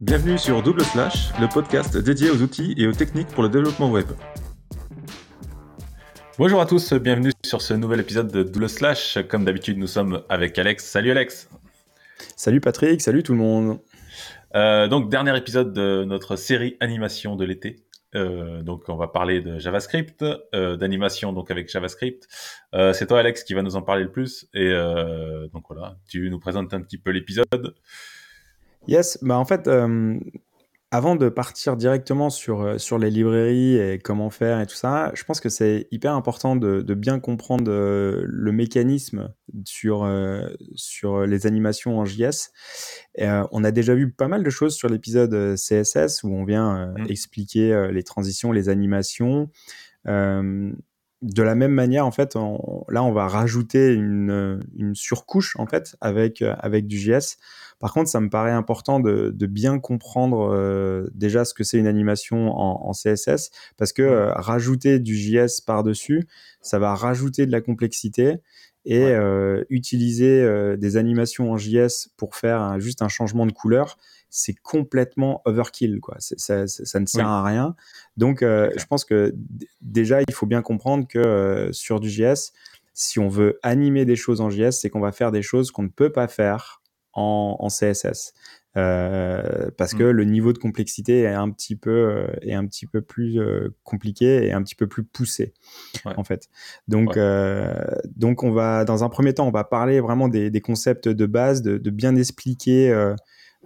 Bienvenue 0.00 0.38
sur 0.38 0.62
Double 0.62 0.82
Slash, 0.82 1.30
le 1.38 1.46
podcast 1.46 1.94
dédié 1.98 2.30
aux 2.30 2.40
outils 2.40 2.74
et 2.78 2.86
aux 2.86 2.92
techniques 2.92 3.28
pour 3.28 3.42
le 3.42 3.50
développement 3.50 3.90
web. 3.90 4.06
Bonjour 6.38 6.58
à 6.58 6.64
tous, 6.64 6.94
bienvenue 6.94 7.32
sur 7.44 7.60
ce 7.60 7.74
nouvel 7.74 8.00
épisode 8.00 8.32
de 8.32 8.42
Double 8.42 8.70
Slash. 8.70 9.18
Comme 9.28 9.44
d'habitude, 9.44 9.76
nous 9.76 9.86
sommes 9.86 10.22
avec 10.30 10.58
Alex. 10.58 10.86
Salut 10.86 11.10
Alex. 11.10 11.50
Salut 12.34 12.62
Patrick, 12.62 13.02
salut 13.02 13.22
tout 13.22 13.32
le 13.32 13.40
monde. 13.40 13.78
Euh, 14.54 14.88
donc, 14.88 15.10
dernier 15.10 15.36
épisode 15.36 15.74
de 15.74 16.04
notre 16.04 16.36
série 16.36 16.78
animation 16.80 17.36
de 17.36 17.44
l'été. 17.44 17.84
Euh, 18.14 18.62
donc, 18.62 18.84
on 18.88 18.96
va 18.96 19.08
parler 19.08 19.42
de 19.42 19.58
JavaScript, 19.58 20.24
euh, 20.54 20.78
d'animation 20.78 21.34
donc 21.34 21.50
avec 21.50 21.68
JavaScript. 21.68 22.26
c'est 22.72 23.06
toi 23.06 23.18
Alex 23.18 23.44
qui 23.44 23.52
va 23.52 23.60
nous 23.60 23.76
en 23.76 23.82
parler 23.82 24.04
le 24.04 24.10
plus. 24.10 24.48
Et 24.54 24.72
donc 25.52 25.64
voilà, 25.68 25.98
tu 26.08 26.30
nous 26.30 26.38
présentes 26.38 26.72
un 26.72 26.80
petit 26.80 26.96
peu 26.96 27.10
l'épisode. 27.10 27.74
Yes, 28.86 29.18
bah 29.22 29.38
en 29.38 29.44
fait, 29.44 29.68
avant 30.92 31.14
de 31.14 31.28
partir 31.28 31.76
directement 31.76 32.30
sur, 32.30 32.62
euh, 32.62 32.78
sur 32.78 32.98
les 32.98 33.10
librairies 33.10 33.76
et 33.76 33.98
comment 33.98 34.28
faire 34.28 34.60
et 34.60 34.66
tout 34.66 34.74
ça, 34.74 35.12
je 35.14 35.22
pense 35.22 35.38
que 35.38 35.48
c'est 35.48 35.86
hyper 35.92 36.14
important 36.14 36.56
de, 36.56 36.82
de 36.82 36.94
bien 36.94 37.20
comprendre 37.20 37.70
euh, 37.70 38.24
le 38.26 38.50
mécanisme 38.50 39.32
sur, 39.64 40.02
euh, 40.02 40.48
sur 40.74 41.26
les 41.26 41.46
animations 41.46 42.00
en 42.00 42.04
JS. 42.04 42.50
Et, 43.14 43.28
on 43.52 43.62
a 43.62 43.70
déjà 43.70 43.94
vu 43.94 44.10
pas 44.10 44.26
mal 44.26 44.42
de 44.42 44.50
choses 44.50 44.74
sur 44.74 44.88
l'épisode 44.88 45.54
CSS 45.54 46.24
où 46.24 46.34
on 46.34 46.44
vient 46.44 46.86
mmh. 46.86 47.06
expliquer 47.08 47.88
les 47.92 48.02
transitions, 48.02 48.50
les 48.50 48.68
animations. 48.68 49.48
De 51.22 51.42
la 51.42 51.54
même 51.54 51.72
manière, 51.72 52.06
en 52.06 52.10
fait, 52.10 52.34
là, 52.34 53.02
on 53.02 53.12
va 53.12 53.28
rajouter 53.28 53.92
une, 53.92 54.60
une 54.76 54.94
surcouche 54.94 55.56
en 55.58 55.66
fait 55.66 55.96
avec, 56.00 56.42
avec 56.42 56.86
du 56.86 56.98
JS 56.98 57.36
par 57.80 57.94
contre, 57.94 58.10
ça 58.10 58.20
me 58.20 58.28
paraît 58.28 58.52
important 58.52 59.00
de, 59.00 59.46
bien 59.46 59.80
comprendre 59.80 60.52
euh, 60.52 61.08
déjà 61.14 61.46
ce 61.46 61.54
que 61.54 61.64
c'est 61.64 61.78
une 61.78 61.86
animation 61.86 62.52
en, 62.54 62.92
CSS, 62.92 63.50
parce 63.78 63.94
que 63.94 64.02
euh, 64.02 64.32
rajouter 64.34 64.98
du 64.98 65.16
JS 65.16 65.62
par-dessus, 65.66 66.28
ça 66.60 66.78
va 66.78 66.94
rajouter 66.94 67.46
de 67.46 67.50
la 67.50 67.62
complexité. 67.62 68.36
Et 68.86 69.04
euh, 69.04 69.62
utiliser 69.68 70.76
des 70.78 70.96
animations 70.96 71.52
en 71.52 71.58
JS 71.58 72.08
pour 72.16 72.34
faire 72.34 72.80
juste 72.80 73.02
un 73.02 73.08
changement 73.08 73.44
de 73.44 73.52
couleur, 73.52 73.98
c'est 74.30 74.54
complètement 74.54 75.42
overkill. 75.44 76.00
Quoi. 76.00 76.16
Ça, 76.18 76.62
ne 76.62 77.06
sert 77.06 77.28
à 77.28 77.44
rien. 77.44 77.74
Donc, 78.16 78.40
je 78.40 78.86
pense 78.86 79.04
que 79.04 79.34
déjà, 79.80 80.22
il 80.22 80.32
faut 80.32 80.46
bien 80.46 80.62
comprendre 80.62 81.06
que 81.08 81.68
sur 81.72 82.00
du 82.00 82.08
JS, 82.08 82.52
si 82.94 83.18
on 83.18 83.28
veut 83.28 83.58
animer 83.62 84.04
des 84.04 84.16
choses 84.16 84.40
en 84.40 84.50
JS, 84.50 84.72
c'est 84.72 84.90
qu'on 84.90 85.00
va 85.00 85.12
faire 85.12 85.32
des 85.32 85.42
choses 85.42 85.70
qu'on 85.70 85.84
ne 85.84 85.88
peut 85.88 86.12
pas 86.12 86.28
faire 86.28 86.82
en, 87.12 87.68
CSS. 87.68 88.34
Euh, 88.76 89.70
parce 89.76 89.94
que 89.94 90.04
mmh. 90.04 90.10
le 90.10 90.24
niveau 90.24 90.52
de 90.52 90.58
complexité 90.58 91.22
est 91.22 91.34
un 91.34 91.50
petit 91.50 91.74
peu 91.74 91.90
euh, 91.90 92.28
est 92.42 92.54
un 92.54 92.64
petit 92.66 92.86
peu 92.86 93.00
plus 93.00 93.40
euh, 93.40 93.74
compliqué 93.82 94.46
et 94.46 94.52
un 94.52 94.62
petit 94.62 94.76
peu 94.76 94.86
plus 94.86 95.02
poussé 95.02 95.54
en 96.04 96.22
fait 96.22 96.48
donc 96.86 97.18
donc 98.14 98.44
on 98.44 98.52
va 98.52 98.84
dans 98.84 99.02
un 99.02 99.08
premier 99.08 99.34
temps 99.34 99.48
on 99.48 99.50
va 99.50 99.64
parler 99.64 99.98
vraiment 99.98 100.28
des, 100.28 100.60
concepts 100.60 101.08
de 101.08 101.26
base 101.26 101.62
de, 101.62 101.78
de 101.78 101.90
bien 101.90 102.14
expliquer 102.14 102.92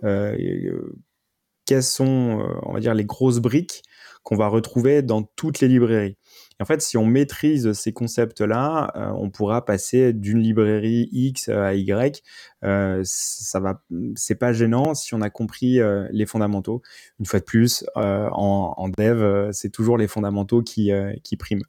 quelles 0.02 1.82
sont 1.82 2.46
on 2.62 2.72
va 2.72 2.80
dire 2.80 2.94
les 2.94 3.04
grosses 3.04 3.38
briques 3.38 3.82
qu'on 4.22 4.36
va 4.36 4.48
retrouver 4.48 5.02
dans 5.02 5.22
toutes 5.22 5.60
les 5.60 5.68
librairies? 5.68 6.16
En 6.60 6.64
fait, 6.66 6.80
si 6.80 6.96
on 6.96 7.04
maîtrise 7.04 7.72
ces 7.72 7.92
concepts-là, 7.92 8.92
euh, 8.94 9.10
on 9.16 9.28
pourra 9.28 9.64
passer 9.64 10.12
d'une 10.12 10.38
librairie 10.38 11.08
X 11.10 11.48
à 11.48 11.74
Y. 11.74 12.22
Euh, 12.64 13.00
ça 13.04 13.58
va, 13.58 13.82
c'est 14.14 14.36
pas 14.36 14.52
gênant 14.52 14.94
si 14.94 15.14
on 15.14 15.20
a 15.20 15.30
compris 15.30 15.80
euh, 15.80 16.06
les 16.12 16.26
fondamentaux. 16.26 16.80
Une 17.18 17.26
fois 17.26 17.40
de 17.40 17.44
plus, 17.44 17.84
en, 17.96 18.74
en, 18.76 18.88
dev, 18.88 19.50
c'est 19.52 19.70
toujours 19.70 19.98
les 19.98 20.06
fondamentaux 20.06 20.62
qui, 20.62 20.90
qui 21.24 21.36
priment. 21.36 21.64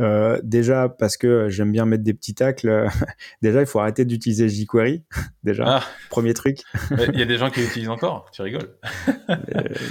Euh, 0.00 0.40
déjà 0.42 0.88
parce 0.88 1.16
que 1.16 1.48
j'aime 1.48 1.70
bien 1.70 1.86
mettre 1.86 2.02
des 2.02 2.14
petits 2.14 2.34
tacles. 2.34 2.88
déjà, 3.42 3.60
il 3.60 3.66
faut 3.66 3.78
arrêter 3.78 4.04
d'utiliser 4.04 4.48
jQuery. 4.48 5.04
déjà, 5.44 5.64
ah. 5.66 5.84
premier 6.10 6.34
truc. 6.34 6.60
Il 7.12 7.18
y 7.18 7.22
a 7.22 7.26
des 7.26 7.36
gens 7.36 7.50
qui 7.50 7.60
l'utilisent 7.60 7.88
encore. 7.88 8.28
Tu 8.32 8.42
rigoles 8.42 8.76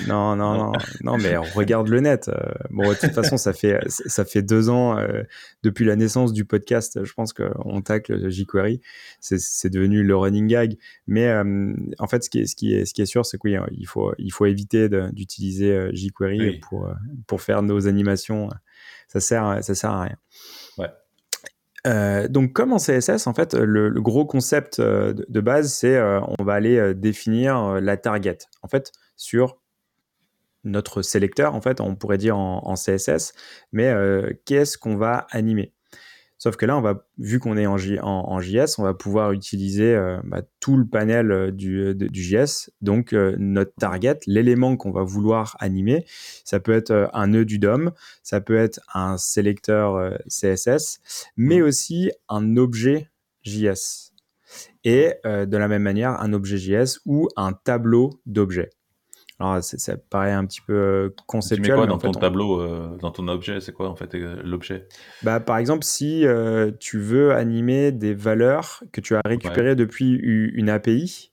Non, 0.08 0.36
non, 0.36 0.58
non, 0.58 0.72
non, 1.03 1.18
mais 1.18 1.38
regarde 1.38 1.88
le 1.88 2.02
net. 2.02 2.28
Euh, 2.28 2.52
bon, 2.69 2.90
de 2.90 2.96
toute 2.96 3.13
façon, 3.13 3.38
ça 3.38 3.53
fait 3.53 3.80
ça 3.88 4.25
fait 4.25 4.42
deux 4.42 4.69
ans 4.69 4.97
euh, 4.97 5.24
depuis 5.63 5.86
la 5.86 5.96
naissance 5.96 6.34
du 6.34 6.44
podcast. 6.44 7.03
Je 7.03 7.13
pense 7.13 7.31
qu'on 7.34 7.81
tacle 7.81 8.30
jQuery. 8.30 8.81
C'est 9.19 9.69
devenu 9.69 10.03
le 10.03 10.16
running 10.18 10.47
gag. 10.47 10.78
Mais 11.08 11.34
en 12.00 12.08
fait, 12.08 12.24
ce 12.24 12.30
qui 12.30 12.42
est 12.42 12.46
ce 12.46 12.56
qui 12.56 12.74
est 12.74 12.86
ce 12.86 12.94
qui 12.94 13.02
est 13.02 13.06
sûr, 13.06 13.25
c'est 13.25 13.38
qu'il 13.38 13.59
il 13.72 13.88
faut 13.88 14.13
il 14.18 14.31
faut 14.31 14.46
éviter 14.46 14.90
d'utiliser 14.90 15.90
jQuery 15.94 16.59
pour 16.59 16.90
pour 17.28 17.42
faire 17.42 17.62
nos 17.62 17.88
animations 17.88 18.50
ça 19.07 19.19
sert, 19.19 19.59
ça 19.63 19.75
sert 19.75 19.91
à 19.91 20.03
rien. 20.03 20.17
Euh, 21.85 22.27
donc, 22.27 22.53
comme 22.53 22.71
en 22.71 22.77
CSS, 22.77 23.27
en 23.27 23.33
fait, 23.33 23.53
le, 23.53 23.89
gros 24.01 24.25
concept 24.25 24.79
euh, 24.79 25.13
de, 25.27 25.41
base, 25.41 25.73
c'est 25.73 25.95
euh, 25.95 26.21
on 26.39 26.44
va 26.44 26.53
aller 26.53 26.94
définir 26.94 27.81
la 27.81 27.97
target. 27.97 28.38
En 28.61 28.67
fait, 28.67 28.91
sur 29.17 29.57
notre 30.63 31.01
sélecteur, 31.01 31.55
en 31.55 31.61
fait, 31.61 31.81
on 31.81 31.95
pourrait 31.95 32.17
dire 32.17 32.38
en 32.38 32.75
CSS, 32.75 33.33
mais 33.73 33.94
qu'est-ce 34.45 34.77
qu'on 34.77 34.95
va 34.95 35.27
animer? 35.31 35.73
Sauf 36.44 36.58
que 36.58 36.66
là, 36.66 36.78
on 36.78 36.81
va, 36.81 37.06
vu 37.18 37.40
qu'on 37.40 37.56
est 37.56 37.68
en, 37.68 37.78
JS, 37.78 38.78
on 38.78 38.84
va 38.84 38.94
pouvoir 38.94 39.31
utiliser 39.31 39.96
euh, 39.96 40.20
bah, 40.26 40.42
tout 40.59 40.76
le 40.76 40.86
panel 40.86 41.31
euh, 41.31 41.52
du, 41.52 41.96
JS. 42.12 42.70
Donc, 42.81 43.14
euh, 43.14 43.34
notre 43.40 43.74
target, 43.76 44.20
l'élément 44.28 44.76
qu'on 44.76 44.92
va 44.92 45.04
vouloir 45.04 45.56
animer, 45.62 46.06
ça 46.44 46.59
peut 46.59 46.74
être 46.74 47.09
un 47.14 47.28
nœud 47.28 47.46
du 47.46 47.59
DOM, 47.59 47.94
ça 48.24 48.42
peut 48.42 48.58
être 48.58 48.81
un 48.94 49.18
sélecteur 49.18 50.18
CSS, 50.28 51.00
mais 51.38 51.62
mmh. 51.62 51.64
aussi 51.64 52.12
un 52.28 52.58
objet 52.58 53.10
JS. 53.44 54.12
Et 54.84 55.14
de 55.24 55.58
la 55.58 55.70
même 55.70 55.84
manière, 55.84 56.20
un 56.20 56.34
objet 56.34 56.58
JS 56.58 57.00
ou 57.06 57.30
un 57.38 57.54
tableau 57.54 58.20
d'objets. 58.25 58.72
Alors, 59.39 59.63
ça 59.63 59.97
paraît 59.97 60.31
un 60.31 60.45
petit 60.45 60.61
peu 60.61 61.13
conceptuel. 61.25 61.66
Tu 61.66 61.71
mets 61.71 61.77
quoi 61.77 61.88
dans 61.88 61.97
ton 61.97 62.11
tableau, 62.11 62.61
euh, 62.61 62.95
dans 63.01 63.11
ton 63.11 63.27
objet? 63.27 63.59
C'est 63.61 63.71
quoi 63.71 63.89
en 63.89 63.95
fait 63.95 64.13
euh, 64.16 64.41
l'objet? 64.44 64.88
Bah, 65.23 65.39
Par 65.39 65.57
exemple, 65.57 65.83
si 65.83 66.25
euh, 66.25 66.71
tu 66.79 66.99
veux 66.99 67.33
animer 67.33 67.91
des 67.91 68.13
valeurs 68.13 68.83
que 68.91 69.01
tu 69.01 69.16
as 69.16 69.21
récupérées 69.25 69.75
depuis 69.75 70.13
une 70.13 70.69
API, 70.69 71.31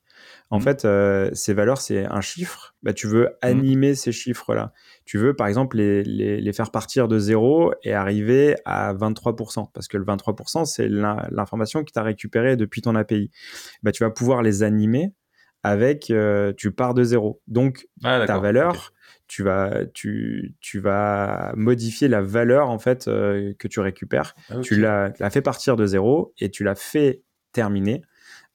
en 0.52 0.58
mmh. 0.58 0.62
fait, 0.62 0.88
ces 1.36 1.54
valeurs, 1.54 1.80
c'est 1.80 2.06
un 2.06 2.20
chiffre. 2.20 2.74
Bah, 2.82 2.92
tu 2.92 3.06
veux 3.06 3.26
mmh. 3.26 3.46
animer 3.46 3.94
ces 3.94 4.10
chiffres-là. 4.10 4.72
Tu 5.04 5.18
veux, 5.18 5.36
par 5.36 5.46
exemple, 5.46 5.76
les, 5.76 6.02
les, 6.02 6.40
les, 6.40 6.52
faire 6.52 6.72
partir 6.72 7.06
de 7.06 7.18
0 7.18 7.72
et 7.84 7.92
arriver 7.92 8.56
à 8.64 8.92
23%. 8.94 9.70
Parce 9.72 9.86
que 9.86 9.96
le 9.96 10.04
23%, 10.04 10.64
c'est 10.64 10.88
l'information 10.88 11.84
que 11.84 11.92
tu 11.92 11.98
as 11.98 12.02
récupérée 12.02 12.56
depuis 12.56 12.82
ton 12.82 12.96
API. 12.96 13.30
Bah, 13.84 13.92
tu 13.92 14.02
vas 14.02 14.10
pouvoir 14.10 14.42
les 14.42 14.64
animer 14.64 15.12
avec, 15.62 16.10
euh, 16.10 16.53
tu 16.56 16.72
pars 16.72 16.94
de 16.94 17.04
zéro. 17.04 17.41
Donc, 17.47 17.88
ah, 18.03 18.25
ta 18.26 18.38
valeur, 18.38 18.93
tu, 19.26 19.43
vas, 19.43 19.84
tu, 19.93 20.54
tu 20.60 20.81
vas 20.81 21.53
modifier 21.54 22.09
la 22.09 22.22
valeur 22.22 22.71
en 22.71 22.78
fait 22.78 23.09
euh, 23.09 23.53
que 23.59 23.69
tu 23.69 23.81
récupères. 23.81 24.34
Ah, 24.48 24.60
tu 24.60 24.81
l'as 24.81 25.12
fait 25.31 25.43
partir 25.43 25.76
de 25.76 25.87
zéro 25.87 26.32
et 26.38 26.50
tu 26.50 26.65
l'as 26.65 26.75
fait 26.75 27.22
terminer 27.53 28.03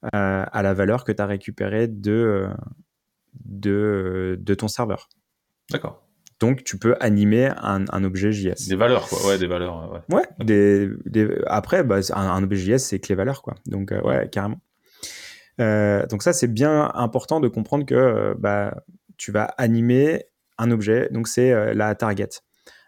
euh, 0.06 0.46
à 0.52 0.62
la 0.64 0.74
valeur 0.74 1.04
que 1.04 1.12
tu 1.12 1.22
as 1.22 1.26
récupérée 1.26 1.88
de, 1.88 2.48
de, 3.46 4.38
de 4.40 4.54
ton 4.54 4.68
serveur. 4.68 5.10
D'accord. 5.72 6.02
Donc, 6.42 6.66
tu 6.66 6.78
peux 6.78 6.98
animer 7.00 7.50
un, 7.58 7.86
un, 7.90 8.04
objet 8.04 8.34
JS. 8.34 8.68
Des 8.68 8.76
valeurs, 8.76 9.08
quoi. 9.08 9.26
Ouais, 9.26 9.38
des 9.38 9.48
valeurs. 9.48 10.04
Ouais. 10.10 10.18
ouais 10.18 10.26
des, 10.44 10.90
des... 11.06 11.30
Après, 11.48 11.84
bah, 11.86 12.00
un, 12.12 12.22
un, 12.22 12.44
objet 12.44 12.78
JS, 12.78 12.80
c'est 12.80 13.00
que 13.00 13.08
les 13.08 13.16
valeurs, 13.16 13.42
quoi. 13.42 13.56
Donc, 13.68 13.94
ouais, 14.04 14.28
carrément. 14.30 14.60
Euh, 15.62 16.06
donc 16.07 16.24
ça, 16.24 16.34
c'est 16.34 16.48
bien 16.48 16.92
important 16.94 17.40
de 17.40 17.48
comprendre 17.48 17.86
que 17.86 17.96
euh, 17.96 18.34
bah, 18.38 18.84
tu 19.18 19.31
vas 19.31 19.46
animer 19.57 20.25
un 20.57 20.72
objet, 20.72 21.10
donc 21.12 21.28
c'est 21.28 21.52
euh, 21.52 21.74
la 21.74 21.96
target. 21.96 22.30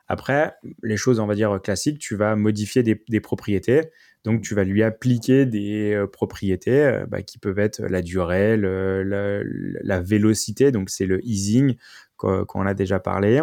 Après, 0.08 0.56
les 0.84 0.98
choses, 0.98 1.20
on 1.20 1.28
va 1.28 1.36
dire, 1.36 1.60
classiques, 1.62 2.00
tu 2.00 2.16
vas 2.16 2.36
modifier 2.38 2.82
des, 2.82 3.20
propriétés. 3.20 3.90
Donc, 4.24 4.42
tu 4.42 4.56
vas 4.56 4.64
lui 4.64 4.82
appliquer 4.82 5.46
des 5.46 6.02
propriétés 6.14 7.04
bah, 7.10 7.22
qui 7.24 7.38
peuvent 7.40 7.60
être 7.60 7.82
la 7.82 8.02
durée, 8.02 8.56
la, 8.56 9.04
la, 9.04 10.00
vélocité, 10.00 10.72
donc 10.72 10.90
c'est 10.90 11.06
le 11.06 11.20
easing 11.26 11.76
qu'on 12.16 12.66
a 12.66 12.74
déjà 12.74 13.00
parlé 13.00 13.42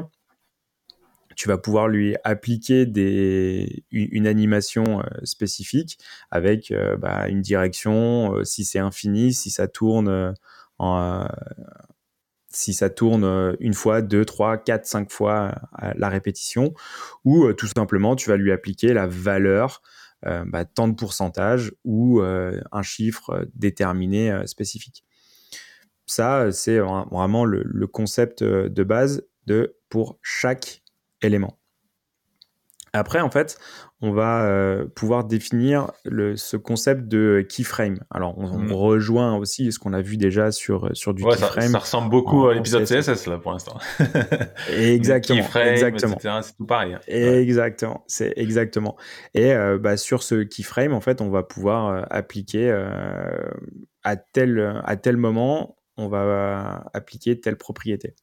tu 1.36 1.48
vas 1.48 1.58
pouvoir 1.58 1.88
lui 1.88 2.16
appliquer 2.24 2.86
des, 2.86 3.84
une, 3.90 4.26
animation 4.26 5.00
euh, 5.00 5.04
spécifique 5.24 5.98
avec 6.30 6.70
euh, 6.70 6.96
bah, 6.96 7.28
une 7.28 7.40
direction, 7.40 8.36
euh, 8.36 8.44
si 8.44 8.64
c'est 8.64 8.78
infini, 8.78 9.32
si 9.32 9.50
ça 9.50 9.68
tourne 9.68 10.34
si 12.50 12.72
ça 12.72 12.88
tourne 12.88 13.56
une 13.58 13.74
fois, 13.74 14.00
deux, 14.00 14.24
trois, 14.24 14.58
quatre, 14.58 14.86
cinq 14.86 15.10
fois 15.10 15.54
la 15.96 16.08
répétition, 16.08 16.72
ou 17.24 17.52
tout 17.52 17.66
simplement 17.66 18.14
tu 18.14 18.28
vas 18.28 18.36
lui 18.36 18.52
appliquer 18.52 18.92
la 18.92 19.06
valeur 19.06 19.82
bah, 20.22 20.64
tant 20.64 20.86
de 20.86 20.94
pourcentage 20.94 21.72
ou 21.84 22.20
un 22.20 22.82
chiffre 22.82 23.46
déterminé 23.54 24.46
spécifique. 24.46 25.04
ça, 26.06 26.52
c'est 26.52 26.78
vraiment 26.78 27.44
le, 27.44 27.86
concept 27.86 28.44
de 28.44 28.84
base 28.84 29.26
de 29.46 29.76
pour 29.88 30.18
chaque 30.22 30.83
élément. 31.22 31.58
Après, 32.94 33.20
en 33.20 33.28
fait, 33.28 33.58
on 34.00 34.12
va 34.12 34.44
euh, 34.44 34.86
pouvoir 34.86 35.24
définir 35.24 35.90
le, 36.04 36.36
ce 36.36 36.56
concept 36.56 37.08
de 37.08 37.44
keyframe. 37.48 37.98
Alors, 38.08 38.38
on, 38.38 38.56
mm. 38.56 38.72
rejoint 38.72 39.36
aussi 39.36 39.72
ce 39.72 39.80
qu'on 39.80 39.92
a 39.92 40.00
vu 40.00 40.16
déjà 40.16 40.52
sur, 40.52 40.96
sur 40.96 41.12
du 41.12 41.24
keyframe. 41.24 41.72
Ça, 41.72 41.78
ressemble 41.80 42.08
beaucoup 42.08 42.46
à 42.46 42.54
l'épisode 42.54 42.84
CSS, 42.84 43.26
là, 43.26 43.38
pour 43.38 43.50
l'instant. 43.50 43.78
exactement. 44.78 45.40
keyframe, 45.40 45.68
exactement. 45.68 46.16
C'est 46.20 46.56
tout 46.56 46.66
pareil. 46.66 46.94
Hein. 46.94 47.00
Exactement. 47.08 48.04
C'est 48.06 48.32
exactement. 48.36 48.96
Et 49.34 49.52
euh, 49.52 49.76
bah, 49.76 49.96
sur 49.96 50.22
ce 50.22 50.44
keyframe, 50.44 50.92
en 50.92 51.00
fait, 51.00 51.20
on 51.20 51.30
va 51.30 51.42
pouvoir 51.42 51.88
euh, 51.88 52.02
appliquer 52.10 52.70
à, 54.04 54.16
tel, 54.16 54.82
à 54.84 54.96
tel 54.96 55.16
moment, 55.16 55.78
on 55.96 56.06
va 56.06 56.84
appliquer 56.94 57.40
telle 57.40 57.56
propriété. 57.56 58.14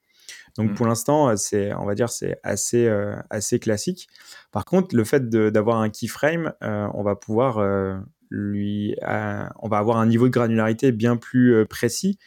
Donc 0.58 0.72
mmh. 0.72 0.74
pour 0.74 0.88
l'instant, 0.88 1.36
c'est, 1.38 1.74
on 1.74 1.86
va 1.86 1.96
dire, 1.96 2.10
c'est 2.10 2.38
assez, 2.44 2.88
euh, 2.88 3.16
assez 3.30 3.60
classique. 3.60 4.08
Par 4.52 4.66
contre, 4.66 4.96
le 4.96 5.04
fait 5.04 5.30
d'avoir 5.30 5.78
un 5.78 5.90
keyframe, 5.90 6.54
euh, 6.64 6.88
on 6.94 7.04
va 7.04 7.16
pouvoir 7.16 7.60
euh, 7.60 7.98
lui, 8.30 8.96
on 9.02 9.70
va 9.70 9.78
avoir 9.78 9.98
un 9.98 10.06
niveau 10.06 10.28
de 10.28 10.34
granularité 10.34 10.92
bien 10.92 11.18
plus 11.18 11.66
précis 11.66 12.18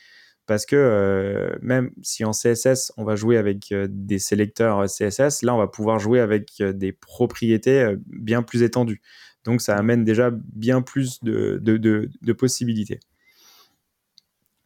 parce 0.46 0.66
que 0.66 1.56
même 1.62 1.90
si 2.02 2.22
en 2.26 2.32
CSS 2.32 2.92
on 2.98 3.04
va 3.04 3.16
jouer 3.16 3.38
avec 3.38 3.72
des 3.88 4.18
sélecteurs 4.18 4.84
CSS, 4.84 5.40
là 5.40 5.54
on 5.54 5.58
va 5.58 5.66
pouvoir 5.66 5.98
jouer 5.98 6.20
avec 6.20 6.62
des 6.62 6.92
propriétés 6.92 7.94
bien 8.06 8.42
plus 8.42 8.62
étendues. 8.62 9.00
Donc 9.44 9.62
ça 9.62 9.76
amène 9.78 10.04
déjà 10.04 10.30
bien 10.30 10.82
plus 10.82 11.24
de, 11.24 11.58
de, 11.62 11.78
de, 11.78 12.32
possibilités. 12.34 13.00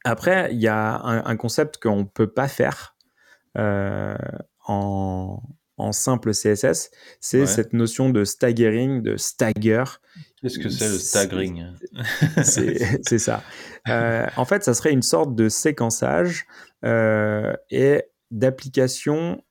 Après, 0.04 0.48
il 0.52 0.60
y 0.60 0.66
a 0.66 1.00
un, 1.00 1.24
un 1.24 1.36
concept 1.36 1.78
qu'on 1.80 1.98
ne 1.98 2.04
peut 2.04 2.32
pas 2.32 2.48
faire 2.48 2.96
euh, 3.58 4.16
en, 4.66 5.42
simple 5.92 6.32
CSS, 6.32 6.90
c'est 7.20 7.46
cette 7.46 7.72
notion 7.72 8.10
de 8.10 8.24
staggering, 8.24 9.00
de 9.02 9.16
stagger. 9.16 9.84
Qu'est-ce 10.42 10.58
que 10.58 10.68
c'est 10.68 10.88
le 10.88 10.98
staggering? 10.98 11.66
C'est 12.44 13.18
ça. 13.18 13.42
Euh, 13.88 14.26
en 14.36 14.44
fait, 14.44 14.64
ça 14.64 14.74
serait 14.74 14.92
une 14.92 15.02
sorte 15.02 15.34
de 15.34 15.48
séquençage 15.48 16.46
euh, 16.84 17.54
et 17.70 18.04
d'application 18.30 19.42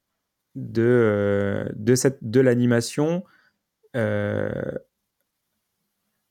de, 0.55 1.71
de, 1.75 1.95
de 2.21 2.39
l'animation 2.39 3.23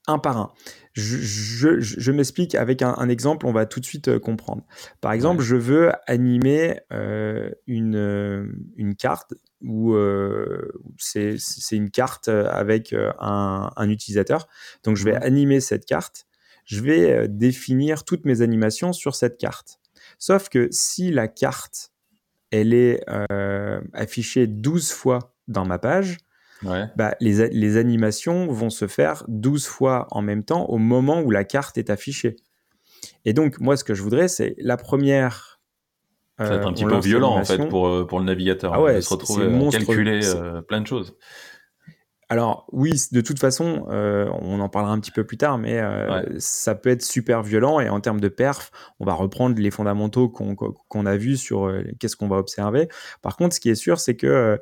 un 0.06 0.18
par 0.18 0.38
un. 0.38 0.52
Je, 0.94 2.10
m'explique 2.10 2.54
avec 2.54 2.80
un, 2.80 3.08
exemple, 3.08 3.46
on 3.46 3.52
va 3.52 3.66
tout 3.66 3.80
de 3.80 3.84
suite 3.84 4.08
euh, 4.08 4.18
comprendre. 4.18 4.64
Par 5.02 5.12
exemple, 5.12 5.42
je 5.42 5.56
veux 5.56 5.92
animer 6.06 6.80
euh, 6.90 7.50
une, 7.66 7.96
euh, 7.96 8.46
une, 8.76 8.96
carte 8.96 9.34
où 9.60 9.94
c'est 10.96 11.36
une 11.72 11.90
carte 11.90 12.28
avec 12.28 12.94
un, 12.94 13.70
un, 13.76 13.90
utilisateur. 13.90 14.48
Donc, 14.84 14.96
je 14.96 15.04
vais 15.04 15.16
animer 15.16 15.60
cette 15.60 15.84
carte. 15.84 16.26
Je 16.64 16.80
vais 16.80 17.28
définir 17.28 18.04
toutes 18.04 18.24
mes 18.24 18.40
animations 18.40 18.92
sur 18.92 19.14
cette 19.14 19.38
carte. 19.38 19.78
Sauf 20.18 20.48
que 20.48 20.68
si 20.70 21.10
la 21.10 21.28
carte, 21.28 21.92
elle 22.50 22.72
est 22.72 23.04
affichée 23.92 24.46
12 24.46 24.92
fois 24.92 25.34
dans 25.46 25.66
ma 25.66 25.78
page, 25.78 26.18
bah, 26.62 27.14
les, 27.20 27.48
les, 27.48 27.76
animations 27.76 28.46
vont 28.46 28.70
se 28.70 28.86
faire 28.86 29.24
12 29.28 29.66
fois 29.66 30.06
en 30.10 30.22
même 30.22 30.44
temps 30.44 30.64
au 30.66 30.78
moment 30.78 31.20
où 31.20 31.30
la 31.30 31.44
carte 31.44 31.78
est 31.78 31.90
affichée. 31.90 32.36
Et 33.24 33.32
donc, 33.32 33.58
moi, 33.60 33.76
ce 33.76 33.84
que 33.84 33.94
je 33.94 34.02
voudrais, 34.02 34.28
c'est 34.28 34.54
la 34.58 34.76
première. 34.76 35.60
ça 36.38 36.48
va 36.48 36.54
être 36.56 36.66
un 36.66 36.72
petit 36.72 36.84
peu 36.84 36.98
violent, 36.98 37.36
en 37.36 37.44
fait, 37.44 37.68
pour, 37.68 37.88
euh, 37.88 38.06
pour 38.06 38.18
le 38.18 38.24
navigateur. 38.24 38.72
Ah 38.74 38.82
ouais, 38.82 38.96
de 38.96 39.00
se 39.00 39.10
retrouver 39.10 39.46
à 39.46 39.70
calculer 39.70 40.20
euh, 40.24 40.62
plein 40.62 40.80
de 40.80 40.86
choses. 40.86 41.16
Alors 42.28 42.66
oui, 42.72 42.90
de 43.12 43.20
toute 43.20 43.38
façon, 43.38 43.86
euh, 43.88 44.28
on 44.40 44.58
en 44.58 44.68
parlera 44.68 44.92
un 44.92 44.98
petit 44.98 45.12
peu 45.12 45.22
plus 45.22 45.36
tard, 45.36 45.58
mais 45.58 45.80
ça 46.38 46.74
peut 46.74 46.90
être 46.90 47.02
super 47.02 47.44
violent 47.44 47.78
et 47.78 47.88
en 47.88 48.00
termes 48.00 48.20
de 48.20 48.26
perf, 48.26 48.72
on 48.98 49.04
va 49.04 49.14
reprendre 49.14 49.60
les 49.60 49.70
fondamentaux 49.70 50.28
qu'on 50.28 51.06
a 51.06 51.16
vus 51.16 51.36
sur 51.36 51.72
qu'est-ce 52.00 52.16
qu'on 52.16 52.26
va 52.26 52.38
observer. 52.38 52.88
Par 53.22 53.36
contre, 53.36 53.54
ce 53.54 53.60
qui 53.60 53.70
est 53.70 53.76
sûr, 53.76 54.00
c'est 54.00 54.16
que 54.16 54.58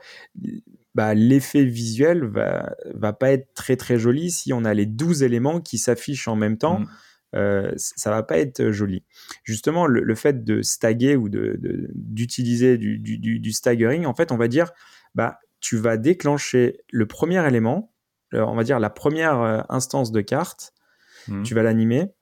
bah, 0.94 1.14
l'effet 1.14 1.64
visuel 1.64 2.24
va, 2.24 2.74
va 2.94 3.12
pas 3.12 3.32
être 3.32 3.52
très 3.54 3.76
très 3.76 3.98
joli 3.98 4.30
si 4.30 4.52
on 4.52 4.64
a 4.64 4.74
les 4.74 4.86
12 4.86 5.22
éléments 5.22 5.60
qui 5.60 5.78
s'affichent 5.78 6.28
en 6.28 6.36
même 6.36 6.58
temps. 6.58 6.80
Mmh. 6.80 6.88
Euh, 7.34 7.72
ça 7.76 8.10
va 8.10 8.22
pas 8.22 8.38
être 8.38 8.70
joli. 8.70 9.04
Justement, 9.42 9.86
le, 9.86 10.14
fait 10.14 10.44
de 10.44 10.62
stagger 10.62 11.16
ou 11.16 11.28
d'utiliser 11.28 12.78
de, 12.78 12.96
du, 12.96 13.18
du, 13.18 13.40
du, 13.40 13.52
staggering, 13.52 14.06
en 14.06 14.14
fait, 14.14 14.30
on 14.30 14.36
va 14.36 14.46
dire, 14.46 14.70
bah, 15.16 15.40
tu 15.58 15.76
vas 15.76 15.96
déclencher 15.96 16.78
le 16.92 17.06
premier 17.06 17.44
élément, 17.44 17.92
on 18.32 18.54
va 18.54 18.62
dire 18.62 18.78
la 18.78 18.90
première 18.90 19.40
euh, 19.40 19.60
instance 19.68 20.12
de 20.12 20.20
carte, 20.20 20.74
mmh. 21.26 21.42
tu 21.42 21.54
vas 21.54 21.64
l'animer, 21.64 22.12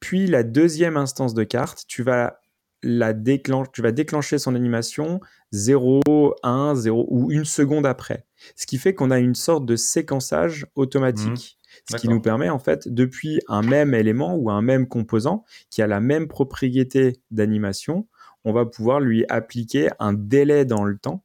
puis 0.00 0.26
la 0.26 0.42
deuxième 0.42 0.96
instance 0.96 1.34
de 1.34 1.44
carte, 1.44 1.84
tu 1.86 2.02
vas 2.02 2.40
la 2.82 3.12
déclenche, 3.12 3.68
tu 3.72 3.82
vas 3.82 3.92
déclencher 3.92 4.38
son 4.38 4.54
animation 4.54 5.20
0, 5.52 6.02
1, 6.42 6.74
0 6.74 7.06
ou 7.08 7.30
une 7.30 7.44
seconde 7.44 7.86
après. 7.86 8.26
Ce 8.56 8.66
qui 8.66 8.78
fait 8.78 8.94
qu'on 8.94 9.10
a 9.10 9.18
une 9.18 9.34
sorte 9.34 9.66
de 9.66 9.76
séquençage 9.76 10.66
automatique. 10.74 11.58
Mmh. 11.58 11.90
Ce 11.90 11.96
qui 11.96 12.08
nous 12.08 12.20
permet 12.20 12.48
en 12.50 12.58
fait, 12.58 12.88
depuis 12.88 13.40
un 13.48 13.62
même 13.62 13.94
élément 13.94 14.34
ou 14.34 14.50
un 14.50 14.62
même 14.62 14.88
composant 14.88 15.44
qui 15.70 15.82
a 15.82 15.86
la 15.86 16.00
même 16.00 16.26
propriété 16.26 17.20
d'animation, 17.30 18.08
on 18.44 18.52
va 18.52 18.66
pouvoir 18.66 19.00
lui 19.00 19.24
appliquer 19.28 19.90
un 19.98 20.12
délai 20.12 20.64
dans 20.64 20.84
le 20.84 20.98
temps 20.98 21.24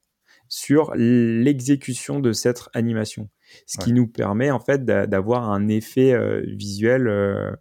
sur 0.50 0.94
l'exécution 0.96 2.20
de 2.20 2.32
cette 2.32 2.70
animation. 2.74 3.30
Ce 3.66 3.78
qui 3.78 3.92
nous 3.94 4.08
permet 4.08 4.52
en 4.52 4.60
fait 4.60 4.86
d'avoir 4.86 5.50
un 5.50 5.68
effet 5.68 6.14
euh, 6.14 6.44
visuel 6.46 7.08
euh, 7.08 7.52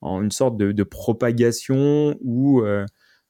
en 0.00 0.22
une 0.22 0.30
sorte 0.30 0.56
de, 0.56 0.82
propagation 0.82 2.16
ou 2.20 2.62
euh, 2.62 2.84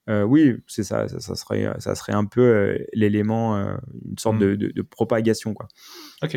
euh, 0.09 0.23
oui, 0.23 0.57
c'est 0.67 0.83
ça, 0.83 1.07
ça, 1.09 1.35
serait, 1.35 1.69
ça 1.79 1.95
serait 1.95 2.13
un 2.13 2.25
peu 2.25 2.41
euh, 2.41 2.79
l'élément, 2.93 3.57
euh, 3.57 3.75
une 4.09 4.19
sorte 4.19 4.37
mm. 4.37 4.57
de, 4.57 4.83
propagation. 4.83 5.55
Quoi. 5.55 5.69
Ok. 6.23 6.37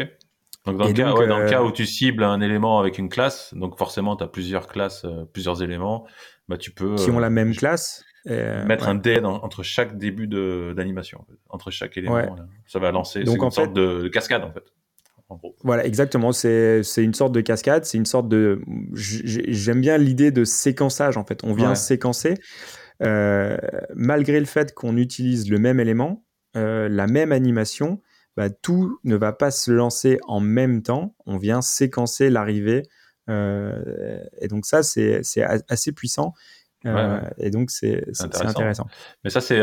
Donc, 0.65 0.77
dans, 0.77 0.87
le 0.87 1.49
cas, 1.49 1.61
où 1.63 1.71
tu 1.71 1.85
cibles 1.85 2.23
un 2.23 2.39
élément 2.39 2.79
avec 2.79 2.97
une 2.97 3.09
classe, 3.09 3.53
donc 3.53 3.77
forcément, 3.77 4.15
tu 4.15 4.23
as 4.23 4.27
plusieurs 4.27 4.67
classes, 4.67 5.05
plusieurs 5.33 5.61
éléments, 5.61 6.05
bah, 6.47 6.57
tu 6.57 6.71
peux. 6.71 6.95
Qui 6.95 7.11
ont 7.11 7.19
la 7.19 7.29
même 7.29 7.53
classe. 7.53 8.05
mettre 8.25 8.87
un 8.87 8.95
dé 8.95 9.19
entre 9.23 9.63
chaque 9.63 9.97
début 9.97 10.27
d'animation, 10.27 11.25
entre 11.49 11.71
chaque 11.71 11.97
élément. 11.97 12.35
Ça 12.65 12.79
va 12.79 12.91
lancer. 12.91 13.23
Donc, 13.23 13.41
une 13.41 13.51
sorte 13.51 13.73
de, 13.73 14.07
cascade, 14.07 14.43
en 14.43 14.51
fait. 14.51 14.63
Voilà, 15.63 15.85
exactement. 15.85 16.31
C'est 16.31 16.83
une 16.97 17.13
sorte 17.13 17.33
de 17.33 17.41
cascade. 17.41 17.83
C'est 17.85 17.97
une 17.97 18.05
sorte 18.05 18.29
de. 18.29 18.61
J'aime 18.93 19.81
bien 19.81 19.97
l'idée 19.97 20.31
de 20.31 20.45
séquençage, 20.45 21.17
en 21.17 21.25
fait. 21.25 21.43
On 21.43 21.53
vient 21.53 21.75
séquencer. 21.75 22.35
Euh, 23.03 23.57
malgré 23.95 24.39
le 24.39 24.45
fait 24.45 24.73
qu'on 24.73 24.97
utilise 24.97 25.49
le 25.49 25.59
même 25.59 25.79
élément, 25.79 26.25
euh, 26.55 26.87
la 26.89 27.07
même 27.07 27.31
animation, 27.31 28.01
bah, 28.37 28.49
tout 28.49 28.99
ne 29.03 29.15
va 29.15 29.33
pas 29.33 29.51
se 29.51 29.71
lancer 29.71 30.19
en 30.27 30.39
même 30.39 30.81
temps. 30.83 31.15
On 31.25 31.37
vient 31.37 31.61
séquencer 31.61 32.29
l'arrivée. 32.29 32.83
Euh, 33.29 34.19
et 34.39 34.47
donc 34.47 34.65
ça, 34.65 34.83
c'est 34.83 35.21
assez 35.67 35.91
puissant. 35.91 36.33
Et 36.85 37.49
donc 37.49 37.71
c'est 37.71 38.03
intéressant. 38.19 38.87
Mais 39.23 39.29
ça, 39.29 39.41
c'est 39.41 39.59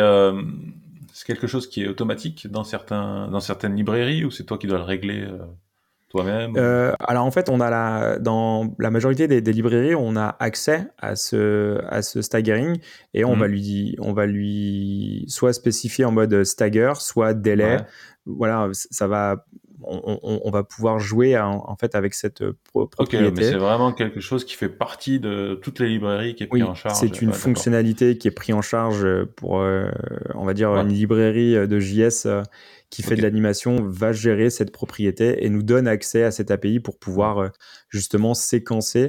quelque 1.26 1.46
chose 1.46 1.68
qui 1.68 1.82
est 1.82 1.88
automatique 1.88 2.46
dans, 2.50 2.64
certains, 2.64 3.28
dans 3.28 3.40
certaines 3.40 3.76
librairies 3.76 4.24
ou 4.24 4.30
c'est 4.30 4.44
toi 4.44 4.58
qui 4.58 4.66
dois 4.66 4.78
le 4.78 4.84
régler 4.84 5.26
toi-même 6.10 6.54
euh, 6.56 6.92
Alors 6.98 7.24
en 7.24 7.30
fait, 7.30 7.48
on 7.48 7.60
a 7.60 7.70
la, 7.70 8.18
dans 8.18 8.74
la 8.78 8.90
majorité 8.90 9.28
des, 9.28 9.52
librairies, 9.52 9.94
on 9.94 10.16
a 10.16 10.36
accès 10.40 10.88
à 10.98 11.16
ce, 11.16 11.80
à 11.88 12.02
ce 12.02 12.20
staggering 12.20 12.78
et 13.14 13.24
on, 13.24 13.36
va 13.36 13.46
mhm. 13.46 13.54
lui, 13.54 13.96
on 14.00 14.12
va 14.12 14.26
lui 14.26 15.24
soit 15.28 15.52
spécifier 15.52 16.04
en 16.04 16.12
mode 16.12 16.44
stagger, 16.44 16.92
soit 16.98 17.32
délai. 17.32 17.78
Voilà, 18.26 18.68
ça 18.72 19.06
va, 19.06 19.46
on, 19.82 20.50
va 20.50 20.62
pouvoir 20.64 20.98
jouer 20.98 21.38
en, 21.38 21.76
fait 21.76 21.94
avec 21.94 22.14
cette 22.14 22.44
propriété. 22.72 23.26
Ok, 23.26 23.34
mais 23.36 23.42
c'est 23.42 23.56
vraiment 23.56 23.92
quelque 23.92 24.20
chose 24.20 24.44
qui 24.44 24.54
fait 24.54 24.68
partie 24.68 25.20
de 25.20 25.58
toutes 25.62 25.78
les 25.78 25.88
librairies 25.88 26.34
qui 26.34 26.44
est 26.44 26.46
pris 26.46 26.62
en 26.62 26.74
charge. 26.74 26.98
C'est 26.98 27.22
une 27.22 27.32
fonctionnalité 27.32 28.18
qui 28.18 28.28
est 28.28 28.32
prise 28.32 28.54
en 28.54 28.62
charge 28.62 29.06
pour, 29.36 29.60
euh, 29.60 29.90
on 30.34 30.44
va 30.44 30.54
dire, 30.54 30.74
une 30.76 30.88
librairie 30.88 31.68
de 31.68 31.78
JS 31.78 32.26
qui 32.90 33.02
fait 33.02 33.14
de 33.14 33.22
l'animation 33.22 33.76
va 33.88 34.12
gérer 34.12 34.50
cette 34.50 34.72
propriété 34.72 35.44
et 35.44 35.48
nous 35.48 35.62
donne 35.62 35.86
accès 35.86 36.24
à 36.24 36.32
cette 36.32 36.50
API 36.50 36.80
pour 36.80 36.98
pouvoir 36.98 37.38
euh, 37.38 37.48
justement 37.88 38.34
séquencer. 38.34 39.08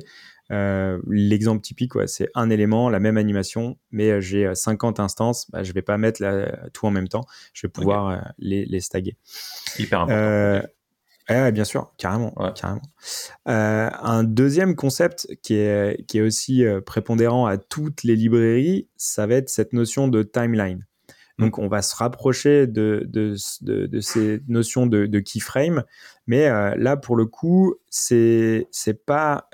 Euh, 0.52 1.00
l'exemple 1.08 1.62
typique, 1.62 1.94
c'est 2.08 2.30
un 2.36 2.50
élément, 2.50 2.90
la 2.90 3.00
même 3.00 3.18
animation, 3.18 3.78
mais 3.92 4.12
euh, 4.12 4.22
j'ai 4.22 4.54
50 4.54 5.00
instances. 5.00 5.50
Bah, 5.52 5.64
je 5.64 5.70
ne 5.70 5.74
vais 5.74 5.82
pas 5.82 5.98
mettre 5.98 6.22
tout 6.74 6.86
en 6.86 6.92
même 6.92 7.08
temps. 7.08 7.26
Je 7.54 7.68
vais 7.68 7.72
pouvoir 7.72 8.34
les, 8.38 8.66
les, 8.66 8.82
staguer. 8.82 9.16
Hyper 9.80 10.02
important. 10.02 10.68
Eh, 11.30 11.52
bien 11.52 11.64
sûr, 11.64 11.94
carrément. 11.98 12.34
carrément. 12.56 12.82
Euh, 13.48 13.90
un 14.02 14.24
deuxième 14.24 14.76
concept 14.76 15.28
qui 15.42 15.56
est, 15.56 16.06
qui 16.08 16.18
est 16.18 16.22
aussi 16.22 16.66
euh, 16.66 16.82
prépondérant 16.82 17.46
à 17.46 17.58
toutes 17.58 18.04
les 18.04 18.16
librairies, 18.16 18.88
ça 18.98 19.28
va 19.28 19.36
être 19.36 19.50
cette 19.50 19.74
notion 19.74 20.08
de 20.08 20.24
timeline. 20.24 20.86
Donc, 21.40 21.58
on 21.58 21.68
va 21.68 21.82
se 21.82 21.96
rapprocher 21.96 22.68
de, 22.68 23.04
de, 23.10 23.36
de, 23.62 24.00
ces 24.00 24.42
notions 24.48 24.86
de, 24.86 25.20
keyframe, 25.20 25.84
mais 26.28 26.48
euh, 26.48 26.76
là, 26.78 26.98
pour 26.98 27.16
le 27.16 27.26
coup, 27.26 27.74
c'est 27.90 28.68
c'est 28.70 29.06
pas 29.06 29.50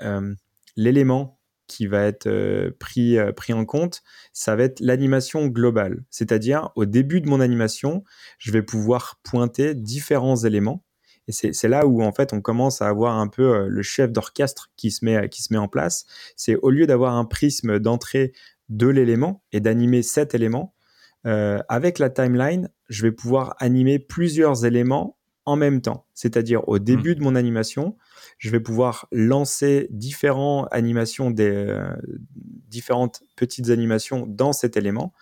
l'élément 0.78 1.38
qui 1.66 1.86
va 1.86 2.04
être 2.04 2.70
pris, 2.78 3.18
pris 3.36 3.52
en 3.52 3.66
compte, 3.66 4.02
ça 4.32 4.56
va 4.56 4.62
être 4.62 4.80
l'animation 4.80 5.48
globale. 5.48 6.02
C'est-à-dire, 6.08 6.70
au 6.76 6.86
début 6.86 7.20
de 7.20 7.28
mon 7.28 7.40
animation, 7.40 8.04
je 8.38 8.52
vais 8.52 8.62
pouvoir 8.62 9.20
pointer 9.22 9.74
différents 9.74 10.36
éléments 10.36 10.82
et 11.28 11.32
c'est 11.32 11.68
là 11.68 11.86
où 11.86 12.02
en 12.02 12.12
fait 12.12 12.32
on 12.32 12.40
commence 12.40 12.80
à 12.80 12.88
avoir 12.88 13.16
un 13.16 13.28
peu 13.28 13.54
euh, 13.54 13.66
le 13.68 13.82
chef 13.82 14.10
d'orchestre 14.10 14.70
qui 14.76 14.90
se 14.90 15.04
met 15.04 15.28
qui 15.28 15.42
se 15.42 15.52
met 15.52 15.58
en 15.58 15.68
place. 15.68 16.06
C'est 16.36 16.56
au 16.56 16.70
lieu 16.70 16.86
d'avoir 16.86 17.14
un 17.14 17.26
prisme 17.26 17.78
d'entrée 17.78 18.32
de 18.70 18.86
l'élément 18.86 19.42
et 19.52 19.60
d'animer 19.60 20.02
cet 20.02 20.34
élément, 20.34 20.74
euh, 21.26 21.58
avec 21.68 21.98
la 21.98 22.10
timeline, 22.10 22.70
je 22.88 23.02
vais 23.02 23.12
pouvoir 23.12 23.54
animer 23.58 23.98
plusieurs 23.98 24.64
éléments 24.64 25.18
en 25.44 25.56
même 25.56 25.80
temps. 25.80 26.06
C'est-à-dire 26.14 26.66
au 26.68 26.78
début 26.78 27.12
mmh. 27.12 27.14
de 27.14 27.22
mon 27.22 27.34
animation, 27.34 27.96
je 28.38 28.50
vais 28.50 28.60
pouvoir 28.60 29.08
lancer 29.10 29.88
différentes 29.90 30.68
animations, 30.70 31.30
des, 31.30 31.50
euh, 31.50 31.90
différentes 32.34 33.22
petites 33.36 33.70
animations 33.70 34.26
dans 34.26 34.52
cet 34.52 34.76
élément. 34.76 35.12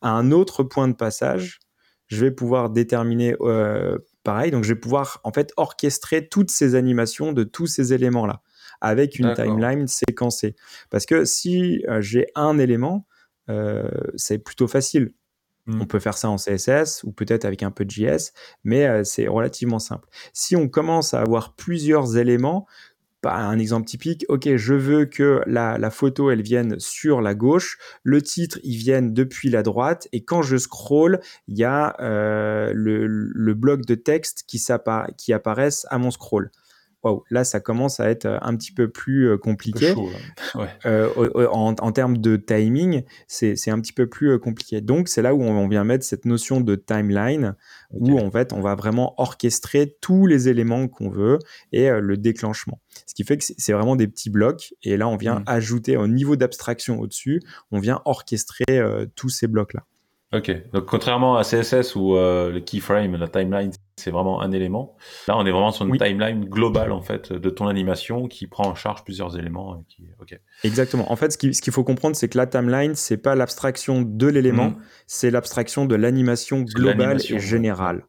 À 0.00 0.10
un 0.10 0.32
autre 0.32 0.64
point 0.64 0.88
de 0.88 0.94
passage, 0.94 1.60
je 2.08 2.24
vais 2.24 2.30
pouvoir 2.30 2.70
déterminer 2.70 3.36
euh, 3.40 3.98
pareil. 4.24 4.50
Donc, 4.50 4.64
je 4.64 4.72
vais 4.72 4.80
pouvoir 4.80 5.20
en 5.22 5.32
fait 5.32 5.52
orchestrer 5.56 6.28
toutes 6.28 6.50
ces 6.50 6.74
animations 6.74 7.32
de 7.32 7.44
tous 7.44 7.66
ces 7.66 7.92
éléments-là 7.92 8.42
avec 8.80 9.18
une 9.18 9.32
timeline 9.34 9.86
séquencée. 9.86 10.56
Parce 10.90 11.06
que 11.06 11.24
si 11.24 11.84
euh, 11.88 12.00
j'ai 12.00 12.26
un 12.34 12.58
élément, 12.58 13.06
c'est 14.16 14.38
plutôt 14.38 14.66
facile. 14.66 15.12
Hmm. 15.66 15.80
On 15.82 15.86
peut 15.86 16.00
faire 16.00 16.18
ça 16.18 16.28
en 16.28 16.36
CSS 16.36 17.04
ou 17.04 17.12
peut-être 17.12 17.44
avec 17.44 17.62
un 17.62 17.70
peu 17.70 17.84
de 17.84 17.90
JS, 17.90 18.32
mais 18.64 18.86
euh, 18.86 19.04
c'est 19.04 19.28
relativement 19.28 19.78
simple. 19.78 20.08
Si 20.32 20.56
on 20.56 20.68
commence 20.68 21.14
à 21.14 21.20
avoir 21.20 21.54
plusieurs 21.54 22.16
éléments, 22.16 22.66
un 23.24 23.58
exemple 23.58 23.86
typique, 23.86 24.24
ok, 24.28 24.56
je 24.56 24.74
veux 24.74 25.04
que 25.04 25.42
la, 25.46 25.90
photo, 25.90 26.30
elle 26.30 26.42
vienne 26.42 26.78
sur 26.80 27.20
la 27.20 27.34
gauche, 27.34 27.78
le 28.02 28.20
titre, 28.20 28.58
il 28.64 28.76
vienne 28.76 29.14
depuis 29.14 29.48
la 29.48 29.62
droite, 29.62 30.08
et 30.12 30.24
quand 30.24 30.42
je 30.42 30.56
scroll, 30.56 31.20
il 31.46 31.56
y 31.56 31.64
a 31.64 31.94
euh, 32.00 32.72
le, 32.74 33.54
bloc 33.54 33.86
de 33.86 33.94
texte 33.94 34.44
qui, 34.48 34.60
qui 35.16 35.32
apparaissent 35.32 35.86
à 35.90 35.98
mon 35.98 36.10
scroll 36.10 36.50
là, 37.30 37.44
ça 37.44 37.60
commence 37.60 38.00
à 38.00 38.08
être 38.08 38.26
euh, 38.26 38.38
un 38.42 38.56
petit 38.56 38.72
peu 38.72 38.90
plus 38.90 39.30
euh, 39.30 39.38
compliqué. 39.38 39.94
Euh, 40.86 41.08
en, 41.50 41.92
termes 41.92 42.18
de 42.18 42.36
timing, 42.36 43.02
c'est 43.26 43.70
un 43.70 43.80
petit 43.80 43.92
peu 43.92 44.08
plus 44.08 44.38
compliqué. 44.38 44.80
Donc, 44.80 45.08
c'est 45.08 45.22
là 45.22 45.34
où 45.34 45.42
on, 45.42 45.68
vient 45.68 45.84
mettre 45.84 46.04
cette 46.04 46.24
notion 46.24 46.60
de 46.60 46.74
timeline, 46.74 47.54
où 47.90 48.18
en 48.18 48.30
fait, 48.30 48.52
on 48.52 48.60
va 48.60 48.74
vraiment 48.74 49.14
orchestrer 49.18 49.96
tous 50.00 50.26
les 50.26 50.48
éléments 50.48 50.88
qu'on 50.88 51.08
veut 51.08 51.38
et 51.72 51.88
le 51.90 52.16
déclenchement. 52.16 52.80
Ce 53.06 53.14
qui 53.14 53.24
fait 53.24 53.38
que 53.38 53.44
c'est 53.44 53.72
vraiment 53.72 53.96
des 53.96 54.08
petits 54.08 54.30
blocs. 54.30 54.74
Et 54.82 54.96
là, 54.96 55.08
on 55.08 55.16
vient 55.16 55.40
mmh. 55.40 55.44
ajouter 55.46 55.96
au 55.96 56.08
niveau 56.08 56.36
d'abstraction 56.36 57.00
au-dessus, 57.00 57.40
on 57.70 57.78
vient 57.78 58.02
orchestrer 58.04 58.82
tous 59.14 59.28
ces 59.28 59.46
blocs-là. 59.46 59.84
Ok, 60.32 60.50
donc 60.72 60.86
contrairement 60.86 61.36
à 61.36 61.42
CSS 61.42 61.94
où 61.94 62.16
euh, 62.16 62.50
le 62.50 62.60
keyframe, 62.60 63.16
la 63.16 63.28
timeline, 63.28 63.70
c'est 63.96 64.10
vraiment 64.10 64.40
un 64.40 64.50
élément, 64.50 64.96
là 65.28 65.36
on 65.36 65.44
est 65.44 65.50
vraiment 65.50 65.72
sur 65.72 65.84
une 65.84 65.98
timeline 65.98 66.46
globale 66.46 66.90
en 66.90 67.02
fait 67.02 67.34
de 67.34 67.50
ton 67.50 67.66
animation 67.66 68.28
qui 68.28 68.46
prend 68.46 68.66
en 68.66 68.74
charge 68.74 69.04
plusieurs 69.04 69.38
éléments. 69.38 69.84
Qui... 69.88 70.08
Ok. 70.22 70.38
Exactement. 70.64 71.12
En 71.12 71.16
fait, 71.16 71.32
ce 71.32 71.36
qu'il 71.36 71.72
faut 71.72 71.84
comprendre, 71.84 72.16
c'est 72.16 72.28
que 72.28 72.38
la 72.38 72.46
timeline, 72.46 72.94
c'est 72.94 73.18
pas 73.18 73.34
l'abstraction 73.34 74.00
de 74.00 74.26
l'élément, 74.26 74.70
mhm. 74.70 74.76
c'est 75.06 75.30
l'abstraction 75.30 75.84
de 75.84 75.94
l'animation 75.96 76.62
globale 76.62 77.20
et 77.28 77.38
générale. 77.38 78.06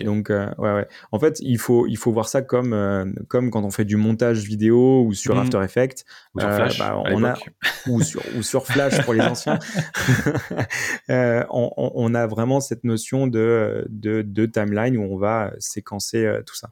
Donc, 0.00 0.30
euh, 0.30 0.48
ouais, 0.58 0.72
ouais. 0.72 0.88
En 1.12 1.18
fait, 1.18 1.38
il 1.40 1.58
faut, 1.58 1.86
il 1.86 1.96
faut 1.96 2.12
voir 2.12 2.28
ça 2.28 2.42
comme, 2.42 2.72
euh, 2.72 3.04
comme 3.28 3.50
quand 3.50 3.64
on 3.64 3.70
fait 3.70 3.84
du 3.84 3.96
montage 3.96 4.44
vidéo 4.44 5.04
ou 5.04 5.12
sur 5.14 5.34
mhm. 5.34 5.42
After 5.42 5.62
Effects. 5.62 6.04
Ou 6.34 6.40
sur 6.40 6.54
Flash. 6.54 6.78
Bah, 6.78 7.02
on 7.06 7.24
a, 7.24 7.34
ou, 7.88 8.02
sur, 8.02 8.22
ou 8.36 8.42
sur 8.42 8.66
Flash 8.66 9.02
pour 9.04 9.14
les 9.14 9.20
anciens. 9.22 9.58
euh, 11.10 11.44
on, 11.50 11.70
on, 11.76 12.14
a 12.14 12.26
vraiment 12.26 12.60
cette 12.60 12.84
notion 12.84 13.26
de, 13.26 13.86
de, 13.88 14.22
de 14.22 14.46
timeline 14.46 14.96
où 14.96 15.02
on 15.02 15.18
va 15.18 15.52
séquencer 15.58 16.24
euh, 16.24 16.42
tout 16.44 16.56
ça. 16.56 16.68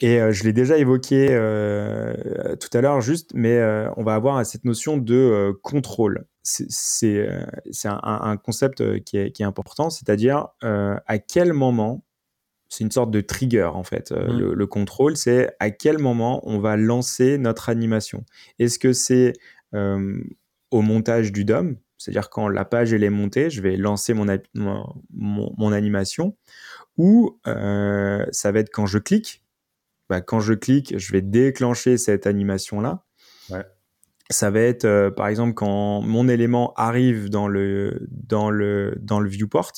Et 0.00 0.18
je 0.32 0.44
l'ai 0.44 0.52
déjà 0.52 0.78
évoqué 0.78 1.28
euh, 1.30 2.56
tout 2.56 2.76
à 2.76 2.80
l'heure, 2.80 3.00
juste, 3.00 3.32
mais 3.34 3.58
euh, 3.58 3.90
on 3.96 4.02
va 4.02 4.14
avoir 4.14 4.44
cette 4.46 4.64
notion 4.64 4.96
de 4.96 5.52
contrôle 5.62 6.24
c'est 6.42 7.18
euh, 7.18 7.44
un, 7.84 8.00
un, 8.02 8.36
concept 8.36 8.80
euh, 8.80 8.98
qui 8.98 9.18
est, 9.18 9.32
qui 9.32 9.42
est 9.42 9.46
important, 9.46 9.90
c'est-à-dire 9.90 10.48
euh, 10.64 10.96
à 11.06 11.18
quel 11.18 11.52
moment, 11.52 12.04
c'est 12.68 12.84
une 12.84 12.90
sorte 12.90 13.10
de 13.10 13.20
trigger 13.20 13.70
en 13.74 13.82
fait, 13.82 14.12
mmh. 14.12 14.38
le, 14.38 14.66
contrôle, 14.66 15.16
c'est 15.16 15.54
à 15.58 15.70
quel 15.70 15.98
moment 15.98 16.40
on 16.44 16.60
va 16.60 16.76
lancer 16.76 17.36
notre 17.36 17.68
animation. 17.68 18.24
Est-ce 18.58 18.78
que 18.78 18.92
c'est 18.92 19.32
au 19.72 20.82
montage 20.82 21.32
du 21.32 21.44
DOM, 21.44 21.76
c'est-à-dire 21.98 22.30
quand 22.30 22.48
la 22.48 22.64
page 22.64 22.92
elle 22.92 23.02
est 23.04 23.10
montée, 23.10 23.50
je 23.50 23.60
vais 23.60 23.76
lancer 23.76 24.14
mon, 24.14 24.26
mon, 24.54 25.54
mon, 25.58 25.72
animation, 25.72 26.36
ou 26.96 27.40
ça 27.44 28.52
va 28.52 28.60
être 28.60 28.70
quand 28.72 28.86
je 28.86 28.98
clique, 28.98 29.42
bah, 30.10 30.20
quand 30.20 30.40
je 30.40 30.52
clique, 30.52 30.98
je 30.98 31.12
vais 31.12 31.22
déclencher 31.22 31.96
cette 31.96 32.26
animation-là. 32.26 33.04
Ouais 33.48 33.64
ça 34.30 34.50
va 34.50 34.60
être 34.60 34.84
euh, 34.84 35.10
par 35.10 35.26
exemple 35.26 35.54
quand 35.54 36.00
mon 36.00 36.28
élément 36.28 36.72
arrive 36.76 37.28
dans 37.28 37.48
le 37.48 38.06
dans 38.10 38.50
le 38.50 38.96
dans 39.00 39.18
le 39.18 39.28
viewport 39.28 39.72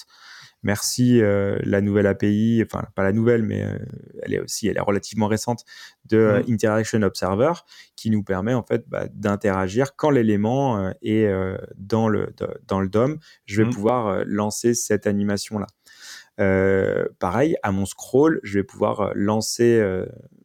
merci 0.62 1.20
euh, 1.20 1.58
la 1.62 1.80
nouvelle 1.80 2.06
API 2.06 2.62
enfin 2.64 2.84
pas 2.94 3.02
la 3.02 3.12
nouvelle 3.12 3.42
mais 3.42 3.64
euh, 3.64 3.78
elle 4.22 4.34
est 4.34 4.40
aussi 4.40 4.68
elle 4.68 4.76
est 4.76 4.82
relativement 4.82 5.26
récente 5.26 5.64
de 6.04 6.42
mmh. 6.46 6.52
Interaction 6.52 7.02
Observer 7.02 7.52
qui 7.96 8.10
nous 8.10 8.22
permet 8.22 8.52
en 8.52 8.62
fait 8.62 8.84
bah, 8.88 9.06
d'interagir 9.12 9.96
quand 9.96 10.10
l'élément 10.10 10.92
est 11.00 11.32
dans 11.76 12.08
le 12.08 12.34
dans 12.68 12.80
le 12.80 12.88
DOM 12.88 13.18
je 13.46 13.62
vais 13.62 13.68
mmh. 13.68 13.72
pouvoir 13.72 14.22
lancer 14.26 14.74
cette 14.74 15.06
animation 15.06 15.58
là 15.58 15.66
pareil 17.18 17.56
à 17.62 17.72
mon 17.72 17.86
scroll 17.86 18.40
je 18.42 18.58
vais 18.58 18.64
pouvoir 18.64 19.12
lancer 19.14 19.80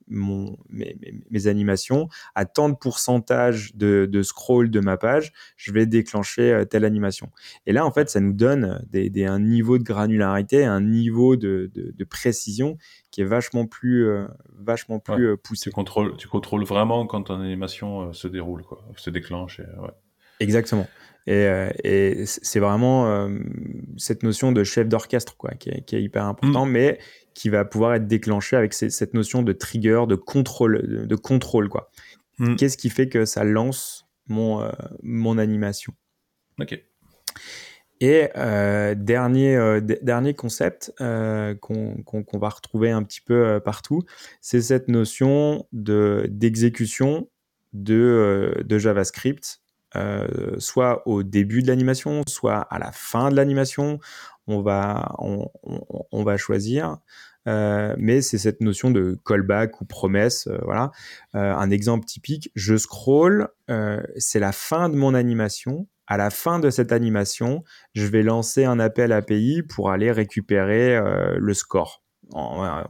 mon, 0.10 0.58
mes, 0.70 0.98
mes, 1.30 1.48
animations, 1.48 2.08
à 2.36 2.46
tant 2.46 2.70
de 2.70 2.76
pourcentage 2.76 3.76
de, 3.76 4.08
de, 4.10 4.24
scroll 4.24 4.70
de 4.70 4.80
ma 4.80 4.98
page, 4.98 5.34
je 5.56 5.72
vais 5.72 5.86
déclencher 5.86 6.52
euh, 6.52 6.66
telle 6.66 6.86
animation. 6.86 7.30
Et 7.66 7.74
là, 7.74 7.86
en 7.86 7.92
fait, 7.92 8.10
ça 8.10 8.20
nous 8.20 8.34
donne 8.34 8.86
des, 8.90 9.10
des, 9.10 9.26
un 9.26 9.40
niveau 9.40 9.78
de 9.78 9.84
granularité, 9.84 10.64
un 10.66 10.82
niveau 10.82 11.36
de, 11.36 11.70
de, 11.74 11.94
de 11.96 12.04
précision 12.04 12.78
qui 13.12 13.22
est 13.22 13.26
vachement 13.26 13.66
plus, 13.66 14.08
euh, 14.08 14.28
vachement 14.56 15.00
plus 15.00 15.28
euh, 15.28 15.38
poussé. 15.38 15.70
Tu 15.70 15.72
contrôles, 15.72 16.16
tu 16.18 16.28
contrôles 16.28 16.64
vraiment 16.64 17.06
quand 17.06 17.24
ton 17.24 17.42
animation 17.42 18.14
se 18.14 18.28
déroule, 18.28 18.64
quoi, 18.64 18.84
se 18.96 19.10
déclenche. 19.10 19.60
Et, 19.60 19.80
ouais. 19.80 19.92
Exactement. 20.40 20.88
Et, 21.28 21.46
et 21.84 22.26
c'est 22.26 22.60
vraiment 22.60 23.30
cette 23.98 24.24
notion 24.24 24.54
de 24.54 24.64
chef 24.64 24.88
d'orchestre 24.88 25.36
quoi, 25.36 25.52
qui 25.52 25.70
est, 25.70 25.82
qui 25.86 25.98
est 25.98 26.02
hyper 26.02 26.26
important, 26.26 26.66
mmh. 26.66 26.72
mais 26.72 27.00
qui 27.38 27.50
va 27.50 27.66
pouvoir 27.66 27.94
être 27.94 28.08
déclenché 28.08 28.56
avec 28.56 28.74
cette 28.74 29.14
notion 29.14 29.44
de 29.44 29.52
trigger, 29.52 30.06
de 30.08 30.16
contrôle, 30.16 31.06
de 31.06 31.16
contrôle 31.16 31.70
quoi. 31.70 31.92
Hmm. 32.40 32.56
Qu'est-ce 32.56 32.78
qui 32.78 32.90
fait 32.90 33.10
que 33.10 33.26
ça 33.26 33.44
lance 33.44 34.08
mon, 34.28 34.62
euh, 34.62 34.72
mon 35.04 35.38
animation? 35.38 35.94
Ok. 36.60 36.82
Et 38.00 38.30
euh, 38.36 38.96
dernier, 38.96 39.56
euh, 39.56 39.82
dernier 39.82 40.34
concept 40.34 40.92
qu'on 40.98 42.24
va 42.34 42.50
retrouver 42.50 42.90
un 42.90 43.04
petit 43.04 43.22
peu 43.22 43.60
partout, 43.64 44.04
c'est 44.42 44.62
cette 44.62 44.88
notion 44.88 45.68
d'exécution 45.72 47.30
de, 47.74 48.64
de, 48.66 48.78
JavaScript, 48.80 49.62
soit 50.60 51.08
au 51.08 51.24
début 51.24 51.62
de 51.62 51.68
l'animation, 51.68 52.24
soit 52.28 52.60
à 52.60 52.80
la 52.80 52.92
fin 52.92 53.30
de 53.30 53.36
l'animation. 53.36 54.00
On 54.48 54.62
va, 54.62 55.16
on, 55.20 55.50
on 56.12 56.24
va 56.24 56.38
choisir. 56.38 57.00
Euh, 57.48 57.96
mais 57.98 58.22
c'est 58.22 58.38
cette 58.38 58.62
notion 58.62 58.92
de 58.92 59.18
callback 59.26 59.82
ou 59.82 59.86
promesse. 59.86 60.48
Euh, 60.48 60.58
voilà. 60.64 60.92
Euh, 61.36 61.54
un 61.54 61.72
exemple 61.72 62.06
typique, 62.06 62.52
je 62.56 62.76
scroll, 62.78 63.48
c'est 64.18 64.40
la 64.40 64.52
fin 64.52 64.90
de 64.90 64.96
mon 64.96 65.14
animation. 65.14 65.88
À 66.10 66.16
la 66.16 66.30
fin 66.30 66.60
de 66.60 66.70
cette 66.70 66.94
animation, 66.94 67.64
je 67.94 68.06
vais 68.06 68.24
lancer 68.24 68.64
un 68.64 68.80
appel 68.80 69.12
API 69.12 69.62
pour 69.62 69.92
aller 69.92 70.12
récupérer 70.12 70.98
le 71.38 71.54
score. 71.54 72.02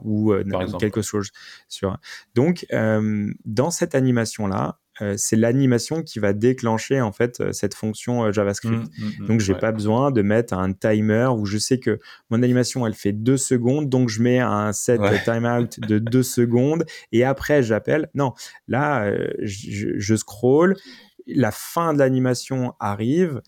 ou, 0.04 0.34
quelque 0.80 1.02
chose 1.02 1.32
sur. 1.68 1.98
Donc, 2.36 2.68
dans 2.72 3.72
cette 3.72 3.96
animation 3.96 4.46
là, 4.46 4.80
c'est 5.16 5.36
l'animation 5.36 6.02
qui 6.04 6.20
va 6.20 6.34
déclencher 6.34 7.02
en 7.02 7.12
fait 7.12 7.52
cette 7.54 7.74
fonction 7.74 8.32
JavaScript. 8.32 8.76
Mmh, 8.76 8.80
mmh, 8.98 9.12
mmh, 9.24 9.28
donc 9.28 9.40
j'ai 9.42 9.54
ouais. 9.54 9.60
pas 9.60 9.72
besoin 9.72 10.12
de 10.12 10.22
mettre 10.22 10.54
un 10.54 10.74
timer 10.74 11.28
où 11.38 11.46
je 11.46 11.58
sais 11.58 11.80
que 11.80 12.00
mon 12.30 12.42
animation 12.44 12.86
elle 12.88 12.94
fait 12.94 13.12
deux 13.14 13.38
secondes, 13.38 13.90
donc 13.90 14.10
je 14.10 14.22
mets 14.22 14.40
un 14.40 14.74
set 14.74 15.00
Ouais. 15.00 15.22
timeout 15.24 15.80
de 15.88 16.00
deux 16.00 16.24
secondes 16.24 16.86
et 17.12 17.24
après 17.24 17.62
j'appelle. 17.64 18.10
Non, 18.16 18.34
là 18.68 19.06
euh, 19.06 19.28
je, 19.42 19.90
je 19.98 20.16
scroll, 20.16 20.76
la 21.28 21.52
fin 21.52 21.94
de 21.94 22.00
l'animation 22.00 22.74
arrive. 22.80 23.42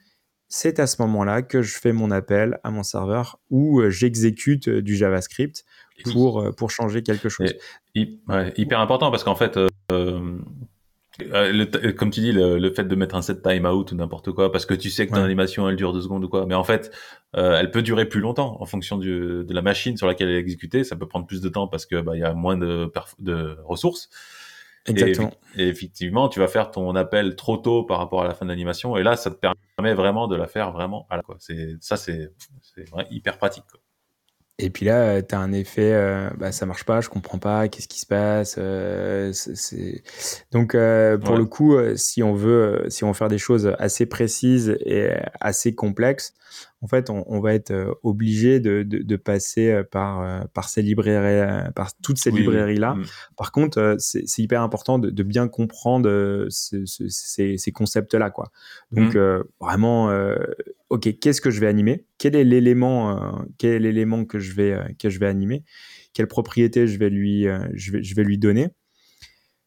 C'est 0.51 0.79
à 0.79 0.87
ce 0.87 0.99
moment-là 1.03 1.43
que 1.43 1.61
je 1.61 1.77
fais 1.77 1.91
mon 1.93 2.09
appel 2.09 2.59
à 2.63 2.71
mon 2.71 2.81
serveur 2.81 3.39
où 3.51 3.81
euh, 3.81 3.91
j'exécute 3.91 4.67
euh, 4.67 4.81
du 4.81 4.95
JavaScript 4.95 5.63
pour, 6.11 6.41
euh, 6.41 6.51
pour 6.51 6.71
changer 6.71 7.03
quelque 7.03 7.29
chose. 7.29 7.53
Et- 7.93 7.99
hy- 7.99 8.19
ouais, 8.27 8.51
hyper 8.57 8.79
important 8.79 9.11
parce 9.11 9.23
qu'en 9.23 9.35
fait, 9.35 9.57
euh, 9.57 9.67
euh, 9.91 10.39
le 11.25 11.65
t- 11.65 11.93
comme 11.95 12.09
tu 12.11 12.19
dis, 12.21 12.31
le, 12.31 12.57
le 12.57 12.73
fait 12.73 12.83
de 12.85 12.95
mettre 12.95 13.15
un 13.15 13.21
set 13.21 13.41
timeout 13.41 13.91
ou 13.91 13.95
n'importe 13.95 14.31
quoi, 14.31 14.51
parce 14.51 14.65
que 14.65 14.73
tu 14.73 14.89
sais 14.89 15.05
que 15.07 15.11
ton 15.11 15.17
Ouais. 15.19 15.23
animation 15.25 15.67
elle 15.69 15.75
dure 15.75 15.93
deux 15.93 16.01
secondes 16.01 16.23
ou 16.23 16.29
quoi, 16.29 16.45
mais 16.45 16.55
en 16.55 16.63
fait, 16.63 16.91
euh, 17.35 17.57
elle 17.59 17.71
peut 17.71 17.81
durer 17.81 18.05
plus 18.05 18.21
longtemps 18.21 18.57
en 18.61 18.65
fonction 18.65 18.97
du, 18.97 19.43
de 19.45 19.53
la 19.53 19.61
machine 19.61 19.97
sur 19.97 20.07
laquelle 20.07 20.29
elle 20.29 20.35
est 20.35 20.39
exécutée. 20.39 20.83
Ça 20.83 20.95
peut 20.95 21.07
prendre 21.07 21.27
plus 21.27 21.41
de 21.41 21.49
temps 21.49 21.67
parce 21.67 21.85
que 21.85 22.01
bah 22.01 22.15
il 22.15 22.19
y 22.19 22.23
a 22.23 22.33
moins 22.33 22.57
de, 22.57 22.91
de 23.19 23.57
ressources. 23.65 24.09
Exactement. 24.88 25.31
Et, 25.55 25.65
et 25.65 25.67
effectivement, 25.67 26.29
tu 26.29 26.39
vas 26.39 26.47
faire 26.47 26.71
ton 26.71 26.95
appel 26.95 27.35
trop 27.35 27.57
tôt 27.57 27.83
par 27.83 27.97
rapport 27.99 28.21
à 28.23 28.27
la 28.27 28.33
fin 28.33 28.45
de 28.45 28.49
l'animation, 28.49 28.95
et 28.97 29.03
là, 29.03 29.15
ça 29.17 29.29
te 29.29 29.35
permet 29.35 29.93
vraiment 29.93 30.27
de 30.27 30.35
la 30.35 30.47
faire 30.47 30.71
vraiment 30.71 31.05
à 31.09 31.17
la 31.17 31.21
quoi. 31.21 31.35
C'est 31.39 31.75
ça, 31.81 31.97
c'est 31.97 32.31
hyper 33.11 33.38
pratique. 33.38 33.65
Quoi. 33.69 33.79
Et 34.61 34.69
puis 34.69 34.85
là, 34.85 35.21
tu 35.21 35.33
as 35.33 35.39
un 35.39 35.53
effet, 35.53 35.93
euh, 35.93 36.29
bah, 36.37 36.51
ça 36.51 36.65
marche 36.65 36.83
pas, 36.83 36.99
je 36.99 37.07
comprends 37.09 37.39
pas, 37.39 37.69
qu'est-ce 37.69 37.87
qui 37.87 37.99
se 38.01 38.05
passe. 38.05 38.55
euh, 38.57 39.31
c'est- 39.33 40.03
Donc, 40.51 40.75
euh, 40.75 41.17
pour 41.17 41.31
Ouais. 41.31 41.37
le 41.37 41.45
coup, 41.45 41.75
euh, 41.75 41.95
si 41.95 42.21
on 42.23 42.33
veut, 42.33 42.83
euh, 42.85 42.89
si 42.89 43.05
on 43.05 43.07
veut 43.07 43.13
faire 43.13 43.29
des 43.29 43.37
choses 43.37 43.73
assez 43.79 44.05
précises 44.05 44.77
et 44.85 45.11
assez 45.39 45.73
complexes, 45.73 46.33
en 46.81 46.88
fait, 46.88 47.09
on, 47.09 47.24
on 47.27 47.41
va 47.41 47.53
être 47.53 47.71
euh, 47.71 47.93
obligé 48.03 48.59
de, 48.62 48.83
de, 48.83 49.00
de 49.00 49.15
passer 49.17 49.69
euh, 49.69 49.83
par, 49.83 50.21
euh, 50.21 50.41
par 50.53 50.69
ces 50.69 50.81
librairies, 50.81 51.69
par 51.75 51.93
toutes 52.01 52.17
ces 52.17 52.31
Oui, 52.31 52.39
librairies-là. 52.39 52.95
Mm. 52.95 53.05
Par 53.36 53.51
contre, 53.51 53.98
c'est 54.00 54.24
hyper 54.38 54.62
important 54.62 54.98
de, 54.98 55.09
de 55.09 55.24
bien 55.24 55.48
comprendre 55.50 56.09
ce- 56.50 56.86
ce- 56.86 57.07
ces, 57.09 57.57
ces 57.57 57.71
concepts-là, 57.74 58.29
quoi. 58.29 58.51
Donc, 58.91 59.15
Mm. 59.15 59.17
euh, 59.17 59.43
vraiment, 59.59 60.09
euh, 60.09 60.38
ok, 60.89 61.19
qu'est-ce 61.19 61.41
que 61.41 61.50
je 61.51 61.59
vais 61.59 61.67
animer? 61.67 62.05
Quel 62.17 62.36
est 62.36 62.45
l'élément, 62.45 63.17
euh, 63.17 63.43
quel 63.57 63.71
est 63.74 63.79
l'élément 63.79 64.24
que 64.24 64.39
je 64.39 64.53
vais 64.53 64.79
que 64.98 65.09
je 65.09 65.19
vais 65.19 65.27
animer? 65.27 65.63
Quelle 66.13 66.27
propriété 66.27 66.88
je 66.88 66.98
vais 66.98 67.09
lui, 67.09 67.45
je 67.74 67.91
vais, 67.91 68.03
je 68.03 68.15
vais 68.15 68.24
lui 68.24 68.38
donner? 68.38 68.69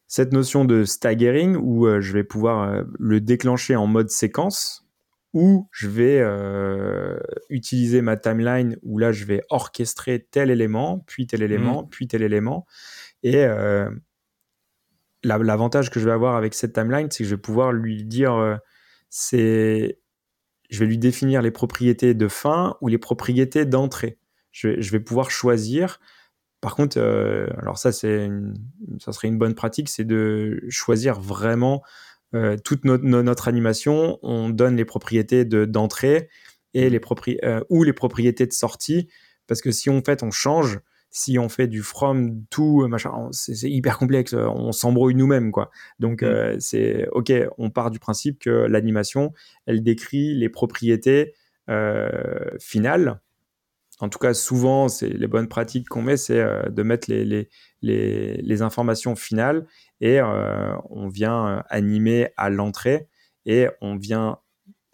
Cette 0.07 0.31
notion 0.31 0.65
de 0.65 0.83
staggering 0.83 1.55
où 1.55 1.87
je 1.99 2.13
vais 2.13 2.23
pouvoir 2.23 2.83
le 2.99 3.19
déclencher 3.21 3.75
en 3.75 3.87
mode 3.87 4.09
séquence, 4.09 4.85
ou 5.33 5.67
je 5.71 5.87
vais 5.87 6.19
euh, 6.21 7.17
utiliser 7.49 8.01
ma 8.01 8.17
timeline 8.17 8.77
où 8.83 8.99
là 8.99 9.11
je 9.11 9.25
vais 9.25 9.41
orchestrer 9.49 10.27
tel 10.29 10.51
élément, 10.51 10.99
puis 11.07 11.25
tel 11.27 11.41
élément, 11.41 11.83
puis 11.85 12.07
tel 12.07 12.21
élément, 12.21 12.65
et 13.23 13.43
euh, 13.45 13.89
la- 15.23 15.37
l'avantage 15.37 15.89
que 15.89 15.99
je 15.99 16.05
vais 16.05 16.11
avoir 16.11 16.35
avec 16.35 16.53
cette 16.53 16.73
timeline, 16.73 17.09
c'est 17.09 17.23
que 17.23 17.29
je 17.29 17.35
vais 17.35 17.41
pouvoir 17.41 17.71
lui 17.71 18.03
dire, 18.03 18.33
euh, 18.33 18.55
c'est, 19.09 19.99
je 20.69 20.79
vais 20.79 20.85
lui 20.85 20.97
définir 20.97 21.41
les 21.41 21.51
propriétés 21.51 22.13
de 22.13 22.27
fin 22.27 22.75
ou 22.81 22.87
les 22.87 22.97
propriétés 22.97 23.65
d'entrée. 23.65 24.17
Je 24.51 24.67
vais, 24.67 24.81
je 24.81 24.91
vais 24.91 24.99
pouvoir 24.99 25.31
choisir. 25.31 25.99
Par 26.61 26.75
contre, 26.75 26.99
alors 26.99 27.77
ça, 27.77 27.91
c'est, 27.91 28.29
ça 28.99 29.11
serait 29.11 29.27
une 29.27 29.37
bonne 29.37 29.55
pratique, 29.55 29.89
c'est 29.89 30.05
de 30.05 30.63
choisir 30.69 31.19
vraiment 31.19 31.83
euh, 32.35 32.57
toute 32.63 32.85
notre, 32.85 33.03
no- 33.03 33.23
notre 33.23 33.47
animation. 33.47 34.19
On 34.23 34.49
donne 34.49 34.75
les 34.75 34.85
propriétés 34.85 35.45
de, 35.45 35.65
d'entrée 35.65 36.29
et 36.73 36.89
les 36.89 36.99
propri- 36.99 37.37
euh, 37.43 37.61
ou 37.69 37.83
les 37.83 37.93
propriétés 37.93 38.47
de 38.47 38.53
sortie, 38.53 39.07
parce 39.47 39.61
que 39.61 39.71
si 39.71 39.89
on 39.89 40.01
fait, 40.03 40.23
on 40.23 40.31
change. 40.31 40.79
Si 41.15 41.37
on 41.37 41.47
fait 41.47 41.67
du 41.67 41.83
from 41.83 42.43
to 42.49 42.87
machin, 42.87 43.11
on- 43.15 43.31
c'est 43.31 43.53
c'est 43.53 43.69
hyper 43.69 43.99
complexe. 43.99 44.33
On 44.33 44.71
s'embrouille 44.71 45.13
nous-mêmes, 45.13 45.51
quoi. 45.51 45.69
Donc 45.99 46.23
Mm. 46.23 46.25
euh, 46.25 46.55
c'est 46.59 47.07
ok. 47.11 47.31
On 47.59 47.69
part 47.69 47.91
du 47.91 47.99
principe 47.99 48.39
que 48.39 48.49
l'animation, 48.49 49.31
elle 49.67 49.83
décrit 49.83 50.33
les 50.33 50.49
propriétés 50.49 51.33
euh, 51.69 52.09
finales. 52.59 53.21
En 53.99 54.09
tout 54.09 54.17
cas, 54.19 54.33
souvent, 54.33 54.89
c'est 54.89 55.07
les 55.07 55.27
bonnes 55.27 55.47
pratiques 55.47 55.87
qu'on 55.87 56.01
met, 56.01 56.17
c'est 56.17 56.39
euh, 56.39 56.63
de 56.69 56.81
mettre 56.83 57.09
les, 57.11 57.23
les, 57.25 57.47
les, 57.83 58.37
les 58.41 58.61
informations 58.63 59.15
finales 59.15 59.67
et 60.03 60.19
euh, 60.19 60.75
on 60.89 61.07
vient 61.07 61.47
euh, 61.47 61.61
animer 61.69 62.27
à 62.35 62.49
l'entrée 62.49 63.07
et 63.45 63.69
on 63.79 63.95
vient 63.95 64.39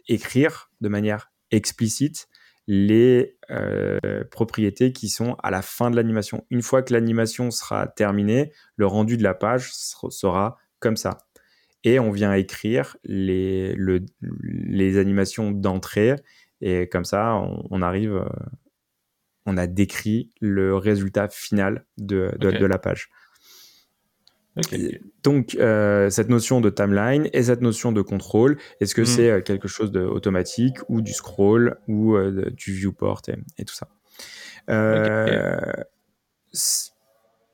écrire 0.08 0.70
de 0.82 0.88
manière 0.88 1.32
explicite 1.50 2.28
les 2.68 3.36
euh, 3.50 4.24
propriétés 4.30 4.94
qui 4.94 5.10
sont 5.10 5.36
à 5.42 5.50
la 5.50 5.64
fin 5.64 5.90
de 5.90 5.96
l'animation. 5.96 6.46
Une 6.52 6.62
fois 6.62 6.84
que 6.84 6.94
l'animation 6.94 7.50
sera 7.50 7.88
terminée, 7.88 8.52
le 8.76 8.86
rendu 8.86 9.18
de 9.18 9.24
la 9.24 9.34
page 9.34 9.74
ser- 9.74 10.12
sera 10.12 10.58
comme 10.78 10.96
ça. 10.96 11.18
Et 11.84 11.98
on 12.00 12.12
vient 12.12 12.34
écrire 12.34 12.96
les, 13.04 13.74
le- 13.74 14.06
les 14.22 15.00
animations 15.00 15.50
d'entrée 15.50 16.18
et 16.62 16.88
comme 16.88 17.06
ça, 17.06 17.34
on, 17.36 17.66
on 17.72 17.82
arrive, 17.82 18.24
on 19.48 19.58
a 19.58 19.66
décrit 19.66 20.30
le 20.40 20.76
résultat 20.76 21.30
final 21.30 21.86
de, 21.98 22.32
de, 22.38 22.50
Ok. 22.50 22.58
de 22.60 22.66
la 22.66 22.78
page. 22.78 23.10
Donc, 25.24 25.56
euh, 25.56 26.10
cette 26.10 26.30
notion 26.30 26.62
de 26.62 26.70
timeline 26.70 27.30
et 27.34 27.44
cette 27.44 27.62
notion 27.62 27.92
de 27.92 28.02
contrôle, 28.02 28.58
est-ce 28.80 28.96
que 28.96 29.02
Mhm. 29.02 29.08
c'est 29.08 29.30
euh, 29.30 29.42
quelque 29.42 29.68
chose 29.68 29.92
d'automatique 29.92 30.78
ou 30.90 31.02
du 31.02 31.14
scroll 31.14 31.78
ou 31.88 32.16
euh, 32.16 32.50
du 32.52 32.74
viewport 32.74 33.22
et, 33.28 33.36
et 33.58 33.66
tout 33.66 33.76
ça? 33.76 33.88
Euh, 34.70 35.60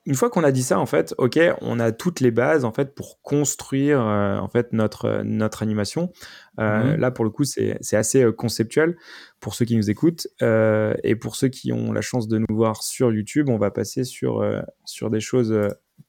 Une 0.08 0.14
fois 0.14 0.30
qu'on 0.30 0.44
a 0.44 0.52
dit 0.52 0.62
ça, 0.62 0.80
en 0.80 0.86
fait, 0.86 1.16
ok, 1.18 1.40
on 1.62 1.80
a 1.80 1.92
toutes 1.92 2.20
les 2.20 2.30
bases 2.30 2.64
en 2.64 2.72
fait 2.72 2.94
pour 2.94 3.20
construire 3.24 4.00
en 4.02 4.48
fait 4.48 4.72
notre 4.72 5.24
notre 5.24 5.64
animation. 5.64 6.12
Mhm. 6.60 6.98
Là, 6.98 7.10
pour 7.10 7.26
le 7.26 7.32
coup, 7.32 7.44
c'est 7.44 7.96
assez 7.96 8.24
conceptuel 8.38 8.98
pour 9.40 9.56
ceux 9.56 9.66
qui 9.66 9.76
nous 9.76 9.90
écoutent 9.90 10.28
et 10.42 11.16
pour 11.16 11.36
ceux 11.36 11.48
qui 11.48 11.74
ont 11.74 11.92
la 11.92 12.02
chance 12.02 12.28
de 12.28 12.38
nous 12.38 12.56
voir 12.56 12.84
sur 12.84 13.12
YouTube, 13.12 13.50
on 13.50 13.58
va 13.58 13.72
passer 13.72 14.04
sur 14.04 14.46
sur 14.86 15.10
des 15.10 15.20
choses 15.20 15.52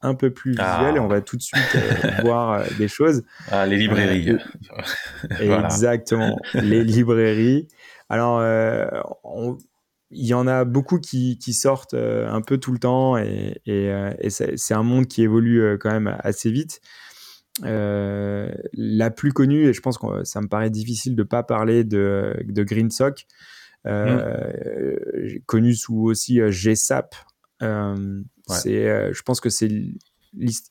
un 0.02 0.14
peu 0.14 0.30
plus 0.30 0.54
Ah. 0.58 0.76
visuelles 0.78 0.96
et 0.96 1.00
on 1.00 1.08
va 1.08 1.20
tout 1.20 1.36
de 1.36 1.42
suite 1.42 1.62
euh, 1.74 1.80
voir 2.22 2.52
euh, 2.52 2.64
des 2.78 2.88
choses. 2.88 3.22
Ah, 3.50 3.66
les 3.66 3.76
librairies. 3.76 4.30
Euh, 4.30 4.38
Voilà. 5.46 5.64
Exactement, 5.66 6.38
les 6.54 6.84
librairies. 6.84 7.66
Alors, 8.08 8.40
on- 9.24 9.58
il 10.12 10.24
y 10.26 10.34
en 10.34 10.46
a 10.46 10.64
beaucoup 10.64 11.00
qui, 11.00 11.36
qui 11.38 11.52
sortent 11.52 11.94
euh, 11.94 12.28
un 12.30 12.40
peu 12.40 12.58
tout 12.58 12.70
le 12.72 12.78
temps 12.78 13.16
et, 13.18 13.60
et, 13.66 13.90
euh, 13.90 14.12
et 14.20 14.30
c'est 14.30 14.72
un 14.74 14.84
monde 14.84 15.06
qui 15.08 15.22
évolue 15.22 15.60
euh, 15.62 15.76
quand 15.78 15.90
même 15.90 16.16
assez 16.20 16.48
vite. 16.52 16.80
La 17.64 19.10
plus 19.10 19.32
connue, 19.32 19.64
et 19.66 19.72
je 19.72 19.80
pense 19.80 19.98
que 19.98 20.22
ça 20.24 20.40
me 20.40 20.46
paraît 20.48 20.70
difficile 20.70 21.16
de 21.16 21.22
pas 21.24 21.42
parler 21.42 21.82
de, 21.84 22.36
de 22.46 22.62
GreenSock, 22.62 23.26
euh, 23.86 24.48
connu 25.46 25.74
sous 25.74 25.98
aussi 26.04 26.40
GSAP. 26.50 27.14
Ouais. 28.48 28.56
c'est, 28.56 28.88
euh, 28.88 29.12
je 29.12 29.22
pense 29.22 29.40
que 29.40 29.50
c'est 29.50 29.70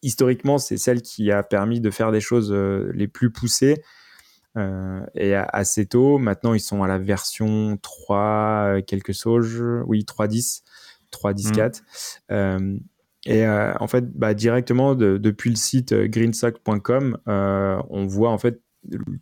historiquement 0.02 0.58
c'est 0.58 0.78
celle 0.78 1.02
qui 1.02 1.32
a 1.32 1.42
permis 1.44 1.80
de 1.82 1.90
faire 1.90 2.12
des 2.12 2.22
choses 2.22 2.52
euh, 2.52 2.92
les 2.94 3.08
plus 3.08 3.32
poussées 3.32 3.82
euh, 4.58 5.02
et 5.16 5.34
assez 5.36 5.86
tôt. 5.86 6.18
Maintenant, 6.18 6.54
ils 6.54 6.60
sont 6.62 6.84
à 6.84 6.88
la 6.88 6.98
version 6.98 7.78
3, 7.82 8.18
euh, 8.78 8.82
quelque 8.82 9.12
chose, 9.12 9.62
oui, 9.88 10.06
3.10, 10.06 10.62
3.10.4. 11.12 11.82
Euh, 12.32 12.78
et 13.26 13.46
euh, 13.46 13.74
en 13.80 13.88
fait, 13.88 14.06
bah, 14.18 14.34
directement 14.34 14.94
de- 14.96 15.18
depuis 15.18 15.50
le 15.50 15.56
site 15.56 15.94
greensock.com, 15.94 17.18
on 17.26 18.06
voit 18.06 18.30
en 18.30 18.38
fait 18.38 18.62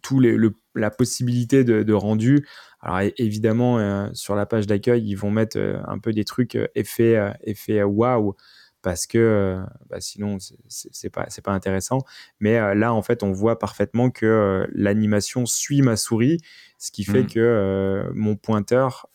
tout 0.02 0.20
les, 0.20 0.36
le, 0.36 0.54
la 0.76 0.92
possibilité 0.92 1.64
de, 1.64 1.84
de 1.84 1.94
rendu. 1.94 2.46
Alors 2.86 3.00
évidemment, 3.18 3.80
euh, 3.80 4.10
sur 4.14 4.36
la 4.36 4.46
page 4.46 4.68
d'accueil, 4.68 5.02
ils 5.08 5.16
vont 5.16 5.32
mettre 5.32 5.58
euh, 5.58 5.78
un 5.88 6.00
peu 6.00 6.12
des 6.12 6.26
trucs 6.26 6.56
euh, 6.56 6.68
effets 6.76 7.16
euh, 7.18 7.84
waouh 7.86 8.36
parce 8.82 9.08
que 9.08 9.62
bah, 9.90 10.02
sinon 10.02 10.38
c'est- 10.68 11.10
pas 11.10 11.26
c'est 11.30 11.42
pas 11.42 11.54
intéressant. 11.54 12.00
Mais 12.42 12.60
là, 12.76 12.94
en 12.94 13.02
fait, 13.02 13.24
on 13.24 13.32
voit 13.32 13.58
parfaitement 13.58 14.10
que 14.10 14.68
l'animation 14.74 15.46
suit 15.46 15.82
ma 15.82 15.96
souris, 15.96 16.40
ce 16.80 16.92
qui 16.92 17.06
fait 17.06 17.24
Mm. 17.24 17.28
que 17.28 18.12
mon 18.14 18.36
pointeur 18.36 19.08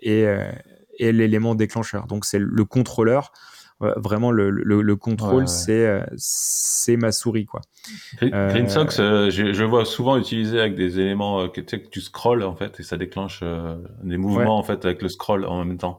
est, 0.00 0.24
est 0.98 1.12
l'élément 1.12 1.54
déclencheur. 1.54 2.08
Donc 2.08 2.24
c'est 2.24 2.40
le 2.40 2.64
contrôleur. 2.64 3.30
Euh, 3.82 3.92
Vraiment, 3.96 4.30
le, 4.30 4.50
le, 4.50 4.82
le 4.82 4.96
contrôle, 4.96 5.34
Ouais, 5.34 5.40
ouais. 5.42 5.46
c'est 5.46 5.86
euh, 5.86 6.04
c'est 6.16 6.96
ma 6.96 7.12
souris, 7.12 7.46
quoi. 7.46 7.60
Green, 8.16 8.32
Euh, 8.34 8.50
Green 8.50 8.68
Socks, 8.68 8.98
euh, 8.98 9.30
je, 9.30 9.52
je 9.52 9.64
vois 9.64 9.84
souvent 9.84 10.16
utilisé 10.16 10.60
avec 10.60 10.74
des 10.74 11.00
éléments 11.00 11.40
euh, 11.42 11.48
que 11.48 11.60
tu 11.60 11.68
sais 11.70 11.82
que 11.82 11.88
tu 11.88 12.00
scrolls 12.00 12.42
en 12.44 12.54
fait 12.54 12.78
et 12.80 12.82
ça 12.82 12.96
déclenche 12.96 13.40
euh, 13.42 13.76
des 14.04 14.16
mouvements 14.16 14.58
en 14.58 14.62
fait 14.62 14.84
avec 14.84 15.02
le 15.02 15.08
scroll 15.08 15.44
en 15.44 15.64
même 15.64 15.78
temps. 15.78 15.98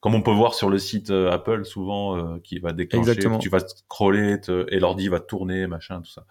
comme 0.00 0.14
on 0.14 0.22
peut 0.22 0.30
voir 0.32 0.54
sur 0.54 0.70
le 0.70 0.78
site 0.78 1.10
Apple 1.10 1.64
souvent, 1.64 2.38
qui 2.38 2.58
va 2.60 2.72
déclencher, 2.72 3.16
tu 3.40 3.48
vas 3.48 3.60
scroller 3.60 4.36
et 4.68 4.78
l'ordi 4.78 5.08
va 5.08 5.20
tourner, 5.20 5.66
machin, 5.66 6.00
tout 6.00 6.10
ça. 6.10 6.24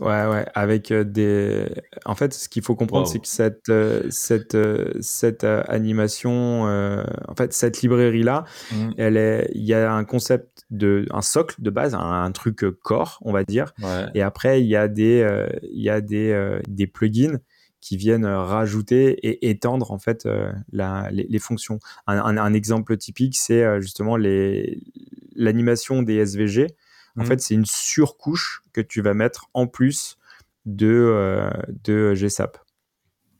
Ouais, 0.00 0.26
ouais, 0.26 0.44
avec 0.54 0.92
des. 0.92 1.66
En 2.04 2.14
fait, 2.14 2.34
ce 2.34 2.48
qu'il 2.48 2.62
faut 2.62 2.74
comprendre, 2.74 3.06
c'est 3.06 3.20
que 3.20 3.28
cette, 3.28 3.72
cette, 4.10 4.56
cette 5.00 5.44
animation, 5.44 6.62
en 6.62 7.34
fait, 7.36 7.52
cette 7.52 7.80
librairie-là, 7.82 8.44
mmh. 8.72 8.90
elle 8.98 9.16
est, 9.16 9.50
il 9.54 9.62
y 9.62 9.74
a 9.74 9.92
un 9.92 10.04
concept 10.04 10.64
de, 10.70 11.06
un 11.10 11.22
socle 11.22 11.62
de 11.62 11.70
base, 11.70 11.94
un, 11.94 12.30
truc 12.32 12.64
core, 12.82 13.18
on 13.22 13.32
va 13.32 13.44
dire. 13.44 13.72
Et 14.14 14.22
après, 14.22 14.60
il 14.60 14.66
y 14.66 14.76
a 14.76 14.88
des, 14.88 15.46
il 15.62 15.82
y 15.82 15.90
a 15.90 16.00
des, 16.00 16.60
des 16.66 16.86
plugins 16.86 17.38
qui 17.80 17.96
viennent 17.96 18.26
rajouter 18.26 19.10
et 19.26 19.48
étendre 19.50 19.92
en 19.92 19.98
fait 19.98 20.28
la, 20.72 21.08
les, 21.12 21.38
fonctions. 21.38 21.78
Un, 22.06 22.18
un, 22.18 22.36
un, 22.36 22.52
exemple 22.52 22.96
typique, 22.96 23.36
c'est 23.36 23.80
justement 23.80 24.16
les, 24.16 24.82
l'animation 25.38 26.02
des 26.02 26.16
SVG. 26.26 26.66
En 27.16 27.22
mmh. 27.22 27.26
fait, 27.26 27.40
c'est 27.40 27.54
une 27.54 27.66
surcouche 27.66 28.62
que 28.72 28.80
tu 28.80 29.00
vas 29.00 29.14
mettre 29.14 29.48
en 29.54 29.66
plus 29.66 30.18
de, 30.68 30.86
euh, 30.88 31.50
de 31.84 32.14
GSAP. 32.14 32.58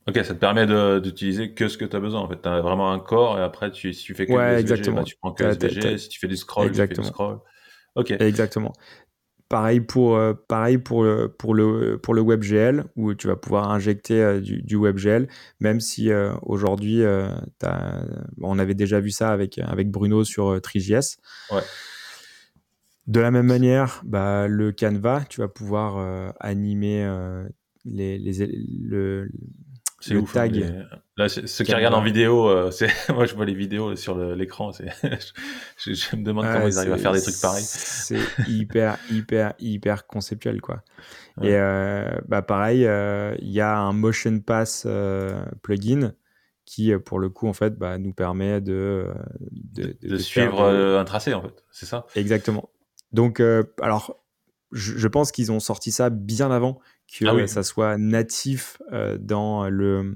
Ok, 0.07 0.15
ça 0.15 0.33
te 0.33 0.39
permet 0.39 0.65
d'utiliser 1.01 1.53
que 1.53 1.67
ce 1.67 1.77
que 1.77 1.85
tu 1.85 1.95
as 1.95 1.99
besoin. 1.99 2.21
En 2.21 2.27
fait, 2.27 2.41
tu 2.41 2.49
as 2.49 2.61
vraiment 2.61 2.91
un 2.91 2.99
corps 2.99 3.37
et 3.37 3.43
après, 3.43 3.71
tu, 3.71 3.93
si 3.93 4.03
tu 4.03 4.15
fais 4.15 4.25
que 4.25 4.31
ouais, 4.31 4.55
SVG, 4.55 4.59
exactement. 4.59 4.97
Bah, 4.97 5.03
tu 5.03 5.15
prends 5.15 5.31
que 5.33 5.43
SVG. 5.43 5.97
Si 5.99 6.09
tu 6.09 6.19
fais 6.19 6.27
du 6.27 6.37
scroll, 6.37 6.67
exactement. 6.67 6.95
tu 6.95 7.01
fais 7.03 7.09
du 7.09 7.13
scroll. 7.13 7.39
Ok. 7.95 8.11
Exactement. 8.19 8.73
Pareil 9.49 9.81
pour, 9.81 10.15
euh, 10.15 10.33
pareil 10.47 10.77
pour, 10.77 11.03
le, 11.03 11.27
pour, 11.27 11.53
le, 11.53 11.99
pour 11.99 12.13
le 12.13 12.21
WebGL, 12.21 12.85
où 12.95 13.13
tu 13.13 13.27
vas 13.27 13.35
pouvoir 13.35 13.71
injecter 13.71 14.21
euh, 14.21 14.39
du, 14.39 14.61
du, 14.61 14.75
WebGL, 14.75 15.27
même 15.59 15.79
si 15.79 16.09
aujourd'hui, 16.41 17.03
on 18.41 18.59
avait 18.59 18.75
déjà 18.75 18.99
vu 18.99 19.11
ça 19.11 19.29
avec, 19.29 19.59
avec 19.59 19.91
Bruno 19.91 20.23
sur 20.23 20.59
TriJS. 20.59 21.17
Ouais. 21.51 21.61
De 23.09 23.19
la 23.19 23.31
même 23.31 23.47
manière, 23.47 24.03
bah, 24.05 24.47
le 24.47 24.71
Canva, 24.71 25.23
tu 25.27 25.41
vas 25.41 25.47
pouvoir 25.47 25.97
euh, 25.97 26.29
animer 26.39 27.03
euh, 27.03 27.43
les, 27.83 28.19
les, 28.19 28.45
le, 28.45 29.31
le 30.07 30.19
ouf, 30.19 30.31
tag. 30.31 30.61
Hein, 30.61 30.85
Là, 31.17 31.27
ceux 31.27 31.63
qui 31.63 31.73
regardent 31.73 31.95
en 31.95 32.03
vidéo, 32.03 32.47
euh, 32.47 32.69
c'est 32.71 32.91
moi 33.09 33.25
je 33.25 33.33
vois 33.33 33.45
les 33.45 33.55
vidéos 33.55 33.95
sur 33.95 34.15
l'écran, 34.15 34.71
je, 35.77 35.91
je, 35.91 36.15
me 36.15 36.23
demande 36.23 36.45
comment 36.53 36.67
ils 36.67 36.77
arrivent 36.77 36.93
à 36.93 36.97
faire 36.99 37.13
des 37.13 37.21
trucs 37.23 37.41
pareils. 37.41 37.63
C'est 37.63 38.19
hyper, 38.47 38.99
hyper, 39.11 39.53
hyper 39.57 40.05
conceptuel 40.05 40.61
quoi. 40.61 40.83
Et 41.41 41.57
bah 42.27 42.43
pareil, 42.43 42.81
il 43.41 43.49
y 43.49 43.59
a 43.59 43.75
un 43.75 43.91
Motion 43.91 44.39
Pass 44.39 44.87
plugin 45.63 46.13
qui, 46.65 46.95
pour 47.03 47.17
le 47.17 47.29
coup, 47.29 47.47
en 47.47 47.53
fait, 47.53 47.75
bah, 47.75 47.97
nous 47.97 48.13
permet 48.13 48.61
de 48.61 49.07
de, 49.49 49.97
de, 49.99 50.17
suivre 50.17 50.63
un 50.63 51.05
tracé 51.05 51.33
en 51.33 51.41
fait, 51.41 51.65
c'est 51.71 51.87
ça? 51.87 52.05
Exactement. 52.13 52.69
Donc, 53.11 53.39
euh, 53.39 53.63
alors, 53.81 54.23
je, 54.71 55.07
pense 55.07 55.31
qu'ils 55.31 55.51
ont 55.51 55.59
sorti 55.59 55.91
ça 55.91 56.09
bien 56.09 56.51
avant 56.51 56.79
que 57.11 57.25
ah 57.25 57.47
ça 57.47 57.63
soit 57.63 57.97
natif 57.97 58.79
euh, 58.93 59.17
dans 59.19 59.67
le 59.69 60.15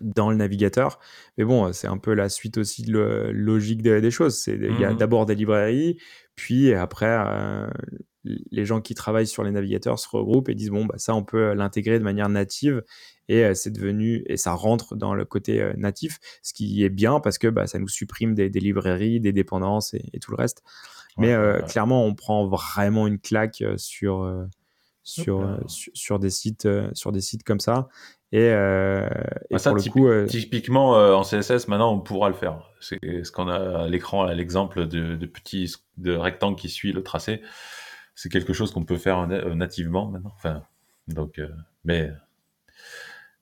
dans 0.00 0.30
le 0.30 0.36
navigateur. 0.36 1.00
Mais 1.36 1.44
bon, 1.44 1.72
c'est 1.72 1.88
un 1.88 1.98
peu 1.98 2.14
la 2.14 2.28
suite 2.28 2.58
aussi 2.58 2.82
de 2.82 3.30
logique 3.32 3.82
des, 3.82 4.10
choses. 4.10 4.46
Il 4.46 4.78
y 4.80 4.84
a 4.84 4.92
mmh 4.92 4.96
d'abord 4.96 5.26
des 5.26 5.34
librairies, 5.34 5.98
puis 6.36 6.72
après, 6.72 7.24
euh, 7.26 7.68
les 8.24 8.64
gens 8.64 8.80
qui 8.80 8.94
travaillent 8.94 9.26
sur 9.26 9.42
les 9.42 9.50
navigateurs 9.50 9.98
se 9.98 10.08
regroupent 10.08 10.48
et 10.48 10.54
disent 10.54 10.70
bon, 10.70 10.84
bah, 10.84 10.94
ça, 10.98 11.14
on 11.14 11.24
peut 11.24 11.54
l'intégrer 11.54 11.98
de 11.98 12.04
manière 12.04 12.28
native. 12.28 12.84
Et 13.28 13.54
c'est 13.54 13.70
devenu, 13.70 14.24
et 14.26 14.36
ça 14.36 14.52
rentre 14.54 14.96
dans 14.96 15.14
le 15.14 15.24
côté 15.24 15.72
natif, 15.76 16.18
ce 16.42 16.52
qui 16.52 16.82
est 16.84 16.88
bien 16.88 17.20
parce 17.20 17.38
que 17.38 17.46
bah, 17.46 17.68
ça 17.68 17.78
nous 17.78 17.86
supprime 17.86 18.34
des, 18.34 18.48
librairies, 18.48 19.20
des 19.20 19.32
dépendances 19.32 19.94
et 19.94 20.18
tout 20.18 20.32
le 20.32 20.36
reste. 20.36 20.62
Mais 21.18 21.32
euh, 21.32 21.60
clairement, 21.62 22.04
on 22.04 22.14
prend 22.14 22.46
vraiment 22.46 23.06
une 23.06 23.18
claque 23.18 23.62
euh, 23.62 23.76
sur, 23.76 24.22
euh, 24.22 24.46
sur, 25.02 25.58
sur, 25.66 26.18
des 26.18 26.30
sites, 26.30 26.68
sur 26.92 27.12
des 27.12 27.20
sites 27.20 27.42
comme 27.42 27.60
ça. 27.60 27.88
Et, 28.32 28.46
et 28.46 29.56
pour 29.56 29.74
le 29.74 29.90
coup, 29.90 30.26
typiquement 30.28 30.92
en 30.92 31.22
CSS, 31.22 31.66
maintenant, 31.66 31.92
on 31.92 32.00
pourra 32.00 32.28
le 32.28 32.34
faire. 32.34 32.70
C'est 32.80 33.24
ce 33.24 33.32
qu'on 33.32 33.48
a 33.48 33.82
à 33.82 33.88
l'écran, 33.88 34.24
l'exemple 34.26 34.86
de, 34.86 35.16
de 35.16 35.26
petits 35.26 35.74
de 35.96 36.14
rectangle 36.14 36.56
qui 36.56 36.68
suit 36.68 36.92
le 36.92 37.02
tracé. 37.02 37.42
C'est 38.14 38.28
quelque 38.28 38.52
chose 38.52 38.70
qu'on 38.70 38.84
peut 38.84 38.98
faire 38.98 39.26
nativement 39.26 40.06
maintenant. 40.06 40.32
Enfin, 40.36 40.62
donc, 41.08 41.40
mais 41.84 42.12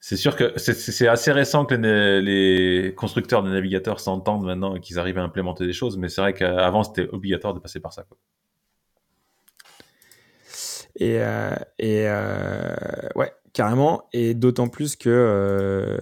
c'est 0.08 0.16
sûr 0.16 0.36
que 0.36 0.54
c'est 0.56 1.06
assez 1.06 1.32
récent 1.32 1.66
que 1.66 1.74
les, 1.74 2.94
constructeurs 2.96 3.42
de 3.42 3.50
navigateurs 3.50 4.00
s'entendent 4.00 4.46
maintenant 4.46 4.74
et 4.74 4.80
qu'ils 4.80 4.98
arrivent 4.98 5.18
à 5.18 5.22
implémenter 5.22 5.66
des 5.66 5.74
choses, 5.74 5.98
mais 5.98 6.08
c'est 6.08 6.22
vrai 6.22 6.32
qu'avant 6.32 6.82
c'était 6.82 7.06
obligatoire 7.10 7.52
de 7.52 7.58
passer 7.58 7.78
par 7.78 7.92
ça. 7.92 8.06
Et, 10.96 11.18
euh, 11.20 11.54
euh, 11.82 12.74
ouais, 13.16 13.30
carrément. 13.52 14.08
Et 14.14 14.32
d'autant 14.32 14.68
plus 14.68 14.96
que, 14.96 15.10
euh, 15.10 15.98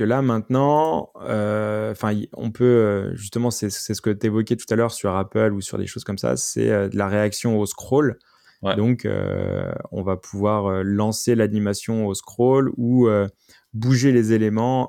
là 0.00 0.22
maintenant, 0.22 1.12
on 1.18 2.50
peut 2.50 3.10
justement, 3.12 3.50
c'est 3.50 3.68
ce 3.68 4.00
que 4.00 4.08
tu 4.08 4.26
évoquais 4.28 4.56
tout 4.56 4.72
à 4.72 4.76
l'heure 4.76 4.92
sur 4.92 5.14
Apple 5.14 5.52
ou 5.52 5.60
sur 5.60 5.76
des 5.76 5.86
choses 5.86 6.04
comme 6.04 6.16
ça, 6.16 6.38
c'est 6.38 6.88
de 6.88 6.96
la 6.96 7.08
réaction 7.08 7.60
au 7.60 7.66
scroll. 7.66 8.18
Donc, 8.62 9.04
euh, 9.04 9.72
on 9.92 10.02
va 10.02 10.16
pouvoir 10.16 10.66
euh, 10.66 10.82
lancer 10.82 11.34
l'animation 11.34 12.06
au 12.06 12.14
scroll 12.14 12.72
ou 12.76 13.06
euh, 13.06 13.28
bouger 13.72 14.10
les 14.12 14.32
éléments 14.32 14.88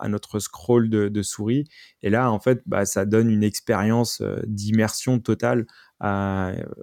à 0.00 0.08
notre 0.08 0.40
scroll 0.40 0.88
de, 0.88 1.22
souris. 1.22 1.64
Et 2.02 2.10
là, 2.10 2.32
en 2.32 2.40
fait, 2.40 2.62
bah, 2.66 2.84
ça 2.86 3.04
donne 3.04 3.30
une 3.30 3.44
expérience 3.44 4.22
d'immersion 4.46 5.20
totale 5.20 5.66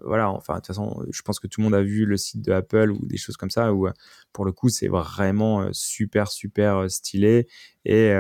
voilà, 0.04 0.30
enfin, 0.32 0.56
de 0.56 0.60
toute 0.60 0.68
façon, 0.68 1.04
je 1.12 1.22
pense 1.22 1.40
que 1.40 1.48
tout 1.48 1.62
le 1.62 1.66
monde 1.66 1.76
a 1.76 1.82
vu 1.82 2.06
le 2.06 2.18
site 2.18 2.42
de 2.42 2.52
Apple 2.52 2.92
ou 2.92 3.06
des 3.06 3.18
choses 3.18 3.38
comme 3.38 3.50
ça 3.50 3.74
où, 3.74 3.88
pour 4.34 4.46
le 4.46 4.52
coup, 4.52 4.70
c'est 4.70 4.88
vraiment 4.88 5.68
super, 5.72 6.28
super 6.30 6.90
stylé 6.90 7.48
et 7.86 8.14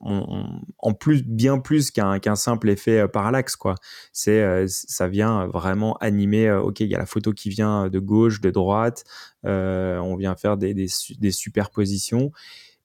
en 0.00 0.94
plus, 0.94 1.22
bien 1.22 1.58
plus 1.58 1.90
qu'un 1.90 2.36
simple 2.36 2.68
effet 2.70 3.06
parallaxe, 3.08 3.56
quoi. 3.56 3.76
C'est, 4.12 4.66
ça 4.68 5.08
vient 5.08 5.46
vraiment 5.46 5.96
animer. 5.98 6.50
ok, 6.52 6.80
il 6.80 6.88
y 6.88 6.94
a 6.94 6.98
la 6.98 7.06
photo 7.06 7.32
qui 7.32 7.48
vient 7.48 7.88
de 7.88 7.98
gauche, 7.98 8.40
de 8.40 8.50
droite. 8.50 9.04
on 9.44 10.16
vient 10.16 10.36
faire 10.36 10.56
des, 10.56 10.74
des, 10.74 10.88
des 11.18 11.30
superpositions 11.30 12.30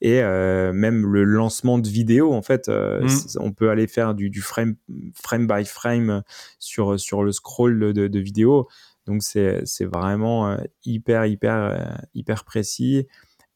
et 0.01 0.21
euh, 0.21 0.71
même 0.71 1.05
le 1.05 1.23
lancement 1.23 1.77
de 1.77 1.87
vidéos 1.87 2.33
en 2.33 2.41
fait 2.41 2.69
euh, 2.69 3.01
mmh. 3.01 3.39
on 3.39 3.51
peut 3.51 3.69
aller 3.69 3.87
faire 3.87 4.15
du, 4.15 4.29
du, 4.29 4.41
frame 4.41 4.75
frame 5.13 5.47
by 5.47 5.65
frame 5.65 6.23
sur 6.57 6.99
sur 6.99 7.23
le 7.23 7.31
scroll 7.31 7.93
de, 7.93 8.07
de 8.07 8.19
vidéo 8.19 8.67
donc 9.05 9.23
c'est 9.23 9.61
c'est 9.65 9.85
vraiment 9.85 10.49
euh, 10.49 10.57
hyper 10.85 11.25
hyper 11.25 11.97
hyper 12.13 12.45
précis 12.45 13.07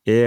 et 0.05 0.25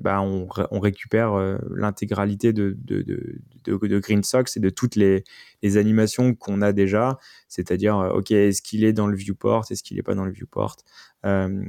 bah 0.00 0.20
on, 0.22 0.46
on 0.70 0.78
récupère 0.78 1.32
l'intégralité 1.74 2.52
de, 2.52 2.76
de, 2.78 3.02
de, 3.02 3.40
de, 3.64 3.98
Green 3.98 4.22
Sox 4.22 4.56
et 4.56 4.60
de 4.60 4.70
toutes 4.70 4.94
les, 4.94 5.24
les 5.60 5.76
animations 5.76 6.36
qu'on 6.36 6.62
a 6.62 6.72
déjà, 6.72 7.18
c'est-à-dire, 7.48 7.96
ok, 8.14 8.30
est-ce 8.30 8.62
qu'il 8.62 8.84
est 8.84 8.92
dans 8.92 9.08
le 9.08 9.16
viewport, 9.16 9.64
est-ce 9.72 9.82
qu'il 9.82 9.96
n'est 9.96 10.04
pas 10.04 10.14
dans 10.14 10.24
le 10.24 10.30
viewport? 10.30 10.76
mais 11.24 11.64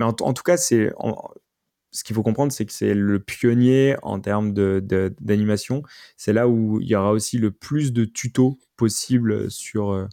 en, 0.00 0.16
en, 0.20 0.32
tout 0.32 0.42
cas, 0.42 0.56
c'est 0.56 0.90
ce 1.92 2.04
qu'il 2.04 2.16
faut 2.16 2.22
comprendre, 2.22 2.52
c'est 2.52 2.64
que 2.64 2.72
c'est 2.72 2.94
le 2.94 3.20
pionnier 3.20 3.96
en 4.02 4.18
termes 4.18 4.52
d'animation. 4.52 5.78
De, 5.78 5.82
c'est 6.16 6.32
là 6.32 6.48
où 6.48 6.80
il 6.80 6.88
y 6.88 6.96
aura 6.96 7.12
aussi 7.12 7.38
le 7.38 7.50
plus 7.50 7.92
de 7.92 8.06
tutos 8.06 8.58
possibles 8.76 9.50
sur, 9.50 9.90
euh, 9.90 10.08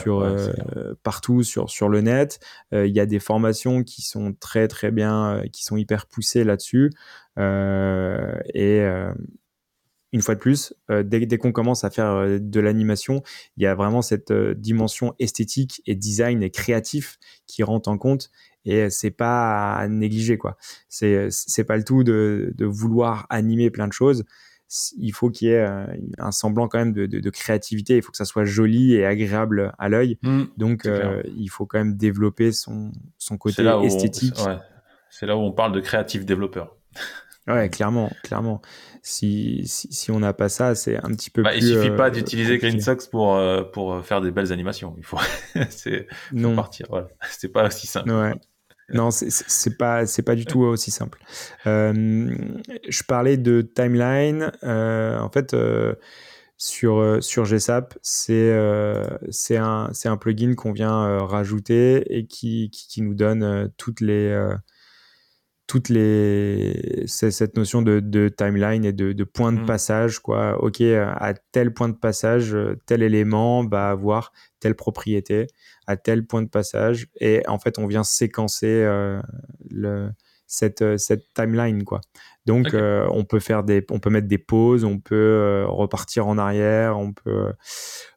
sur 0.00 0.20
euh, 0.20 0.94
partout 1.02 1.42
sur, 1.42 1.68
sur 1.68 1.90
le 1.90 2.00
net. 2.00 2.40
Euh, 2.72 2.86
il 2.86 2.94
y 2.94 3.00
a 3.00 3.06
des 3.06 3.18
formations 3.18 3.84
qui 3.84 4.00
sont 4.00 4.32
très 4.32 4.68
très 4.68 4.90
bien, 4.90 5.42
qui 5.52 5.64
sont 5.64 5.76
hyper 5.76 6.06
poussées 6.06 6.44
là-dessus. 6.44 6.90
et 7.36 8.82
une 10.14 10.20
fois 10.20 10.34
de 10.34 10.40
plus, 10.40 10.74
dès, 10.90 11.24
dès 11.24 11.38
qu'on 11.38 11.52
commence 11.52 11.84
à 11.84 11.90
faire 11.90 12.38
de 12.38 12.60
l'animation, 12.60 13.22
il 13.56 13.62
y 13.62 13.66
a 13.66 13.74
vraiment 13.74 14.02
cette 14.02 14.32
dimension 14.32 15.14
esthétique 15.18 15.82
et 15.86 15.94
design 15.94 16.42
et 16.42 16.50
créatif 16.50 17.18
qui 17.46 17.62
rentre 17.62 17.88
en 17.88 17.96
compte 17.96 18.30
et 18.64 18.90
c'est 18.90 19.10
pas 19.10 19.74
à 19.74 19.88
négliger 19.88 20.38
quoi. 20.38 20.56
C'est 20.88 21.28
c'est 21.30 21.64
pas 21.64 21.76
le 21.76 21.84
tout 21.84 22.04
de, 22.04 22.52
de 22.54 22.66
vouloir 22.66 23.26
animer 23.30 23.70
plein 23.70 23.88
de 23.88 23.92
choses. 23.92 24.24
Il 24.96 25.12
faut 25.12 25.28
qu'il 25.28 25.48
y 25.48 25.50
ait 25.50 25.66
un 26.18 26.32
semblant 26.32 26.66
quand 26.66 26.78
même 26.78 26.94
de, 26.94 27.04
de, 27.04 27.30
créativité. 27.30 27.96
Il 27.96 28.02
faut 28.02 28.10
que 28.10 28.16
ça 28.16 28.24
soit 28.24 28.46
joli 28.46 28.94
et 28.94 29.04
agréable 29.04 29.74
à 29.78 29.90
l'œil. 29.90 30.18
Mmh, 30.22 30.44
Donc 30.56 30.86
euh, 30.86 31.22
il 31.36 31.48
faut 31.48 31.66
quand 31.66 31.76
même 31.76 31.98
développer 31.98 32.52
son 32.52 32.90
son 33.18 33.36
côté 33.36 33.62
esthétique. 33.82 34.40
C'est 35.10 35.26
là 35.26 35.36
où 35.36 35.40
on 35.40 35.52
parle 35.52 35.72
de 35.72 35.80
créatif 35.80 36.24
développeur. 36.24 36.74
Ouais, 37.48 37.68
clairement, 37.68 38.10
clairement. 38.22 38.62
Si, 39.02 39.62
si, 39.66 39.92
si 39.92 40.10
on 40.12 40.20
n'a 40.20 40.32
pas 40.32 40.48
ça, 40.48 40.76
c'est 40.76 40.96
un 40.96 41.08
petit 41.08 41.28
peu 41.28 41.42
bah, 41.42 41.50
plus. 41.50 41.58
Il 41.58 41.74
suffit 41.74 41.90
pas 41.90 42.06
euh, 42.06 42.10
d'utiliser 42.10 42.58
Green 42.58 42.80
Sox 42.80 43.08
pour, 43.10 43.34
euh, 43.34 43.64
pour 43.64 44.04
faire 44.04 44.20
des 44.20 44.30
belles 44.30 44.52
animations. 44.52 44.94
Il 44.96 45.04
faut, 45.04 45.18
c'est, 45.70 46.06
faut 46.34 46.54
partir. 46.54 46.86
Voilà. 46.88 47.08
C'est 47.30 47.48
pas 47.48 47.66
aussi 47.66 47.88
simple. 47.88 48.10
Ouais. 48.10 48.34
Non, 48.92 49.10
c'est 49.10 49.76
pas, 49.78 50.06
c'est 50.06 50.22
pas 50.22 50.34
du 50.34 50.44
tout 50.44 50.60
aussi 50.60 50.90
simple. 50.90 51.18
je 51.64 53.02
parlais 53.06 53.36
de 53.36 53.62
timeline. 53.62 54.52
en 54.62 55.30
fait, 55.30 55.56
sur, 56.56 57.18
sur 57.20 57.44
GSAP, 57.44 57.94
c'est 58.02 58.54
c'est 59.30 59.56
un, 59.56 59.90
un 60.04 60.16
plugin 60.16 60.54
qu'on 60.54 60.72
vient 60.72 61.18
rajouter 61.18 62.16
et 62.16 62.26
qui, 62.26 62.70
qui, 62.70 63.02
nous 63.02 63.14
donne 63.14 63.70
toutes 63.76 64.00
les 64.00 64.32
toutes 65.66 65.88
les 65.88 67.04
cette 67.06 67.56
notion 67.56 67.82
de, 67.82 68.28
timeline 68.28 68.84
et 68.84 68.92
de, 68.92 69.12
de 69.12 69.24
point 69.24 69.52
de 69.52 69.60
mmh. 69.60 69.66
passage 69.66 70.18
quoi. 70.18 70.62
Ok 70.62 70.80
à 70.80 71.34
tel 71.52 71.72
point 71.72 71.88
de 71.88 71.94
passage 71.94 72.56
tel 72.86 73.02
élément 73.02 73.66
va 73.66 73.90
avoir 73.90 74.32
telle 74.60 74.74
propriété 74.74 75.46
à 75.86 75.96
tel 75.96 76.26
point 76.26 76.42
de 76.42 76.48
passage 76.48 77.08
et 77.20 77.42
en 77.48 77.58
fait 77.58 77.78
on 77.78 77.86
vient 77.86 78.04
séquencer 78.04 78.66
euh, 78.66 79.20
le 79.70 80.10
cette, 80.46 80.98
cette 80.98 81.32
timeline 81.32 81.82
quoi. 81.84 82.02
Donc 82.44 82.74
euh, 82.74 83.08
on 83.10 83.24
peut 83.24 83.40
faire 83.40 83.64
des 83.64 83.84
on 83.90 84.00
peut 84.00 84.10
mettre 84.10 84.28
des 84.28 84.38
pauses 84.38 84.84
on 84.84 84.98
peut 84.98 85.14
euh, 85.14 85.64
repartir 85.66 86.26
en 86.26 86.36
arrière 86.36 86.98
on 86.98 87.12
peut 87.12 87.52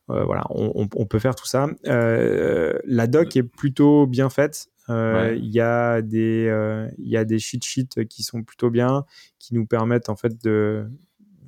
voilà 0.07 0.43
on, 0.49 0.87
on, 0.93 1.05
peut 1.05 1.19
faire 1.19 1.35
tout 1.35 1.47
ça. 1.47 1.67
La 1.83 3.07
doc 3.07 3.35
est 3.37 3.43
plutôt 3.43 4.05
bien 4.05 4.29
faite 4.29 4.67
euh, 4.89 5.35
il 5.37 5.51
y 5.51 5.59
a 5.59 6.01
des 6.01 6.47
euh, 6.47 6.89
il 6.97 7.09
y 7.09 7.17
a 7.17 7.25
des 7.25 7.39
cheat 7.39 7.63
sheets 7.63 8.05
qui 8.09 8.23
sont 8.23 8.43
plutôt 8.43 8.69
bien, 8.69 9.05
qui 9.39 9.55
nous 9.55 9.65
permettent 9.65 10.09
en 10.09 10.15
fait 10.15 10.43
de 10.43 10.87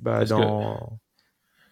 bah, 0.00 0.24
dans 0.24 0.98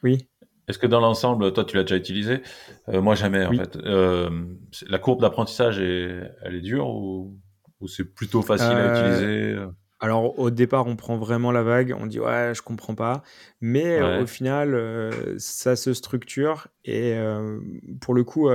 oui. 0.03 0.29
Est-ce 0.69 0.79
que 0.79 0.87
dans 0.89 1.01
l'ensemble, 1.01 1.53
toi, 1.53 1.65
tu 1.65 1.77
l'as 1.77 1.85
déjà 1.85 1.97
utilisé? 1.97 2.43
Euh, 2.89 3.01
Moi, 3.01 3.15
jamais, 3.15 3.47
en 3.47 3.53
fait. 3.53 3.77
la 3.77 4.99
courbe 4.99 5.21
d'apprentissage, 5.21 5.79
est, 5.79 6.29
elle 6.43 6.57
est 6.57 6.61
dure 6.61 6.89
ou, 6.89 7.39
ou 7.81 7.87
c'est 7.87 8.05
plutôt 8.05 8.43
facile 8.43 8.77
à 8.77 8.99
utiliser 8.99 9.57
alors 9.99 10.39
au 10.39 10.51
départ, 10.51 10.87
on 10.87 10.97
prend 10.97 11.17
vraiment 11.17 11.53
la 11.53 11.63
vague, 11.63 11.95
on 11.99 12.07
dit 12.07 12.21
ouais, 12.21 12.53
je 12.55 12.61
comprends 12.61 12.95
pas, 12.95 13.23
mais 13.61 13.99
euh, 13.99 14.23
au 14.23 14.27
final, 14.27 14.75
euh, 14.75 15.35
ça 15.39 15.75
se 15.75 15.95
structure 15.95 16.69
et 16.85 17.15
euh, 17.15 17.59
pour 18.01 18.13
le 18.13 18.23
coup, 18.23 18.51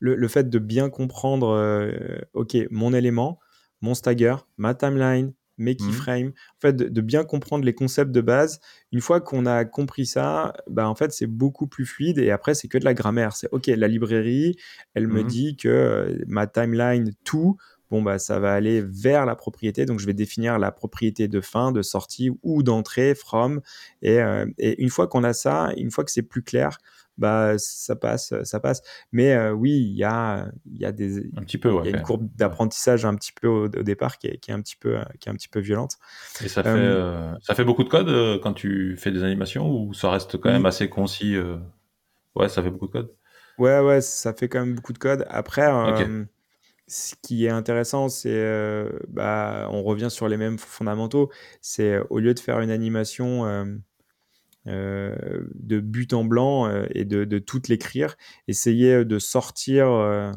le, 0.00 0.28
fait 0.28 0.50
de 0.50 0.58
bien 0.58 0.90
comprendre, 0.90 1.90
ok, 2.34 2.56
mon 2.70 2.92
élément, 2.92 3.38
mon 3.82 3.94
stagger, 3.94 4.36
ma 4.56 4.74
timeline, 4.74 5.32
mes 5.58 5.74
mmh. 5.74 5.76
keyframes, 5.76 6.28
en 6.28 6.60
fait, 6.60 6.76
de, 6.76 7.00
bien 7.00 7.22
comprendre 7.22 7.64
les 7.64 7.74
concepts 7.74 8.10
de 8.10 8.20
base. 8.20 8.60
Une 8.92 9.00
fois 9.00 9.20
qu'on 9.20 9.46
a 9.46 9.64
compris 9.64 10.06
ça, 10.06 10.54
bah 10.68 10.88
en 10.88 10.94
fait, 10.94 11.12
c'est 11.12 11.26
beaucoup 11.26 11.66
plus 11.66 11.86
fluide 11.86 12.18
et 12.18 12.30
après, 12.30 12.54
c'est 12.54 12.66
que 12.66 12.78
de 12.78 12.84
la 12.84 12.94
grammaire. 12.94 13.36
C'est 13.36 13.48
ok, 13.52 13.66
la 13.68 13.86
librairie, 13.86 14.56
elle 14.94 15.06
me 15.06 15.22
mmh. 15.22 15.26
dit 15.26 15.56
que 15.56 16.24
ma 16.26 16.46
timeline 16.46 17.12
tout 17.24 17.58
bon 17.90 18.02
bah 18.02 18.18
ça 18.18 18.38
va 18.38 18.52
aller 18.52 18.80
vers 18.82 19.26
la 19.26 19.36
propriété. 19.36 19.84
Donc 19.84 20.00
je 20.00 20.06
vais 20.06 20.14
définir 20.14 20.58
la 20.58 20.70
propriété 20.70 21.28
de 21.28 21.40
fin, 21.40 21.72
de 21.72 21.82
sortie 21.82 22.30
ou 22.42 22.62
d'entrée, 22.62 23.14
from. 23.14 23.60
Et, 24.02 24.20
euh, 24.20 24.46
et 24.58 24.80
une 24.82 24.90
fois 24.90 25.08
qu'on 25.08 25.24
a 25.24 25.32
ça, 25.32 25.72
une 25.76 25.90
fois 25.90 26.04
que 26.04 26.10
c'est 26.10 26.22
plus 26.22 26.42
clair, 26.42 26.78
bah 27.18 27.58
ça 27.58 27.96
passe, 27.96 28.32
ça 28.44 28.60
passe. 28.60 28.82
Mais 29.12 29.34
euh, 29.34 29.52
oui, 29.52 29.72
il 29.72 29.96
y 29.96 30.04
a, 30.04 30.48
il 30.70 30.80
y 30.80 30.86
a 30.86 30.92
des, 30.92 31.18
un 31.36 31.42
petit 31.42 31.58
peu, 31.58 31.74
y 31.84 31.88
a 31.88 31.96
une 31.96 32.02
courbe 32.02 32.28
d'apprentissage 32.36 33.04
un 33.04 33.14
petit 33.14 33.32
peu 33.32 33.48
au, 33.48 33.68
départ 33.68 34.18
qui 34.18 34.28
est, 34.28 34.38
qui 34.38 34.50
est, 34.50 34.54
un 34.54 34.60
petit 34.62 34.76
peu, 34.76 34.98
qui 35.18 35.28
est 35.28 35.32
un 35.32 35.34
petit 35.34 35.48
peu 35.48 35.60
violente. 35.60 35.96
Et 36.42 36.48
ça 36.48 36.62
fait, 36.62 36.70
euh, 36.70 37.34
ça 37.42 37.54
fait 37.54 37.64
beaucoup 37.64 37.84
de 37.84 37.88
code 37.88 38.40
quand 38.42 38.54
tu 38.54 38.96
fais 38.96 39.10
des 39.10 39.22
animations 39.22 39.70
ou 39.70 39.92
ça 39.92 40.10
reste 40.10 40.38
quand 40.38 40.50
même 40.50 40.66
assez 40.66 40.88
concis. 40.88 41.36
Ouais, 42.36 42.48
ça 42.48 42.62
fait 42.62 42.70
beaucoup 42.70 42.86
de 42.86 42.92
code. 42.92 43.12
Ouais, 43.58 43.80
ouais, 43.80 44.00
ça 44.00 44.32
fait 44.32 44.48
quand 44.48 44.60
même 44.60 44.74
beaucoup 44.74 44.94
de 44.94 44.98
code. 44.98 45.26
Après 45.28 45.66
ce 46.90 47.14
qui 47.22 47.46
est 47.46 47.50
intéressant, 47.50 48.08
c'est, 48.08 48.30
euh, 48.32 48.90
bah, 49.08 49.68
on 49.70 49.82
revient 49.84 50.10
sur 50.10 50.26
les 50.28 50.36
mêmes 50.36 50.58
fondamentaux. 50.58 51.30
C'est 51.60 52.00
au 52.10 52.18
lieu 52.18 52.34
de 52.34 52.40
faire 52.40 52.60
une 52.60 52.70
animation 52.70 53.46
euh, 53.46 53.64
euh, 54.66 55.14
de 55.54 55.78
but 55.78 56.12
en 56.12 56.24
blanc 56.24 56.68
et 56.90 57.04
de, 57.04 57.24
de 57.24 57.38
tout 57.38 57.62
l'écrire, 57.68 58.16
essayer 58.48 59.04
de 59.04 59.18
sortir 59.20 60.32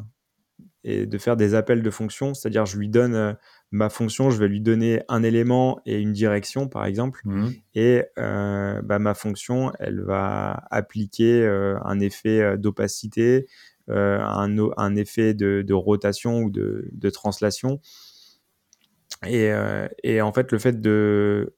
et 0.84 1.06
de 1.06 1.18
faire 1.18 1.36
des 1.36 1.54
appels 1.54 1.82
de 1.82 1.90
fonctions. 1.90 2.34
C'est-à-dire, 2.34 2.66
je 2.66 2.78
lui 2.78 2.88
donne 2.88 3.36
ma 3.72 3.88
fonction, 3.88 4.30
je 4.30 4.38
vais 4.38 4.46
lui 4.46 4.60
donner 4.60 5.02
un 5.08 5.24
élément 5.24 5.80
et 5.86 5.98
une 5.98 6.12
direction, 6.12 6.68
par 6.68 6.84
exemple, 6.84 7.20
mmh. 7.24 7.48
et 7.74 8.04
bah, 8.16 8.98
ma 9.00 9.14
fonction, 9.14 9.72
elle 9.80 10.02
va 10.02 10.64
appliquer 10.70 11.44
un 11.84 11.98
effet 11.98 12.56
d'opacité, 12.58 13.34
euh, 13.38 13.48
un, 13.88 14.56
un, 14.76 14.96
effet 14.96 15.34
de, 15.34 15.72
rotation 15.72 16.42
ou 16.42 16.50
de, 16.50 17.10
translation. 17.10 17.80
Et, 19.26 19.50
euh, 19.50 19.88
et, 20.02 20.20
en 20.20 20.32
fait, 20.32 20.52
le 20.52 20.58
fait 20.58 20.80
de 20.80 21.56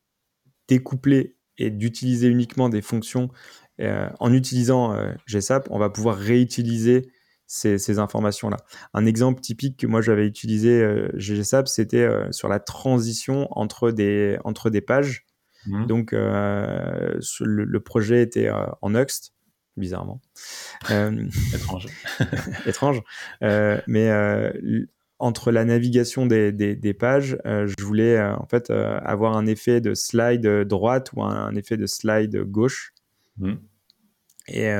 découpler 0.69 1.37
et 1.59 1.71
d'utiliser 1.71 2.29
uniquement 2.29 2.69
des 2.69 2.83
fonctions 2.83 3.31
euh, 3.81 4.09
en 4.21 4.33
utilisant 4.33 4.97
GSAP, 5.27 5.69
on 5.71 5.79
va 5.79 5.91
pouvoir 5.91 6.17
réutiliser 6.17 7.11
ces, 7.47 7.99
informations-là. 7.99 8.57
Un 8.95 9.07
exemple 9.07 9.41
typique 9.41 9.79
que 9.79 9.87
moi 9.87 10.01
j'avais 10.01 10.27
utilisé 10.27 10.85
GSAP, 11.15 11.69
c'était 11.69 12.09
sur 12.33 12.49
la 12.49 12.59
transition 12.59 13.49
entre 13.53 13.91
des, 13.91 14.39
entre 14.45 14.71
des 14.71 14.81
pages. 14.81 15.25
Mmh. 15.67 15.87
Donc 15.87 16.12
le, 16.12 17.19
le, 17.41 17.81
projet 17.81 18.23
était 18.23 18.51
en 18.83 18.91
Next 18.91 19.36
bizarrement. 19.77 20.21
Euh, 20.91 21.25
étrange. 21.55 21.87
étrange. 22.67 23.03
Euh, 23.43 23.81
mais 23.87 24.11
euh, 24.11 24.53
entre 25.19 25.51
la 25.51 25.65
navigation 25.65 26.27
des, 26.27 26.53
des, 26.53 26.95
pages, 26.95 27.39
je 27.45 27.83
voulais 27.83 28.21
en 28.21 28.47
fait 28.47 28.71
avoir 28.71 29.37
un 29.37 29.47
effet 29.47 29.81
de 29.81 29.95
slide 29.95 30.47
droite 30.65 31.11
ou 31.15 31.25
un, 31.25 31.55
effet 31.57 31.79
de 31.79 31.87
slide 31.87 32.37
gauche. 32.43 32.93
Hmm. 33.39 33.55
Et 34.49 34.71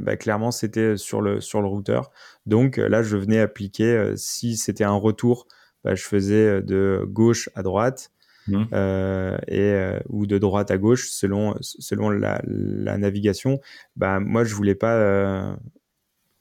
bah, 0.00 0.16
clairement, 0.16 0.50
c'était 0.50 0.96
sur 0.96 1.20
le, 1.20 1.40
sur 1.40 1.60
le 1.60 1.68
routeur. 1.68 2.10
Donc 2.46 2.78
là, 2.78 3.02
je 3.02 3.18
venais 3.18 3.38
appliquer, 3.38 4.14
si 4.16 4.56
c'était 4.56 4.84
un 4.84 4.96
retour, 4.96 5.46
bah, 5.84 5.94
je 5.94 6.04
faisais 6.04 6.62
de 6.62 7.04
gauche 7.06 7.50
à 7.54 7.62
droite. 7.62 8.10
Mmh. 8.50 8.66
Euh, 8.72 9.38
et, 9.48 9.60
euh, 9.60 10.00
ou 10.08 10.26
de 10.26 10.38
droite 10.38 10.70
à 10.70 10.78
gauche 10.78 11.10
selon, 11.10 11.54
selon 11.60 12.10
la, 12.10 12.40
la 12.44 12.98
navigation. 12.98 13.60
Bah, 13.96 14.20
moi, 14.20 14.44
je 14.44 14.54
voulais 14.54 14.74
pas 14.74 14.94
euh, 14.94 15.54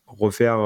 refaire 0.08 0.58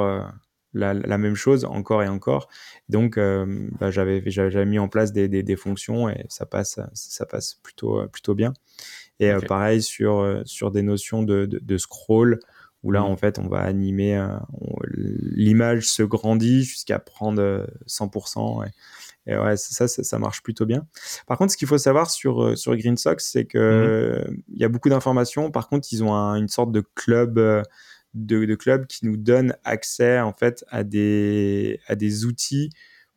la, 0.73 0.93
la, 0.93 1.17
même 1.17 1.35
chose 1.35 1.65
encore 1.65 2.03
et 2.03 2.07
encore. 2.07 2.49
Donc, 2.89 3.17
bah, 3.17 3.91
j'avais, 3.91 4.23
j'avais 4.25 4.65
mis 4.65 4.79
en 4.79 4.87
place 4.87 5.11
des, 5.11 5.27
des, 5.27 5.43
des, 5.43 5.55
fonctions 5.55 6.09
et 6.09 6.25
ça 6.29 6.45
passe, 6.45 6.79
ça 6.93 7.25
passe 7.25 7.55
plutôt, 7.55 8.07
plutôt 8.07 8.35
bien. 8.35 8.53
Et 9.19 9.31
pareil 9.47 9.81
sur, 9.81 10.41
sur 10.45 10.71
des 10.71 10.81
notions 10.81 11.23
de, 11.23 11.45
de, 11.45 11.59
de 11.59 11.77
scroll, 11.77 12.39
où 12.83 12.91
là, 12.91 13.01
mmh. 13.01 13.05
en 13.05 13.17
fait, 13.17 13.39
on 13.39 13.47
va 13.47 13.59
animer, 13.59 14.25
l'image 14.91 15.87
se 15.87 16.03
grandit 16.03 16.63
jusqu'à 16.63 16.99
prendre 16.99 17.67
100%. 17.87 18.65
Et, 18.65 18.71
et 19.25 19.37
ouais, 19.37 19.55
ça, 19.55 19.87
ça, 19.87 20.19
marche 20.19 20.43
plutôt 20.43 20.65
bien. 20.65 20.85
Par 21.27 21.37
contre, 21.37 21.53
ce 21.53 21.57
qu'il 21.57 21.67
faut 21.67 21.77
savoir 21.77 22.11
sur, 22.11 22.43
euh, 22.43 22.55
sur 22.55 22.75
Green 22.75 22.97
Sox, 22.97 23.23
c'est 23.23 23.45
que 23.45 24.21
mmh. 24.27 24.41
il 24.49 24.61
y 24.61 24.65
a 24.65 24.69
beaucoup 24.69 24.89
d'informations. 24.89 25.49
Par 25.49 25.69
contre, 25.69 25.87
ils 25.91 26.03
ont 26.03 26.13
une 26.13 26.49
sorte 26.49 26.71
de 26.71 26.83
club, 26.95 27.37
euh, 27.37 27.63
de, 28.13 28.43
de, 28.45 28.55
club 28.55 28.85
qui 28.87 29.05
nous 29.05 29.15
donne 29.15 29.55
accès 29.63 30.19
en 30.19 30.33
fait 30.33 30.65
à 30.69 30.83
des, 30.83 31.79
à 31.87 31.95
des 31.95 32.25
outils 32.25 32.69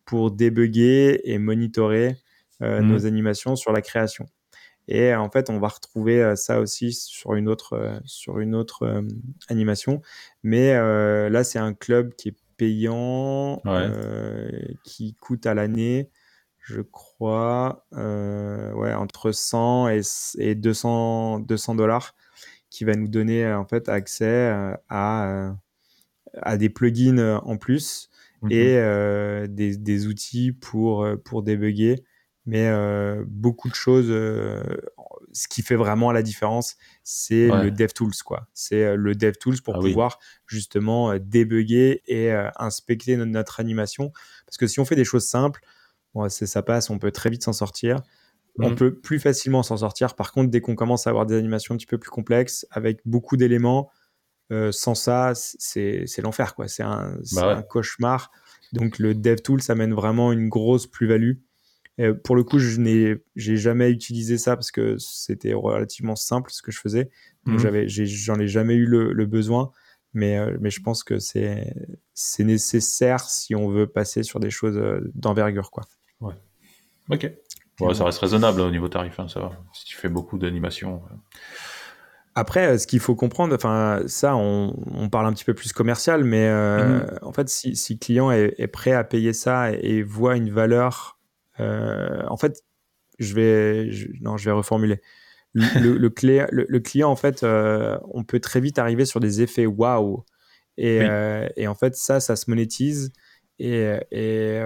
pour 0.04 0.30
débugger 0.30 1.28
et 1.28 1.38
monitorer 1.38 2.16
euh, 2.62 2.80
mmh. 2.80 2.86
nos 2.86 3.06
animations 3.06 3.56
sur 3.56 3.72
la 3.72 3.82
création. 3.82 4.26
Et 4.88 5.12
en 5.12 5.28
fait, 5.28 5.50
on 5.50 5.58
va 5.58 5.66
retrouver 5.66 6.34
ça 6.36 6.60
aussi 6.60 6.92
sur 6.92 7.34
une 7.34 7.48
autre, 7.48 8.00
sur 8.04 8.38
une 8.38 8.54
autre 8.54 9.02
animation. 9.48 10.00
Mais 10.44 10.74
là, 11.28 11.42
c'est 11.42 11.58
un 11.58 11.74
club 11.74 12.14
qui 12.14 12.28
est 12.28 12.36
payant 12.56 13.60
euh, 13.66 14.50
qui 14.84 15.14
coûte 15.14 15.46
à 15.46 15.54
l'année, 15.54 16.10
je 16.58 16.80
crois, 16.80 17.86
euh, 17.94 18.72
ouais, 18.72 18.94
entre 18.94 19.32
100 19.32 19.88
et, 19.88 20.00
et 20.38 20.54
200 20.54 21.40
dollars, 21.76 22.14
qui 22.70 22.84
va 22.84 22.94
nous 22.94 23.08
donner 23.08 23.52
en 23.52 23.64
fait 23.66 23.88
accès 23.88 24.24
euh, 24.24 24.74
à, 24.88 25.54
à 26.42 26.56
des 26.56 26.68
plugins 26.68 27.40
en 27.44 27.56
plus 27.56 28.10
et 28.50 28.76
des, 29.48 29.76
des, 29.76 30.06
outils 30.06 30.52
pour, 30.52 31.06
pour 31.24 31.42
débugger 31.42 32.04
mais 32.46 32.70
beaucoup 33.26 33.68
de 33.68 33.74
choses 33.74 34.10
ce 35.36 35.48
qui 35.48 35.62
fait 35.62 35.76
vraiment 35.76 36.12
la 36.12 36.22
différence, 36.22 36.76
c'est 37.04 37.48
le 37.48 37.70
DevTools, 37.70 38.14
quoi. 38.24 38.48
C'est 38.54 38.84
euh, 38.84 38.96
le 38.96 39.14
DevTools 39.14 39.60
pour 39.62 39.76
ah 39.76 39.80
pouvoir 39.80 40.18
justement 40.46 41.12
euh, 41.12 41.18
débugger 41.18 42.02
et 42.06 42.32
euh, 42.32 42.48
inspecter 42.56 43.16
notre, 43.16 43.60
animation. 43.60 44.12
Parce 44.46 44.56
que 44.56 44.66
si 44.66 44.80
on 44.80 44.86
fait 44.86 44.96
des 44.96 45.04
choses 45.04 45.26
simples, 45.26 45.60
bon, 46.14 46.28
ça 46.28 46.62
passe, 46.62 46.88
on 46.88 46.98
peut 46.98 47.10
très 47.10 47.28
vite 47.28 47.44
s'en 47.44 47.52
sortir. 47.52 48.00
On 48.58 48.70
mmh. 48.70 48.76
peut 48.76 48.94
plus 48.94 49.20
facilement 49.20 49.62
s'en 49.62 49.76
sortir. 49.76 50.14
Par 50.14 50.32
contre, 50.32 50.50
dès 50.50 50.62
qu'on 50.62 50.74
commence 50.74 51.06
à 51.06 51.10
avoir 51.10 51.26
des 51.26 51.36
animations 51.36 51.74
un 51.74 51.76
petit 51.76 51.86
peu 51.86 51.98
plus 51.98 52.10
complexes, 52.10 52.66
avec 52.70 53.00
beaucoup 53.04 53.36
d'éléments, 53.36 53.90
sans 54.70 54.94
ça, 54.94 55.32
c'est 55.34 56.06
l'enfer, 56.22 56.54
quoi. 56.54 56.66
C'est 56.66 56.82
un, 56.82 57.18
bah 57.34 57.58
un, 57.58 57.62
cauchemar. 57.62 58.30
Donc 58.72 58.98
le 58.98 59.14
DevTools 59.14 59.60
amène 59.68 59.92
vraiment 59.92 60.32
une 60.32 60.48
grosse 60.48 60.86
plus-value. 60.86 61.34
Pour 62.24 62.36
le 62.36 62.44
coup, 62.44 62.58
je 62.58 62.78
n'ai 62.78 63.16
j'ai 63.36 63.56
jamais 63.56 63.90
utilisé 63.90 64.38
ça 64.38 64.56
parce 64.56 64.70
que 64.70 64.96
c'était 64.98 65.54
relativement 65.54 66.16
simple 66.16 66.50
ce 66.52 66.62
que 66.62 66.70
je 66.70 66.80
faisais. 66.80 67.10
Donc 67.46 67.56
mhm. 67.56 67.60
j'avais 67.60 67.88
j'en 67.88 68.38
ai, 68.38 68.48
jamais 68.48 68.74
eu 68.74 68.86
le, 68.86 69.26
besoin. 69.26 69.70
Mais, 70.12 70.38
euh, 70.38 70.56
mais 70.60 70.70
je 70.70 70.80
pense 70.80 71.04
que 71.04 71.18
c'est 71.18 71.74
c'est 72.14 72.44
nécessaire 72.44 73.20
si 73.20 73.54
on 73.54 73.68
veut 73.68 73.86
passer 73.86 74.22
sur 74.22 74.40
des 74.40 74.50
choses 74.50 74.78
euh, 74.78 75.00
d'envergure 75.14 75.70
quoi. 75.70 75.84
Ouais. 76.20 76.34
Ok. 77.10 77.30
ça 77.94 78.04
reste 78.04 78.18
raisonnable 78.18 78.60
au 78.60 78.70
niveau 78.70 78.88
tarif, 78.88 79.20
hein, 79.20 79.28
ça 79.28 79.40
va. 79.40 79.52
Si 79.74 79.84
tu 79.84 79.96
fais 79.96 80.08
beaucoup 80.08 80.38
d'animation. 80.38 81.02
Après, 82.38 82.66
euh, 82.66 82.78
ce 82.78 82.86
qu'il 82.86 83.00
faut 83.00 83.14
comprendre, 83.14 83.54
enfin, 83.54 84.02
ça, 84.06 84.36
on, 84.36 85.08
parle 85.10 85.24
un 85.26 85.32
petit 85.32 85.44
peu 85.44 85.54
plus 85.54 85.72
commercial, 85.72 86.22
mais 86.22 86.46
euh, 86.46 87.00
mhm. 87.00 87.18
en 87.22 87.32
fait, 87.32 87.48
si, 87.48 87.74
si 87.74 87.94
le 87.94 87.98
client 87.98 88.30
est, 88.30 88.66
prêt 88.66 88.92
à 88.92 89.04
payer 89.04 89.32
ça 89.32 89.72
et, 89.72 90.02
voit 90.02 90.36
une 90.36 90.50
valeur, 90.50 91.15
euh, 91.15 91.15
en 91.58 92.36
fait, 92.36 92.62
je 93.18 93.34
vais, 93.34 93.90
non, 94.20 94.36
je 94.36 94.44
vais 94.44 94.52
reformuler. 94.52 95.00
Le, 95.54 95.62
le, 95.98 96.66
le, 96.68 96.80
client, 96.80 97.10
en 97.10 97.16
fait, 97.16 97.44
on 97.44 98.24
peut 98.24 98.40
très 98.40 98.60
vite 98.60 98.78
arriver 98.78 99.04
sur 99.04 99.20
des 99.20 99.42
effets 99.42 99.66
waouh. 99.66 100.24
Et, 100.76 101.00
et, 101.56 101.66
en 101.66 101.74
fait, 101.74 101.96
ça, 101.96 102.20
ça 102.20 102.36
se 102.36 102.50
monétise. 102.50 103.12
Et, 103.58 103.94
et 104.10 104.60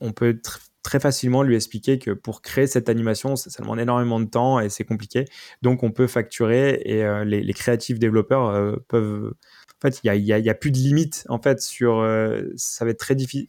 on 0.00 0.12
peut 0.12 0.40
très 0.82 0.98
facilement 1.00 1.42
lui 1.42 1.54
expliquer 1.54 1.98
que 1.98 2.10
pour 2.10 2.42
créer 2.42 2.66
cette 2.66 2.88
animation, 2.88 3.36
ça, 3.36 3.50
demande 3.62 3.80
énormément 3.80 4.20
de 4.20 4.26
temps 4.26 4.60
et 4.60 4.68
c'est 4.68 4.84
compliqué. 4.84 5.26
Donc, 5.62 5.82
on 5.82 5.92
peut 5.92 6.08
facturer 6.08 6.82
et 6.84 7.04
euh, 7.04 7.24
les, 7.24 7.54
créatifs 7.54 7.98
développeurs 7.98 8.48
euh, 8.48 8.76
peuvent. 8.88 9.32
En 9.78 9.88
fait, 9.88 10.00
il 10.04 10.22
n'y 10.22 10.32
a, 10.32 10.54
plus 10.54 10.70
de 10.70 10.76
limite. 10.76 11.24
En 11.28 11.40
fait, 11.40 11.60
sur. 11.60 11.98
Euh, 11.98 12.42
ça 12.56 12.84
va 12.84 12.90
être 12.90 12.98
très 12.98 13.14
difficile. 13.14 13.48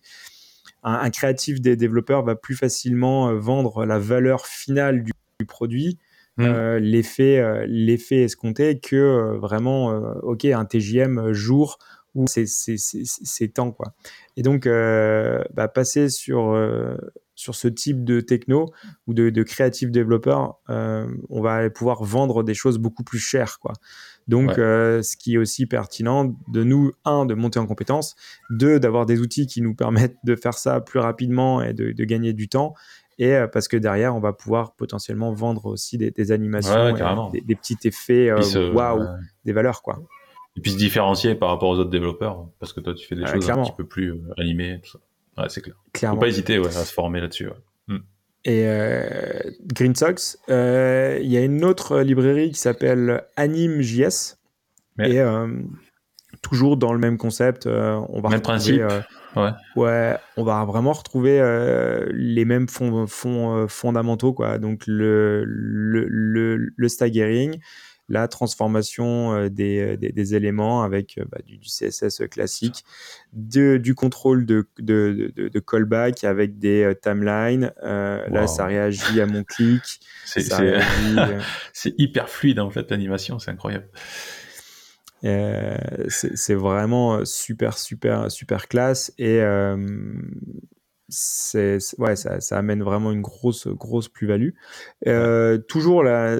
Un, 0.83 1.09
créatif 1.09 1.61
des 1.61 1.75
développeurs 1.75 2.23
va 2.23 2.35
plus 2.35 2.55
facilement 2.55 3.33
vendre 3.35 3.85
la 3.85 3.99
valeur 3.99 4.45
finale 4.47 5.03
du, 5.03 5.13
produit. 5.47 5.97
Mmh. 6.37 6.77
l'effet 6.77 7.65
l'effet 7.67 8.23
escompté 8.23 8.79
que 8.79 9.37
vraiment 9.37 9.89
ok 10.23 10.45
un 10.45 10.65
TJM 10.65 11.31
jour 11.31 11.77
où 12.15 12.25
c'est 12.27 13.47
temps 13.53 13.71
quoi 13.71 13.93
et 14.35 14.41
donc 14.41 14.65
bah, 14.65 15.67
passer 15.67 16.09
sur 16.09 16.55
sur 17.35 17.55
ce 17.55 17.67
type 17.67 18.03
de 18.03 18.19
techno 18.21 18.71
ou 19.07 19.13
de, 19.13 19.29
de 19.29 19.43
créatif 19.43 19.91
développeur, 19.91 20.59
euh, 20.69 21.07
on 21.29 21.41
va 21.41 21.69
pouvoir 21.69 22.03
vendre 22.03 22.43
des 22.43 22.53
choses 22.53 22.77
beaucoup 22.77 23.03
plus 23.03 23.19
chères. 23.19 23.59
Quoi. 23.59 23.73
Donc, 24.27 24.57
euh, 24.57 25.01
ce 25.01 25.17
qui 25.17 25.35
est 25.35 25.37
aussi 25.37 25.65
pertinent 25.65 26.33
de 26.47 26.63
nous, 26.63 26.91
un, 27.05 27.25
de 27.25 27.33
monter 27.33 27.59
en 27.59 27.67
compétence, 27.67 28.15
deux, 28.49 28.79
d'avoir 28.79 29.05
des 29.05 29.19
outils 29.19 29.47
qui 29.47 29.61
nous 29.61 29.75
permettent 29.75 30.17
de 30.23 30.35
faire 30.35 30.53
ça 30.53 30.81
plus 30.81 30.99
rapidement 30.99 31.61
et 31.61 31.73
de, 31.73 31.91
gagner 32.03 32.33
du 32.33 32.47
temps. 32.47 32.73
Et 33.19 33.33
euh, 33.35 33.47
parce 33.47 33.67
que 33.67 33.77
derrière, 33.77 34.15
on 34.15 34.19
va 34.19 34.33
pouvoir 34.33 34.73
potentiellement 34.75 35.33
vendre 35.33 35.65
aussi 35.65 35.97
des, 35.97 36.31
animations, 36.31 36.93
des, 37.31 37.55
petits 37.55 37.77
effets 37.83 38.31
waouh, 38.73 39.05
des 39.45 39.53
valeurs. 39.53 39.81
quoi. 39.81 39.99
Et 40.55 40.61
puis 40.61 40.71
se 40.71 40.77
différencier 40.77 41.35
par 41.35 41.49
rapport 41.49 41.69
aux 41.69 41.77
autres 41.79 41.89
développeurs, 41.89 42.47
parce 42.59 42.73
que 42.73 42.79
toi, 42.79 42.93
tu 42.93 43.07
fais 43.07 43.15
des 43.15 43.25
choses 43.25 43.49
un 43.49 43.63
petit 43.63 43.71
peu 43.75 43.85
plus 43.85 44.21
animées. 44.37 44.79
Tout 44.83 44.91
ça. 44.91 44.99
Ouais, 45.41 45.49
c'est 45.49 45.61
clair. 45.61 45.75
Clairement. 45.93 46.17
Faut 46.17 46.21
pas 46.21 46.27
hésiter 46.27 46.57
à 46.57 46.69
se 46.69 46.93
former 46.93 47.19
là-dessus. 47.21 47.49
Et 48.45 48.63
euh, 48.65 49.39
Green 49.65 49.95
Sox, 49.95 50.37
euh, 50.49 51.17
il 51.21 51.31
y 51.31 51.37
a 51.37 51.41
une 51.41 51.63
autre 51.63 51.99
librairie 51.99 52.51
qui 52.51 52.59
s'appelle 52.59 53.23
AnimeJS. 53.37 54.37
Et 54.99 55.19
euh, 55.21 55.47
toujours 56.41 56.77
dans 56.77 56.93
le 56.93 56.99
même 56.99 57.17
concept, 57.17 57.67
on 57.67 58.21
va 58.21 58.29
même 58.29 58.41
principe. 58.41 58.81
ouais. 59.35 59.51
ouais. 59.75 60.17
on 60.37 60.43
va 60.43 60.63
vraiment 60.65 60.91
retrouver 60.91 61.41
les 62.11 62.45
mêmes 62.45 62.67
fonds, 62.67 63.07
fondamentaux, 63.67 64.33
quoi. 64.33 64.59
Donc 64.59 64.83
le, 64.85 65.43
le, 65.45 66.05
le, 66.07 66.73
le 66.75 66.87
staggering, 66.89 67.59
la 68.09 68.27
transformation 68.27 69.33
euh, 69.33 69.49
des, 69.49 69.97
des, 69.97 70.35
éléments 70.35 70.83
avec 70.83 71.17
euh, 71.17 71.25
bah, 71.31 71.39
du, 71.45 71.59
CSS 71.59 72.23
classique, 72.29 72.83
de, 73.31 73.77
du 73.77 73.95
contrôle 73.95 74.45
de, 74.45 74.67
de, 74.79 75.33
de, 75.35 75.59
callback 75.59 76.23
avec 76.23 76.59
des 76.59 76.83
euh, 76.83 76.93
timelines. 76.93 77.71
Là, 77.81 78.47
ça 78.47 78.65
réagit 78.65 79.21
à 79.21 79.25
mon 79.25 79.43
clic. 79.43 79.81
C'est 81.73 81.93
hyper 81.97 82.29
fluide 82.29 82.59
en 82.59 82.69
fait 82.69 82.89
l'animation, 82.91 83.39
c'est 83.39 83.51
incroyable. 83.51 83.87
c'est 85.21 86.55
vraiment 86.55 87.23
super, 87.25 87.77
super, 87.77 88.31
super 88.31 88.67
classe 88.67 89.13
et 89.17 89.41
c'est 91.09 91.77
ouais, 91.97 92.15
ça, 92.15 92.39
ça, 92.41 92.57
amène 92.57 92.81
vraiment 92.81 93.11
une 93.11 93.21
grosse, 93.21 93.67
grosse 93.67 94.09
plus-value. 94.09 94.51
Toujours 95.67 96.03
la, 96.03 96.37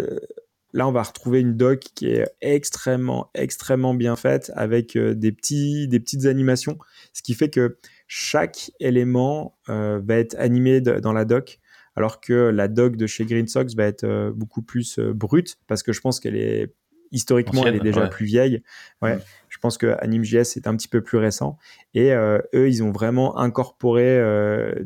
Là, 0.73 0.87
on 0.87 0.91
va 0.91 1.03
retrouver 1.03 1.39
une 1.39 1.55
doc 1.55 1.81
qui 1.93 2.07
est 2.07 2.27
extrêmement, 2.41 3.29
extrêmement 3.35 3.93
bien 3.93 4.15
faite 4.15 4.51
avec 4.55 4.95
euh, 4.95 5.13
des, 5.13 5.31
petits, 5.31 5.87
des 5.87 5.99
petites 5.99 6.25
animations, 6.25 6.79
ce 7.13 7.21
qui 7.21 7.35
fait 7.35 7.49
que 7.49 7.77
chaque 8.07 8.71
élément 8.79 9.55
euh, 9.69 10.01
va 10.03 10.15
être 10.15 10.35
animé 10.39 10.81
dans 10.81 11.13
la 11.13 11.25
doc, 11.25 11.59
alors 11.95 12.19
que 12.21 12.33
la 12.33 12.67
doc 12.67 12.95
de 12.95 13.05
chez 13.05 13.25
Green 13.25 13.47
Sox 13.47 13.75
va 13.75 13.85
être 13.85 14.03
euh, 14.03 14.31
beaucoup 14.33 14.63
plus 14.63 14.97
brute, 14.99 15.57
parce 15.67 15.83
que 15.83 15.93
je 15.93 16.01
pense 16.01 16.19
qu'elle 16.19 16.35
est 16.35 16.73
historiquement, 17.11 17.67
elle 17.67 17.75
est 17.75 17.79
déjà 17.79 18.07
plus 18.07 18.25
vieille. 18.25 18.63
Ouais, 19.03 19.17
mm. 19.17 19.21
je 19.49 19.59
pense 19.59 19.77
que 19.77 19.95
AnimeJS 19.99 20.57
est 20.57 20.65
un 20.65 20.75
petit 20.75 20.87
peu 20.87 21.01
plus 21.01 21.19
récent. 21.19 21.59
Et 21.93 22.11
eux, 22.11 22.67
ils 22.67 22.81
ont 22.81 22.91
vraiment 22.91 23.37
incorporé 23.37 24.19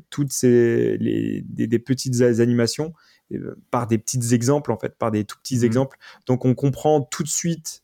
toutes 0.10 0.34
ces 0.34 0.98
des, 0.98 1.80
petites 1.80 2.20
animations 2.22 2.94
par 3.72 3.88
des 3.88 3.98
petits 3.98 4.34
exemples, 4.34 4.72
en 4.72 4.78
fait, 4.78 4.98
par 4.98 5.12
des 5.12 5.26
tout 5.26 5.38
petits 5.38 5.60
mhm. 5.60 5.66
exemples. 5.66 5.98
Donc, 6.26 6.46
on 6.46 6.56
comprend 6.56 7.02
tout 7.02 7.24
de 7.24 7.28
suite 7.28 7.84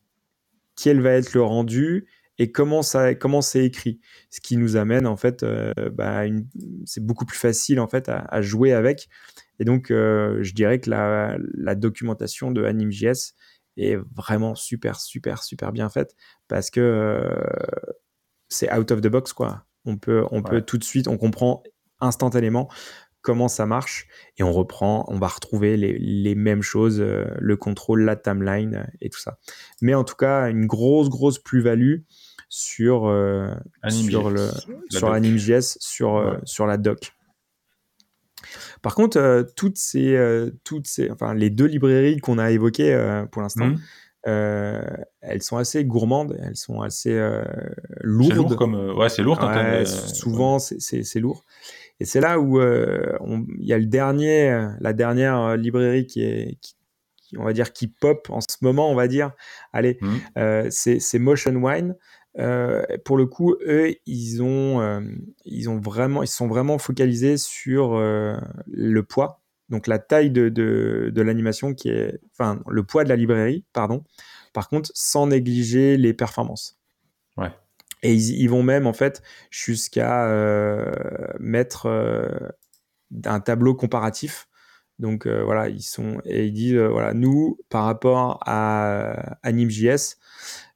quel 0.75 1.01
va 1.01 1.11
être 1.11 1.33
le 1.33 1.43
rendu 1.43 2.07
et 2.39 2.51
comment 2.51 2.81
ça 2.81 3.13
comment 3.13 3.41
c'est 3.41 3.65
écrit 3.65 3.99
ce 4.29 4.41
qui 4.41 4.57
nous 4.57 4.75
amène 4.75 5.05
en 5.05 5.17
fait 5.17 5.43
euh, 5.43 5.71
bah, 5.91 6.23
c'est 6.85 7.05
beaucoup 7.05 7.25
plus 7.25 7.37
facile 7.37 7.79
en 7.79 7.87
fait 7.87 8.09
à, 8.09 8.41
jouer 8.41 8.73
avec 8.73 9.07
et 9.59 9.65
donc 9.65 9.91
euh, 9.91 10.39
je 10.41 10.53
dirais 10.53 10.79
que 10.79 10.89
la, 10.89 11.37
la 11.53 11.75
documentation 11.75 12.51
de 12.51 12.63
AnimeJS 12.63 13.35
est 13.77 13.97
vraiment 14.15 14.55
super 14.55 14.99
super 14.99 15.43
super 15.43 15.71
bien 15.71 15.89
faite 15.89 16.15
parce 16.47 16.71
que 16.71 17.29
c'est 18.49 18.73
out 18.73 18.91
of 18.91 19.01
the 19.01 19.07
box 19.07 19.33
quoi 19.33 19.65
on 19.85 19.97
peut 19.97 20.25
on 20.31 20.41
peut 20.41 20.61
tout 20.61 20.77
de 20.77 20.83
suite 20.83 21.07
on 21.07 21.17
comprend 21.17 21.63
instantanément 21.99 22.67
comment 23.23 23.47
ça 23.47 23.65
marche 23.65 24.07
et 24.37 24.43
on 24.43 24.51
reprend, 24.51 25.05
on 25.07 25.17
va 25.17 25.27
retrouver 25.27 25.77
les, 25.77 26.35
mêmes 26.35 26.61
choses, 26.61 26.99
euh, 26.99 27.25
le 27.39 27.57
contrôle, 27.57 28.03
la 28.03 28.15
timeline 28.15 28.75
euh, 28.75 28.97
et 29.01 29.09
tout 29.09 29.19
ça. 29.19 29.39
Mais 29.81 29.95
en 29.95 30.03
tout 30.03 30.15
cas, 30.15 30.49
une 30.49 30.67
grosse, 30.67 31.09
grosse 31.09 31.39
plus-value 31.39 32.01
sur, 32.49 33.07
euh, 33.07 33.47
sur, 33.89 34.29
le, 34.29 34.49
sur 34.89 35.11
AnimeJS, 35.11 35.77
sur, 35.79 36.39
sur 36.43 36.67
la 36.67 36.77
doc. 36.77 37.13
Par 38.81 38.93
contre, 38.93 39.47
toutes 39.55 39.77
ces, 39.77 40.51
toutes 40.65 40.85
ces, 40.85 41.09
enfin, 41.09 41.33
les 41.33 41.49
deux 41.49 41.65
librairies 41.65 42.17
qu'on 42.17 42.37
a 42.37 42.51
évoquées 42.51 43.23
pour 43.31 43.41
l'instant, 43.41 43.67
mmh. 43.67 43.79
elles 45.21 45.41
sont 45.41 45.57
assez 45.57 45.85
gourmandes, 45.85 46.37
elles 46.43 46.57
sont 46.57 46.81
assez 46.81 47.17
lourdes. 48.01 48.35
Lourd 48.35 48.55
comme, 48.57 48.75
ouais, 48.75 49.09
c'est 49.09 49.23
lourd. 49.23 49.39
souvent, 50.13 50.59
c'est 50.59 51.19
lourd. 51.19 51.45
Et 52.03 52.05
c'est 52.05 52.19
là 52.19 52.37
où 52.37 52.59
euh, 52.59 53.17
il 53.59 53.65
y 53.65 53.71
a 53.71 53.77
le 53.77 53.85
dernier, 53.85 54.67
la 54.81 54.91
dernière 54.91 55.39
euh, 55.39 55.55
librairie 55.55 56.05
qui 56.05 56.21
est, 56.21 56.57
on 57.37 57.45
va 57.45 57.53
dire, 57.53 57.71
qui 57.71 57.87
pop 57.87 58.27
en 58.29 58.41
ce 58.41 58.57
moment, 58.59 58.91
on 58.91 58.93
va 58.93 59.07
dire. 59.07 59.31
Allez, 59.71 59.99
mmh. 60.01 60.15
euh, 60.37 60.67
c'est 60.69 61.17
Motion 61.17 61.55
Wine. 61.55 61.95
pour 63.05 63.15
le 63.15 63.25
coup, 63.25 63.55
eux, 63.65 63.95
ils 64.05 64.43
ont, 64.43 65.01
ils 65.45 65.69
ont 65.69 65.79
vraiment, 65.79 66.23
ils 66.23 66.27
sont 66.27 66.49
vraiment 66.49 66.77
focalisés 66.77 67.37
sur 67.37 67.97
le 67.97 69.01
poids, 69.03 69.41
donc 69.69 69.87
la 69.87 69.97
taille 69.97 70.29
de, 70.29 70.49
de, 70.49 71.09
de 71.09 71.21
l'animation 71.21 71.73
qui 71.73 71.87
est, 71.87 72.19
enfin, 72.33 72.61
le 72.67 72.83
poids 72.83 73.05
de 73.05 73.09
la 73.09 73.15
librairie, 73.15 73.63
pardon. 73.71 74.03
Par 74.51 74.67
contre, 74.67 74.91
sans 74.93 75.27
négliger 75.27 75.95
les 75.95 76.13
performances. 76.13 76.77
Et 78.03 78.13
ils, 78.13 78.47
vont 78.47 78.63
même, 78.63 78.85
en 78.85 78.93
fait, 78.93 79.23
jusqu'à 79.49 80.27
euh, 80.27 80.91
mettre 81.39 81.85
euh, 81.85 82.27
un 83.25 83.39
tableau 83.39 83.75
comparatif. 83.75 84.47
Donc 84.99 85.25
euh, 85.25 85.43
voilà, 85.43 85.69
ils 85.69 85.81
sont 85.81 86.21
et 86.25 86.45
ils 86.45 86.53
disent 86.53 86.77
voilà, 86.77 87.13
nous 87.13 87.57
par 87.69 87.85
rapport 87.85 88.39
à 88.45 89.37
AnimeJS, 89.41 90.17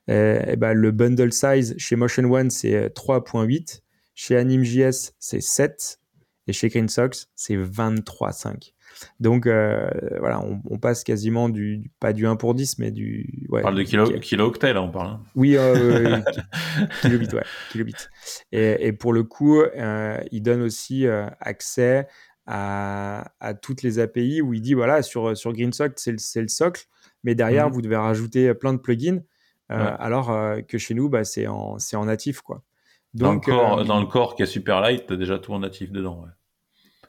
eh, 0.08 0.56
ben, 0.58 0.74
le 0.74 0.92
bundle 0.92 1.32
size 1.32 1.76
chez 1.78 1.96
Motion 1.96 2.24
One 2.24 2.50
c'est 2.50 2.88
3.8, 2.96 3.82
chez 4.16 4.36
AnimeJS 4.38 5.14
c'est 5.20 5.42
7 5.42 6.00
et 6.48 6.54
chez 6.54 6.70
GreenSox 6.70 7.30
c'est 7.36 7.58
23.5. 7.58 8.74
Donc 9.20 9.46
voilà, 9.46 10.42
on, 10.70 10.78
passe 10.80 11.04
quasiment 11.04 11.50
du, 11.50 11.92
pas 12.00 12.14
du 12.14 12.28
1 12.28 12.36
pour 12.36 12.54
10, 12.54 12.80
mais 12.80 12.92
du. 12.92 13.48
Ouais, 13.50 13.62
on 13.62 13.64
parle 13.64 13.76
de 13.76 13.84
kilo, 13.84 14.08
kilo 14.20 14.46
octets 14.46 14.74
là, 14.74 14.82
on 14.82 14.92
parle. 14.92 15.08
Hein. 15.08 15.22
Oui, 15.36 15.58
kilobits, 17.02 17.34
ouais, 17.34 17.44
kilobits. 17.72 17.94
Et, 18.52 18.88
et, 18.88 18.94
pour 18.94 19.14
le 19.14 19.24
coup, 19.24 19.62
il 20.32 20.42
donne 20.42 20.62
aussi 20.62 21.06
accès 21.40 22.08
à, 22.46 23.32
à, 23.40 23.54
toutes 23.54 23.82
les 23.82 24.00
API 24.00 24.42
où 24.42 24.54
il 24.54 24.62
dit 24.62 24.74
voilà, 24.74 25.02
sur, 25.02 25.36
sur 25.36 25.54
GreenSock, 25.54 25.94
c'est 25.98 26.12
le, 26.12 26.42
le, 26.42 26.48
socle, 26.48 26.86
mais 27.24 27.36
derrière, 27.36 27.70
mmh 27.70 27.74
vous 27.74 27.82
devez 27.82 27.98
rajouter 27.98 28.54
plein 28.54 28.74
de 28.74 28.80
plugins. 28.80 29.22
Alors 29.70 30.32
que 30.68 30.78
chez 30.78 30.94
nous, 30.94 31.10
bah, 31.10 31.24
c'est 31.24 31.48
en, 31.48 31.78
en 31.94 32.06
natif. 32.06 32.42
Quoi. 32.42 32.64
Donc, 33.14 33.48
dans, 33.48 33.56
le 33.56 33.60
corps, 33.60 33.86
dans 33.86 34.00
le 34.00 34.06
corps 34.06 34.36
qui 34.36 34.44
est 34.44 34.48
super 34.48 34.82
light, 34.82 35.08
tu 35.08 35.14
as 35.14 35.18
déjà 35.18 35.40
tout 35.40 35.54
en 35.54 35.60
natif 35.60 35.92
dedans. 35.92 36.22
Ouais. 36.24 36.32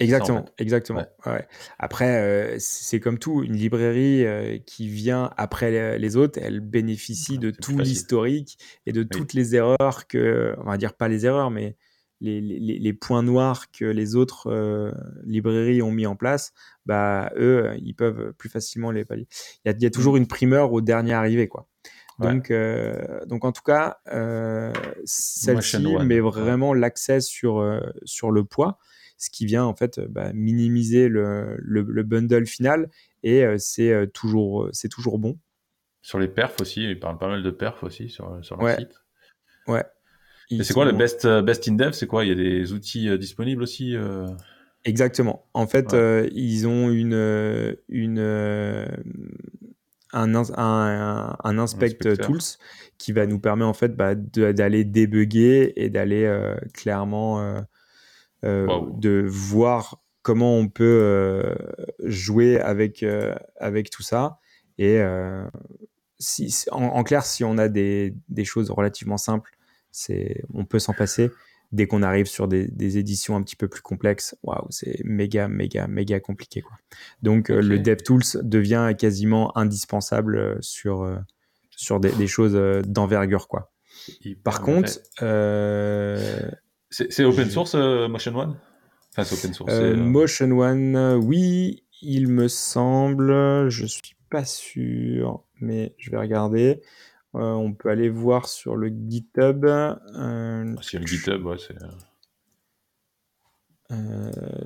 Exactement, 0.01 0.45
exactement. 0.59 1.05
Ouais. 1.27 1.47
Après, 1.79 2.17
euh, 2.17 2.57
c'est 2.59 3.01
comme 3.01 3.19
tout, 3.19 3.43
une 3.43 3.57
librairie 3.57 4.25
euh, 4.25 4.59
qui 4.65 4.89
vient 4.89 5.31
après 5.37 5.99
les, 5.99 6.17
autres, 6.17 6.39
elle 6.41 6.61
bénéficie 6.61 7.39
de 7.39 7.51
tout 7.51 7.79
l'historique 7.79 8.59
et 8.87 8.93
de 8.93 9.03
toutes 9.03 9.33
les 9.33 9.57
erreurs 9.57 10.07
que, 10.09 10.55
on 10.59 10.65
va 10.65 10.77
dire 10.77 10.95
pas 10.95 11.09
les 11.09 11.27
erreurs, 11.27 11.51
mais 11.51 11.77
les, 12.21 12.41
les, 12.41 12.79
les 12.79 12.93
points 12.93 13.23
noirs 13.23 13.71
que 13.71 13.85
les 13.85 14.15
autres 14.15 14.49
euh, 14.51 14.93
librairies 15.25 15.83
ont 15.83 15.93
mis 15.93 16.07
en 16.07 16.17
place, 16.17 16.53
bah 16.87 17.33
eux, 17.37 17.73
ils 17.79 17.95
peuvent 17.95 18.33
plus 18.35 18.49
facilement 18.49 18.93
les 18.93 19.05
pallier. 19.05 19.27
Il 19.65 19.69
y 19.69 19.75
a, 19.75 19.77
il 19.77 19.83
y 19.83 19.87
a 19.87 19.91
toujours 19.91 20.15
mmh. 20.15 20.19
une 20.19 20.27
primeur 20.29 20.73
au 20.73 20.81
dernier 20.81 21.15
arrivé, 21.15 21.49
quoi. 21.49 21.67
Donc, 22.21 22.53
donc 23.29 23.45
en 23.45 23.53
tout 23.53 23.63
cas, 23.63 23.99
celle-ci 25.05 25.79
met 26.05 26.19
vraiment 26.19 26.75
l'accès 26.75 27.21
sur, 27.21 27.81
sur 28.05 28.33
le 28.33 28.43
poids 28.43 28.81
ce 29.19 29.31
qui 29.31 29.45
vient 29.47 29.65
en 29.65 29.75
fait 29.75 30.01
bah, 30.01 30.33
minimiser 30.33 31.09
le, 31.09 31.57
le, 31.59 32.03
bundle 32.05 32.47
final 32.47 32.89
et 33.25 33.45
euh, 33.45 33.57
c'est 33.59 33.93
euh, 33.93 34.07
toujours, 34.07 34.65
euh, 34.65 34.71
c'est 34.73 34.89
toujours 34.89 35.19
bon. 35.19 35.37
Sur 36.03 36.21
les 36.21 36.29
perfs 36.29 36.61
aussi, 36.61 36.85
ils 36.85 36.99
parlent 36.99 37.19
pas 37.19 37.29
mal 37.29 37.43
de 37.43 37.51
perfs 37.51 37.83
aussi 37.83 38.09
sur, 38.09 38.39
sur 38.43 38.57
leur 38.57 38.65
ouais. 38.65 38.77
site. 38.77 39.03
Ouais. 39.67 39.85
c'est 40.63 40.73
quoi 40.73 40.85
le 40.85 40.93
best, 40.93 41.27
best 41.43 41.69
in 41.69 41.75
dev? 41.75 41.93
C'est 41.93 42.07
quoi? 42.07 42.25
Il 42.25 42.29
y 42.29 42.33
a 42.33 42.37
des 42.37 42.73
outils 42.73 43.19
disponibles 43.19 43.63
aussi 43.63 43.95
Exactement. 44.85 45.45
En 45.53 45.67
fait, 45.67 45.95
ils 46.33 46.67
ont 46.67 46.89
une, 46.89 47.77
une, 47.89 48.21
un, 50.13 50.35
un, 50.35 51.37
un, 51.45 51.59
inspect 51.59 51.99
tools 52.17 52.39
qui 52.97 53.13
va 53.13 53.27
nous 53.27 53.41
permettre 53.41 53.69
en 53.69 53.75
fait 53.75 53.95
bah, 53.95 54.15
d'aller 54.15 54.85
débugger 54.85 55.85
et 55.85 55.91
d'aller 55.91 56.33
clairement 56.73 57.67
euh, 58.45 58.67
de 58.93 59.25
voir 59.27 60.01
comment 60.23 60.57
on 60.57 60.69
peut 60.69 61.01
euh, 61.03 61.55
jouer 62.05 62.61
avec, 62.61 63.03
euh, 63.03 63.35
avec 63.59 63.91
tout 63.91 64.03
ça. 64.03 64.39
Et 64.79 65.01
si, 66.21 66.55
en, 66.71 67.03
clair, 67.03 67.25
si 67.25 67.43
on 67.43 67.59
a 67.59 67.69
des, 67.69 68.15
des 68.29 68.45
choses 68.45 68.71
relativement 68.71 69.17
simples, 69.17 69.57
on 70.55 70.65
peut 70.65 70.79
s'en 70.79 70.93
passer. 70.93 71.31
Dès 71.73 71.87
qu'on 71.87 72.03
arrive 72.03 72.27
sur 72.27 72.49
des, 72.49 72.69
des, 72.69 72.97
éditions 72.97 73.37
un 73.37 73.43
petit 73.43 73.57
peu 73.57 73.69
plus 73.69 73.83
complexes, 73.83 74.37
waouh, 74.43 74.67
c'est 74.71 75.05
méga, 75.05 75.49
méga, 75.49 75.87
méga 75.87 76.19
compliqué. 76.21 76.63
Quoi. 76.63 76.79
Donc, 77.23 77.49
le 77.49 77.79
DevTools 77.79 78.43
devient 78.43 78.95
quasiment 78.97 79.57
indispensable 79.59 80.63
sur, 80.63 81.19
sur 81.71 81.99
des, 81.99 82.13
des 82.13 82.29
choses 82.29 82.55
d'envergure. 82.87 83.49
Quoi. 83.49 83.73
Par 84.45 84.63
contre, 84.63 84.93
c'est 86.91 87.25
open 87.25 87.51
source 87.51 87.75
euh, 87.75 88.09
Motion 88.09 88.35
One? 88.35 88.57
Enfin, 89.13 89.25
c'est 89.25 89.35
open 89.35 89.55
source. 89.55 89.73
Euh, 89.73 89.95
euh, 89.95 89.97
Motion 89.97 90.51
One, 90.59 90.97
oui, 91.23 91.85
il 92.03 92.29
me 92.29 92.49
semble. 92.49 93.69
Je 93.69 93.87
suis 93.87 94.17
pas 94.31 94.45
sûr, 94.45 95.45
mais 95.61 95.95
je 95.99 96.11
vais 96.11 96.19
regarder. 96.19 96.83
on 97.35 97.73
peut 97.73 97.91
aller 97.91 98.09
voir 98.09 98.49
sur 98.49 98.77
le 98.77 98.89
GitHub. 98.89 99.67
Ah, 99.67 99.99
sur 100.81 101.01
le 101.01 101.07
GitHub, 101.07 101.45
ouais, 101.45 101.57
c'est. 101.59 101.77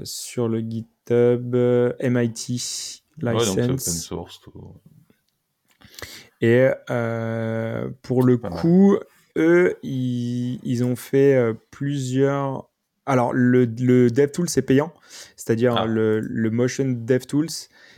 sur 0.05 0.49
le 0.49 0.61
GitHub 0.61 1.55
MIT 2.01 3.03
license. 3.19 3.57
Ouais, 3.57 3.57
donc 3.57 3.65
open 3.65 3.79
source. 3.79 4.41
Tout. 4.41 4.75
Et 6.41 6.69
pour 8.03 8.23
le 8.23 8.37
coup, 8.37 8.99
eux, 9.37 9.77
ils, 9.83 10.85
ont 10.85 10.97
fait 10.97 11.35
euh, 11.35 11.55
plusieurs. 11.71 12.69
Alors, 13.07 13.33
le, 13.33 13.65
le 13.65 14.11
DevTools, 14.11 14.49
c'est 14.49 14.63
payant, 14.63 14.93
c'est-à-dire 15.37 15.77
ah. 15.77 15.87
le, 15.87 16.21
le, 16.21 16.51
Motion 16.51 16.87
DevTools. 16.89 17.49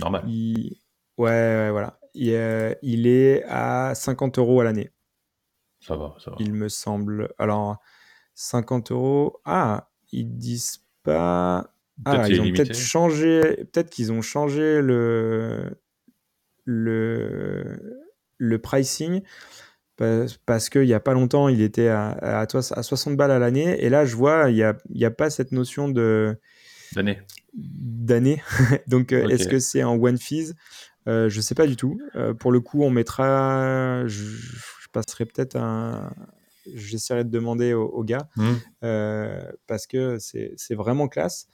Normal. 0.00 0.24
Il... 0.26 0.76
Ouais, 1.18 1.70
voilà. 1.70 1.98
Il, 2.14 2.76
il, 2.82 3.06
est 3.06 3.44
à 3.48 3.94
50 3.94 4.38
euros 4.38 4.60
à 4.60 4.64
l'année. 4.64 4.90
Ça 5.80 5.96
va, 5.96 6.14
ça 6.18 6.30
va. 6.30 6.36
Il 6.40 6.54
me 6.54 6.68
semble. 6.68 7.32
Alors, 7.38 7.78
50 8.34 8.92
euros. 8.92 9.40
Ah, 9.44 9.90
ils 10.12 10.36
disent 10.36 10.84
pas. 11.02 11.70
Ah, 12.04 12.28
ils 12.28 12.40
ont 12.40 12.50
peut-être 12.50 12.74
changé. 12.74 13.40
Peut-être 13.72 13.90
qu'ils 13.90 14.12
ont 14.12 14.22
changé 14.22 14.80
le 14.80 15.78
le 16.64 18.04
le 18.38 18.58
pricing 18.58 19.22
parce 19.96 20.68
qu'il 20.68 20.82
n'y 20.82 20.94
a 20.94 21.00
pas 21.00 21.14
longtemps, 21.14 21.48
il 21.48 21.60
était 21.60 21.88
à, 21.88 22.10
à, 22.10 22.40
à 22.42 22.82
60 22.82 23.16
balles 23.16 23.30
à 23.30 23.38
l'année. 23.38 23.82
Et 23.84 23.88
là, 23.88 24.04
je 24.04 24.16
vois, 24.16 24.50
il 24.50 24.54
n'y 24.56 24.62
a, 24.62 24.76
y 24.90 25.04
a 25.04 25.10
pas 25.10 25.30
cette 25.30 25.52
notion 25.52 25.88
de. 25.88 26.36
D'année. 26.94 27.20
D'année. 27.54 28.42
Donc, 28.88 29.12
euh, 29.12 29.28
est-ce 29.28 29.48
que 29.48 29.58
c'est 29.58 29.82
en 29.82 29.96
one 29.96 30.18
fees? 30.18 30.54
Euh, 31.06 31.28
Je 31.28 31.36
ne 31.36 31.42
sais 31.42 31.54
pas 31.54 31.66
du 31.66 31.76
tout. 31.76 32.00
Euh, 32.16 32.34
pour 32.34 32.52
le 32.52 32.60
coup, 32.60 32.82
on 32.82 32.90
mettra. 32.90 34.06
Je, 34.06 34.24
je 34.24 34.88
passerai 34.92 35.26
peut-être 35.26 35.56
un, 35.56 36.12
j'essaierai 36.72 37.24
de 37.24 37.30
demander 37.30 37.74
aux, 37.74 38.04
gars 38.04 38.28
mmh. 38.36 38.52
euh, 38.84 39.42
parce 39.66 39.86
que 39.86 40.18
c'est 40.18 40.74
vraiment 40.74 41.08
classe. 41.08 41.48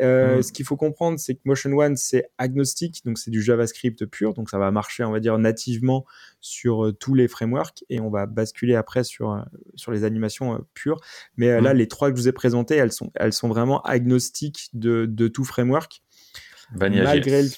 Euh, 0.00 0.38
mmh. 0.38 0.42
Ce 0.42 0.52
qu'il 0.52 0.64
faut 0.64 0.76
comprendre, 0.76 1.18
c'est 1.18 1.34
que 1.34 1.40
Motion 1.44 1.72
One, 1.72 1.96
c'est 1.96 2.30
agnostique, 2.38 3.02
donc 3.04 3.18
c'est 3.18 3.30
du 3.30 3.42
JavaScript 3.42 4.06
pur, 4.06 4.34
donc 4.34 4.50
ça 4.50 4.58
va 4.58 4.70
marcher, 4.70 5.04
on 5.04 5.12
va 5.12 5.20
dire, 5.20 5.38
nativement 5.38 6.04
sur 6.40 6.86
euh, 6.86 6.92
tous 6.92 7.14
les 7.14 7.28
frameworks 7.28 7.84
et 7.88 8.00
on 8.00 8.10
va 8.10 8.26
basculer 8.26 8.74
après 8.74 9.04
sur, 9.04 9.44
sur 9.74 9.92
les 9.92 10.04
animations 10.04 10.64
pures. 10.74 11.00
Mais 11.36 11.60
là, 11.60 11.74
mmh. 11.74 11.76
les 11.76 11.88
trois 11.88 12.10
que 12.10 12.16
je 12.16 12.22
vous 12.22 12.28
ai 12.28 12.32
présentées, 12.32 12.76
elles 12.76 12.92
sont, 12.92 13.10
elles 13.14 13.32
sont 13.32 13.48
vraiment 13.48 13.82
agnostiques 13.82 14.68
de, 14.72 15.06
de 15.06 15.28
tout 15.28 15.44
framework. 15.44 16.02
Vanilla 16.74 17.04
malgré 17.04 17.42
le, 17.42 17.48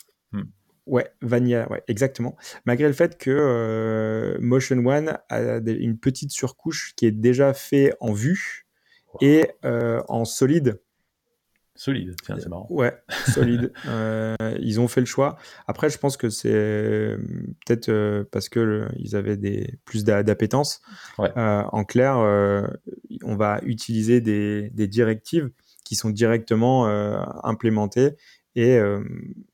Ouais, 0.89 1.07
Vanilla, 1.20 1.70
ouais, 1.70 1.82
exactement. 1.86 2.36
Malgré 2.64 2.86
le 2.86 2.95
fait 2.95 3.18
que 3.18 3.30
euh, 3.30 4.39
Motion 4.41 4.78
One 4.84 5.18
a 5.28 5.59
une 5.66 5.99
petite 5.99 6.30
surcouche 6.30 6.95
qui 6.97 7.07
est 7.07 7.12
déjà 7.12 7.53
fait 7.53 7.93
en 8.01 8.12
vue 8.12 8.66
et 9.20 9.51
euh, 9.64 10.03
en 10.09 10.24
solide. 10.24 10.80
Solide, 11.74 12.16
tiens, 12.24 12.36
c'est 12.41 12.49
marrant. 12.49 12.66
Ouais, 12.70 12.93
solide. 13.28 13.72
euh, 13.86 14.34
ils 14.59 14.80
ont 14.80 14.89
fait 14.89 15.01
le 15.01 15.07
choix. 15.07 15.36
Après, 15.68 15.91
je 15.91 15.99
pense 15.99 16.16
que 16.16 16.28
c'est 16.28 17.16
peut-être 17.64 17.89
euh, 17.89 18.24
parce 18.32 18.49
que 18.49 18.89
ils 18.97 19.14
avaient 19.14 19.36
des 19.36 19.78
plus 19.84 20.03
d'appétence. 20.03 20.80
Ouais. 21.18 21.30
en 21.36 21.84
clair, 21.84 22.16
on 23.22 23.36
va 23.36 23.61
utiliser 23.62 24.20
des, 24.20 24.70
des, 24.70 24.89
directives 24.89 25.51
qui 25.84 25.95
sont 25.95 26.11
directement 26.11 26.86
implémentées 27.45 28.16
et 28.59 28.76
euh, 28.76 29.04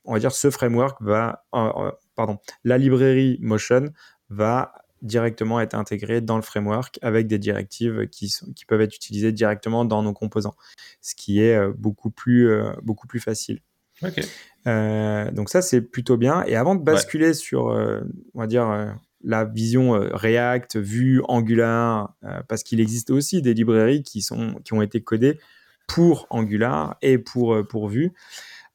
on 0.07 0.15
va 0.15 0.19
dire 0.19 0.33
ce 0.33 0.51
framework 0.51 1.03
va, 1.03 1.45
euh, 1.55 1.71
euh, 1.77 1.91
pardon, 2.15 2.39
la 2.65 2.79
librairie 2.79 3.37
Motion 3.43 3.93
va 4.31 4.73
directement 5.03 5.61
être 5.61 5.75
intégrée 5.75 6.23
dans 6.23 6.37
le 6.37 6.43
framework 6.43 6.99
avec 7.03 7.27
des 7.27 7.39
directives 7.39 8.09
qui, 8.09 8.31
sont, 8.31 8.51
qui 8.55 8.65
peuvent 8.65 8.81
être 8.81 8.97
utilisées 8.97 9.31
directement 9.31 9.85
dans 9.85 10.03
nos 10.03 10.15
composants, 10.15 10.57
ce 11.03 11.15
qui 11.15 11.43
est 11.43 11.69
beaucoup 11.77 12.09
plus, 12.09 12.51
beaucoup 12.83 13.07
plus 13.07 13.21
facile. 13.21 13.61
donc 14.03 15.51
ça, 15.51 15.61
c'est 15.61 15.83
plutôt 15.83 16.17
bien. 16.17 16.43
Et 16.47 16.57
avant 16.57 16.75
de 16.75 16.83
basculer 16.83 17.35
sur, 17.35 17.65
on 17.67 18.41
va 18.41 18.47
dire, 18.47 18.97
la 19.23 19.45
vision 19.45 19.91
React, 19.93 20.79
Vue, 20.79 21.21
Angular, 21.29 22.17
parce 22.49 22.63
qu'il 22.63 22.81
existe 22.81 23.11
aussi 23.11 23.43
des 23.43 23.53
librairies 23.53 24.03
qui, 24.03 24.23
sont, 24.23 24.55
qui 24.65 24.73
ont 24.73 24.81
été 24.81 25.03
codées 25.03 25.39
pour 25.87 26.27
Angular 26.31 26.97
et 27.03 27.19
pour, 27.19 27.59
pour 27.69 27.91
Vue. 27.91 28.15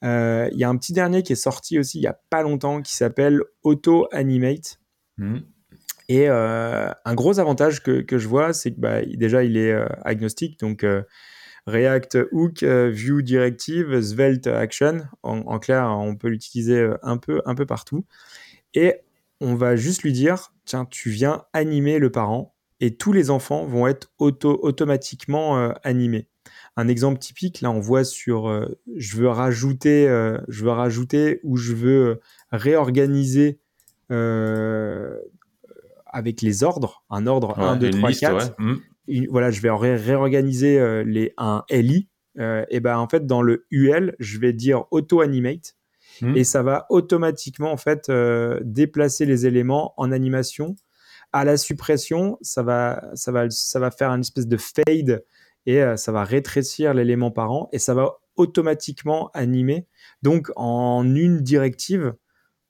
Euh, 0.04 0.50
il 0.52 0.58
y 0.58 0.64
a 0.64 0.70
un 0.70 0.78
petit 0.78 0.93
dernier 0.93 1.24
qui 1.24 1.34
est 1.34 1.38
sorti 1.38 1.78
aussi 1.78 2.00
il 2.00 2.04
y 2.04 2.08
a 2.08 2.18
pas 2.30 2.41
longtemps 2.41 2.82
qui 2.82 2.93
s'appelle 2.93 3.41
Auto 3.64 4.08
Animate. 4.12 4.80
Hmm. 5.18 5.39
Et 6.08 6.28
euh, 6.30 6.89
un 7.06 7.14
gros 7.14 7.39
avantage 7.39 7.84
que, 7.84 8.02
que 8.02 8.18
je 8.18 8.28
vois, 8.28 8.54
c'est 8.54 8.72
que 8.72 8.80
bah, 8.80 9.02
déjà 9.06 9.43
il 9.43 9.58
est 9.58 9.72
euh, 9.72 9.88
agnostique, 10.04 10.60
donc 10.60 10.86
React 11.68 12.18
Hook, 12.32 12.64
View 12.64 13.22
Directive, 13.22 14.02
Svelte 14.02 14.47
Action. 14.47 15.02
En, 15.22 15.60
clair, 15.60 15.86
on 15.86 16.16
peut 16.16 16.30
l'utiliser 16.30 16.89
un 17.04 17.18
peu, 17.18 17.41
un 17.45 17.54
peu 17.54 17.68
partout. 17.68 18.06
Et 18.74 18.95
on 19.39 19.54
va 19.54 19.76
juste 19.76 20.02
lui 20.02 20.12
dire, 20.12 20.52
tiens, 20.66 20.86
tu 20.86 21.12
viens 21.12 21.43
animer 21.54 22.00
le 22.00 22.12
parent 22.12 22.56
et 22.80 22.95
tous 22.95 23.14
les 23.14 23.30
enfants 23.30 23.66
vont 23.66 23.86
être 23.86 24.12
auto 24.18 24.58
automatiquement 24.64 25.72
animés. 25.84 26.28
Un 26.80 26.88
exemple 26.88 27.19
typique, 27.19 27.59
là, 27.59 27.71
on 27.71 27.82
voit 27.82 28.05
sur 28.05 28.49
je 28.95 29.17
veux 29.17 29.27
rajouter, 29.27 30.05
je 30.47 30.63
veux 30.63 30.71
rajouter 30.71 31.41
ou 31.43 31.57
je 31.57 31.73
veux 31.73 32.21
réorganiser 32.53 33.59
avec 36.05 36.41
les 36.41 36.63
ordres, 36.63 37.03
un 37.09 37.27
ordre 37.27 37.59
1, 37.59 37.75
2, 37.75 37.89
3, 37.89 38.11
4. 38.13 38.55
voilà, 39.30 39.51
je 39.51 39.59
vais 39.59 39.69
réorganiser 39.69 41.03
les, 41.03 41.34
un 41.36 41.65
LI. 41.69 42.07
et 42.38 42.80
ben 42.80 42.97
en 42.97 43.09
fait, 43.09 43.25
dans 43.25 43.41
le 43.41 43.65
UL, 43.71 44.15
je 44.19 44.39
vais 44.39 44.53
dire 44.53 44.86
auto-animate. 44.91 45.75
Hmm. 46.21 46.38
Et 46.38 46.45
ça 46.45 46.63
va 46.63 46.86
automatiquement 46.89 47.73
en 47.73 47.77
fait 47.77 48.09
déplacer 48.61 49.25
les 49.25 49.45
éléments 49.45 49.93
en 49.97 50.13
animation. 50.13 50.77
À 51.34 51.43
la 51.43 51.57
suppression, 51.57 52.38
ça 52.41 52.63
va, 52.63 53.03
ça 53.15 53.34
va, 53.34 53.49
ça 53.49 53.82
va 53.82 53.91
faire 53.91 54.11
une 54.11 54.21
espèce 54.21 54.47
de 54.47 54.55
fade 54.55 55.25
et 55.70 55.97
ça 55.97 56.11
va 56.11 56.24
rétrécir 56.24 56.93
l'élément 56.93 57.32
par 57.32 57.51
an 57.51 57.70
et 57.72 57.80
ça 57.80 57.93
va 57.93 58.20
automatiquement 58.36 59.30
animer. 59.34 59.86
Donc 60.24 60.51
en 60.55 61.03
une 61.15 61.41
directive, 61.41 62.13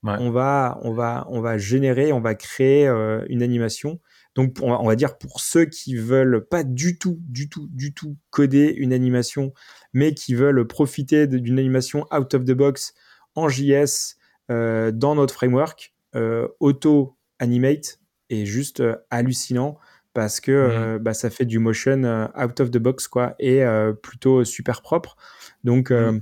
on, 0.03 0.31
va, 0.31 0.79
on, 0.83 0.93
va, 0.93 1.25
on 1.29 1.41
va 1.41 1.57
générer, 1.57 2.11
on 2.11 2.21
va 2.21 2.35
créer 2.35 2.87
euh, 2.87 3.23
une 3.29 3.43
animation. 3.43 3.99
Donc, 4.35 4.55
on 4.61 4.85
va, 4.85 4.95
dire 4.95 5.17
pour 5.17 5.41
ceux 5.41 5.65
qui 5.65 5.95
veulent 5.95 6.45
pas 6.47 6.63
du 6.63 6.97
tout, 6.97 7.19
du 7.23 7.49
tout, 7.49 7.67
du 7.71 7.93
tout 7.93 8.15
coder 8.29 8.73
une 8.77 8.93
animation, 8.93 9.53
mais 9.91 10.13
qui 10.13 10.33
veulent 10.33 10.65
profiter 10.65 11.27
d'une 11.27 11.59
animation 11.59 12.05
out 12.15 12.33
of 12.33 12.45
the 12.45 12.53
box 12.53 12.93
en 13.35 13.49
JS 13.49 14.15
euh, 14.49 14.91
dans 14.91 15.15
notre 15.15 15.33
framework, 15.33 15.93
euh, 16.15 16.47
Auto 16.59 17.17
Animate 17.39 17.99
est 18.29 18.45
juste 18.45 18.83
hallucinant 19.09 19.77
parce 20.19 20.41
que 20.41 20.97
mmh. 20.97 20.97
bah, 20.97 21.13
ça 21.13 21.29
fait 21.29 21.45
du 21.45 21.59
motion 21.59 22.29
out 22.37 22.59
of 22.59 22.71
the 22.71 22.77
box 22.77 23.07
quoi 23.07 23.35
et 23.39 23.63
plutôt 24.03 24.43
super 24.43 24.81
propre. 24.81 25.15
Donc, 25.63 25.91
mmh. 25.91 26.19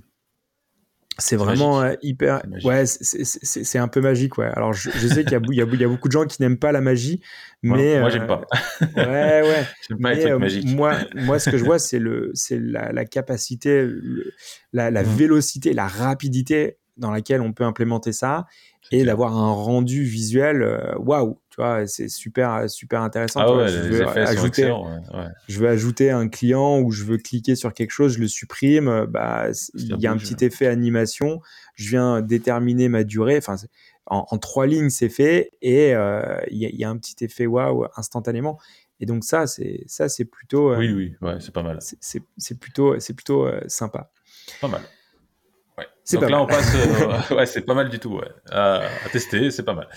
C'est 1.19 1.35
vraiment 1.35 1.81
euh, 1.81 1.93
hyper. 2.03 2.43
Ouais, 2.63 2.85
c'est 2.85 3.79
un 3.79 3.87
peu 3.87 4.01
magique, 4.01 4.37
ouais. 4.37 4.51
Alors, 4.55 4.73
je, 4.73 4.89
sais 4.89 5.25
qu'il 5.25 5.39
y, 5.49 5.55
y, 5.55 5.57
y, 5.57 5.83
a 5.83 5.87
beaucoup 5.87 6.07
de 6.07 6.11
gens 6.11 6.25
qui 6.25 6.41
n'aiment 6.41 6.59
pas 6.59 6.71
la 6.71 6.81
magie, 6.81 7.21
mais. 7.63 7.99
Moi, 7.99 8.09
j'aime 8.09 8.27
pas. 8.27 8.43
Euh, 8.97 9.41
ouais, 9.41 9.49
ouais. 9.49 9.65
j'aime 9.89 9.99
pas 9.99 10.13
les 10.13 10.19
trucs 10.19 10.31
euh, 10.31 10.39
magiques. 10.39 10.75
Moi, 10.75 10.95
moi, 11.15 11.39
ce 11.39 11.49
que 11.49 11.57
je 11.57 11.63
vois, 11.63 11.79
c'est 11.79 11.99
la, 11.99 12.91
la 12.91 13.05
capacité, 13.05 13.89
la, 14.73 14.91
la 14.91 15.01
mmh. 15.01 15.05
vélocité, 15.07 15.73
la 15.73 15.87
rapidité 15.87 16.77
dans 16.97 17.11
laquelle 17.11 17.41
on 17.41 17.53
peut 17.53 17.63
implémenter 17.63 18.13
ça 18.13 18.45
et 18.91 19.03
d'avoir 19.03 19.35
un 19.35 19.51
rendu 19.51 20.03
visuel 20.03 20.95
waouh 20.97 21.39
tu 21.49 21.57
vois 21.57 21.85
c'est 21.87 22.07
super 22.07 22.69
super 22.69 23.01
intéressant 23.01 23.41
ah 23.41 23.53
ouais, 23.53 23.67
je, 23.67 23.79
veux 23.79 24.07
ajouter, 24.07 24.73
je 25.49 25.59
veux 25.59 25.67
ajouter 25.67 26.09
un 26.09 26.29
client 26.29 26.79
ou 26.79 26.91
je 26.91 27.03
veux 27.03 27.17
cliquer 27.17 27.55
sur 27.55 27.73
quelque 27.73 27.91
chose 27.91 28.13
je 28.13 28.19
le 28.19 28.27
supprime 28.27 29.05
bah 29.09 29.47
il 29.73 29.99
y 29.99 30.07
a 30.07 30.11
un 30.11 30.17
petit 30.17 30.45
effet 30.45 30.67
animation 30.67 31.41
je 31.75 31.89
viens 31.89 32.21
déterminer 32.21 32.87
ma 32.87 33.03
durée 33.03 33.37
enfin 33.37 33.57
en, 34.09 34.37
trois 34.37 34.67
lignes 34.67 34.89
c'est 34.89 35.09
fait 35.09 35.51
et 35.61 35.91
il 35.91 36.57
y, 36.57 36.83
a 36.83 36.89
un 36.89 36.97
petit 36.97 37.23
effet 37.23 37.45
waouh 37.45 37.87
instantanément. 37.95 38.57
Et 38.99 39.05
donc 39.05 39.23
ça 39.23 39.45
c'est 39.45 39.83
ça 39.85 40.09
c'est 40.09 40.25
plutôt 40.25 40.75
oui 40.75 40.91
oui 40.91 41.15
ouais, 41.21 41.37
c'est 41.39 41.53
pas 41.53 41.63
mal. 41.63 41.79
c'est 41.81 42.59
plutôt 42.59 42.99
c'est 42.99 43.13
plutôt 43.13 43.47
sympa. 43.67 44.11
Pas 44.61 44.67
mal 44.67 44.81
c'est 46.07 46.17
Donc 46.19 46.29
là, 46.29 46.41
on 46.41 46.45
passe. 46.45 46.73
Euh, 46.73 47.35
ouais, 47.35 47.45
c'est 47.45 47.63
pas 47.63 47.73
mal 47.73 47.89
du 47.89 47.99
tout. 47.99 48.15
Ouais. 48.15 48.29
À, 48.49 48.81
tester, 49.11 49.51
c'est 49.51 49.63
pas 49.63 49.73
mal. 49.73 49.89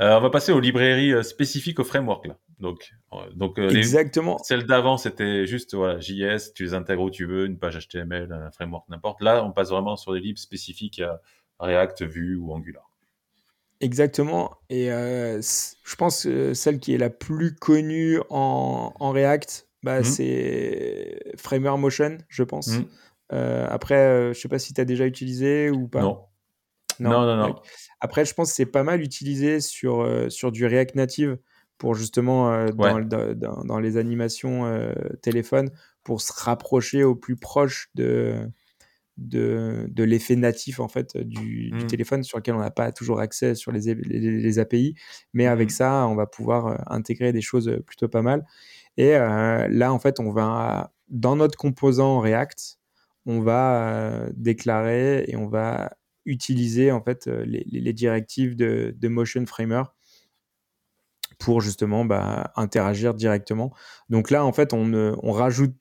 Euh, 0.00 0.16
on 0.16 0.20
va 0.20 0.30
passer 0.30 0.52
aux 0.52 0.60
librairies 0.60 1.12
euh, 1.12 1.24
spécifiques 1.24 1.80
au 1.80 1.84
framework 1.84 2.28
là. 2.28 2.38
Donc, 2.60 2.92
donc 3.34 3.58
exactement. 3.58 4.38
celles 4.38 4.66
d'avant, 4.66 4.96
c'était 4.98 5.46
juste 5.46 5.74
voilà 5.74 5.98
JS, 5.98 6.52
tu 6.54 6.62
les 6.62 6.74
intègres 6.74 7.02
où 7.02 7.10
tu 7.10 7.24
veux, 7.24 7.46
une 7.46 7.58
page 7.58 7.76
HTML, 7.88 8.32
un 8.32 8.52
framework 8.52 8.88
n'importe. 8.88 9.20
Là, 9.20 9.44
on 9.44 9.50
passe 9.50 9.70
vraiment 9.70 9.96
sur 9.96 10.12
des 10.12 10.20
libres 10.20 10.38
spécifiques 10.38 11.00
à 11.00 11.20
React, 11.58 12.02
Vue 12.02 12.36
ou 12.36 12.52
Angular. 12.52 12.88
Exactement. 13.80 14.56
Et 14.70 14.86
je 14.86 15.96
pense 15.96 16.22
que 16.22 16.54
celle 16.54 16.78
qui 16.78 16.94
est 16.94 16.98
la 16.98 17.10
plus 17.10 17.56
connue 17.56 18.20
en, 18.30 18.92
en 18.98 19.10
React, 19.10 19.68
bah, 19.82 20.00
mmh. 20.00 20.04
c'est 20.04 21.32
Framer 21.36 21.76
Motion, 21.78 22.18
je 22.28 22.42
pense. 22.42 22.68
Mmh. 22.68 22.84
Euh, 23.32 23.66
après, 23.68 23.96
euh, 23.96 24.32
je 24.32 24.40
sais 24.40 24.48
pas 24.48 24.58
si 24.58 24.72
tu 24.72 24.80
as 24.80 24.84
déjà 24.84 25.06
utilisé 25.06 25.70
ou 25.70 25.88
pas. 25.88 26.02
Non. 26.02 26.24
Non, 27.00 27.24
non, 27.24 27.36
non. 27.36 27.54
Après, 28.00 28.24
je 28.24 28.34
pense 28.34 28.50
que 28.50 28.56
c'est 28.56 28.66
pas 28.66 28.82
mal 28.82 29.02
utilisé 29.02 29.60
sur, 29.60 30.00
euh, 30.00 30.28
sur 30.30 30.50
du 30.50 30.66
React 30.66 30.96
Native 30.96 31.38
pour 31.76 31.94
justement 31.94 32.66
dans, 32.72 33.00
dans, 33.36 33.78
les 33.78 33.96
animations 33.98 34.64
téléphone 35.22 35.70
pour 36.02 36.20
se 36.20 36.32
rapprocher 36.32 37.04
au 37.04 37.14
plus 37.14 37.36
proche 37.36 37.88
de, 37.94 38.50
de, 39.16 39.86
de 39.88 40.02
l'effet 40.02 40.34
natif 40.34 40.80
en 40.80 40.88
fait 40.88 41.16
du, 41.16 41.70
du, 41.70 41.84
mmh. 41.84 41.86
téléphone 41.86 42.24
sur 42.24 42.38
lequel 42.38 42.56
on 42.56 42.60
n'a 42.60 42.72
pas 42.72 42.90
toujours 42.90 43.20
accès 43.20 43.54
sur 43.54 43.70
les, 43.70 43.94
les, 43.94 44.58
API. 44.58 44.96
Mais 45.34 45.46
avec 45.46 45.68
mmh. 45.68 45.74
ça, 45.74 46.08
on 46.08 46.16
va 46.16 46.26
pouvoir 46.26 46.82
intégrer 46.90 47.32
des 47.32 47.42
choses 47.42 47.78
plutôt 47.86 48.08
pas 48.08 48.22
mal. 48.22 48.44
Et 48.96 49.12
là, 49.12 49.92
en 49.92 50.00
fait, 50.00 50.18
on 50.18 50.32
va 50.32 50.92
dans 51.08 51.36
notre 51.36 51.56
composant 51.56 52.18
React, 52.18 52.77
on 53.28 53.42
va 53.42 53.88
euh, 53.92 54.30
déclarer 54.34 55.24
et 55.28 55.36
on 55.36 55.48
va 55.48 55.94
utiliser 56.24 56.90
en 56.90 57.02
fait 57.02 57.28
euh, 57.28 57.44
les, 57.44 57.92
directives 57.92 58.56
de, 58.56 59.08
Motion 59.08 59.44
Framer 59.44 59.82
pour 61.38 61.60
justement 61.60 62.06
bah, 62.06 62.52
interagir 62.56 63.12
directement. 63.12 63.72
Donc 64.08 64.30
là, 64.30 64.44
en 64.44 64.52
fait, 64.52 64.72
on 64.72 64.86
ne 64.86 65.14
on 65.22 65.32
rajoute, 65.32 65.76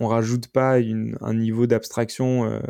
on 0.00 0.08
rajoute 0.08 0.48
pas 0.48 0.74
un 0.74 1.34
niveau 1.34 1.68
d'abstraction 1.68 2.44
euh, 2.44 2.60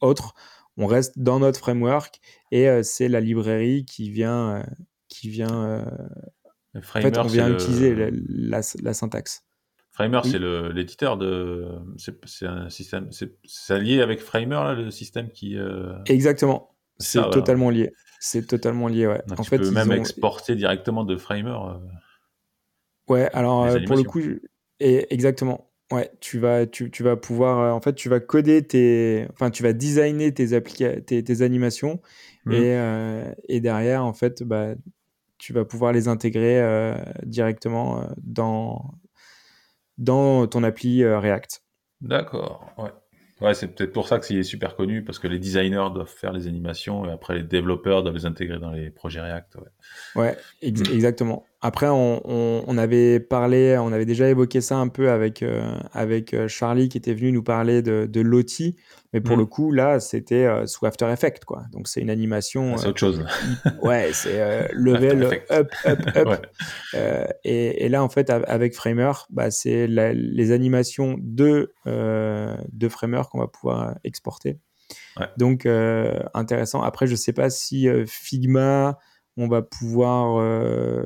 autre. 0.00 0.34
On 0.76 0.86
reste 0.86 1.18
dans 1.18 1.38
notre 1.38 1.58
framework 1.58 2.20
et 2.50 2.82
c'est 2.82 3.08
la 3.08 3.20
librairie 3.20 3.86
qui 3.86 4.10
vient, 4.10 4.66
qui 5.08 5.28
vient. 5.28 5.86
en 6.74 6.82
fait, 6.82 7.16
on 7.16 7.26
vient 7.28 7.48
utiliser 7.52 7.94
la, 7.94 8.62
syntaxe. 8.92 9.44
Framer, 9.94 10.20
c'est 10.24 10.40
l'éditeur 10.40 11.16
de. 11.16 11.68
C'est 12.26 12.46
un 12.46 12.68
système. 12.68 13.10
C'est 13.12 13.78
lié 13.78 14.02
avec 14.02 14.20
Framer, 14.20 14.56
là, 14.56 14.74
le 14.74 14.90
système 14.90 15.30
qui. 15.30 15.56
Euh, 15.56 15.94
Exactement. 16.06 16.74
C'est 16.98 17.22
totalement 17.30 17.70
lié. 17.70 17.92
C'est 18.18 18.46
totalement 18.46 18.88
lié, 18.88 19.06
ouais. 19.06 19.22
en 19.30 19.42
tu 19.42 19.50
fait, 19.50 19.58
peux 19.58 19.70
même 19.70 19.92
exporter 19.92 20.56
directement 20.56 21.04
de 21.04 21.16
Framer. 21.16 21.50
Euh, 21.50 21.78
ouais, 23.08 23.30
alors 23.32 23.66
euh, 23.66 23.78
pour 23.86 23.96
le 23.96 24.02
coup, 24.02 24.20
et 24.80 25.14
exactement. 25.14 25.70
Ouais, 25.92 26.10
tu 26.18 26.40
vas, 26.40 26.66
tu, 26.66 26.90
tu, 26.90 27.02
vas 27.04 27.14
pouvoir, 27.14 27.76
en 27.76 27.80
fait, 27.80 27.94
tu 27.94 28.08
vas 28.08 28.18
coder 28.18 28.66
tes, 28.66 29.28
enfin, 29.32 29.50
tu 29.50 29.62
vas 29.62 29.72
designer 29.74 30.32
tes, 30.32 30.60
tes, 31.04 31.22
tes 31.22 31.42
animations 31.42 32.00
mmh. 32.46 32.52
et, 32.52 33.22
et, 33.48 33.60
derrière, 33.60 34.04
en 34.04 34.14
fait, 34.14 34.42
bah, 34.42 34.74
tu 35.38 35.52
vas 35.52 35.64
pouvoir 35.64 35.92
les 35.92 36.08
intégrer 36.08 36.94
directement 37.26 38.08
dans, 38.22 38.94
dans 39.98 40.46
ton 40.46 40.62
appli 40.62 41.02
euh, 41.02 41.18
React. 41.18 41.62
D'accord, 42.00 42.72
ouais. 42.78 42.90
Ouais, 43.40 43.52
c'est 43.52 43.68
peut-être 43.68 43.92
pour 43.92 44.06
ça 44.06 44.18
que 44.18 44.26
c'est 44.26 44.42
super 44.44 44.76
connu, 44.76 45.02
parce 45.02 45.18
que 45.18 45.26
les 45.26 45.38
designers 45.38 45.88
doivent 45.92 46.06
faire 46.06 46.32
les 46.32 46.46
animations 46.46 47.04
et 47.04 47.10
après 47.10 47.34
les 47.34 47.42
développeurs 47.42 48.02
doivent 48.02 48.14
les 48.14 48.26
intégrer 48.26 48.58
dans 48.58 48.70
les 48.70 48.90
projets 48.90 49.20
React. 49.20 49.56
Ouais, 49.56 50.22
ouais 50.22 50.38
mm. 50.62 50.92
exactement. 50.92 51.44
Après, 51.66 51.88
on, 51.88 52.76
avait 52.76 53.20
parlé, 53.20 53.78
on 53.78 53.90
avait 53.90 54.04
déjà 54.04 54.28
évoqué 54.28 54.60
ça 54.60 54.76
un 54.76 54.88
peu 54.88 55.10
avec, 55.10 55.42
euh, 55.42 55.78
avec 55.94 56.34
euh, 56.34 56.46
Charlie 56.46 56.90
qui 56.90 56.98
était 56.98 57.14
venu 57.14 57.32
nous 57.32 57.42
parler 57.42 57.80
de, 57.80 58.04
de 58.04 58.20
Lottie. 58.20 58.76
Mais 59.14 59.22
pour 59.22 59.36
mm. 59.36 59.38
le 59.38 59.46
coup, 59.46 59.72
là, 59.72 59.98
c'était 59.98 60.44
euh, 60.44 60.66
sous 60.66 60.84
After 60.84 61.10
Effects, 61.10 61.46
quoi. 61.46 61.62
Donc, 61.72 61.88
c'est 61.88 62.02
une 62.02 62.10
animation. 62.10 62.74
Ah, 62.74 62.76
c'est 62.76 62.88
autre 62.88 62.98
chose. 62.98 63.24
ouais, 63.82 64.10
c'est 64.12 64.68
level 64.74 65.40
up, 65.50 65.72
up, 65.86 65.98
up. 66.16 66.46
Et, 67.44 67.86
et, 67.86 67.88
là, 67.88 68.04
en 68.04 68.10
fait, 68.10 68.28
avec 68.28 68.74
Framer, 68.74 69.12
bah, 69.30 69.50
c'est 69.50 69.86
les 69.86 70.52
animations 70.52 71.16
de, 71.18 71.72
de 71.86 72.88
Framer 72.90 73.22
qu'on 73.32 73.38
va 73.38 73.48
pouvoir 73.48 73.94
exporter. 74.04 74.58
Donc, 75.38 75.66
intéressant. 76.34 76.82
Après, 76.82 77.06
je 77.06 77.14
sais 77.14 77.32
pas 77.32 77.48
si 77.48 77.88
Figma 78.06 78.98
on 79.36 79.48
va 79.48 79.62
pouvoir 79.62 80.38
euh, 80.38 81.04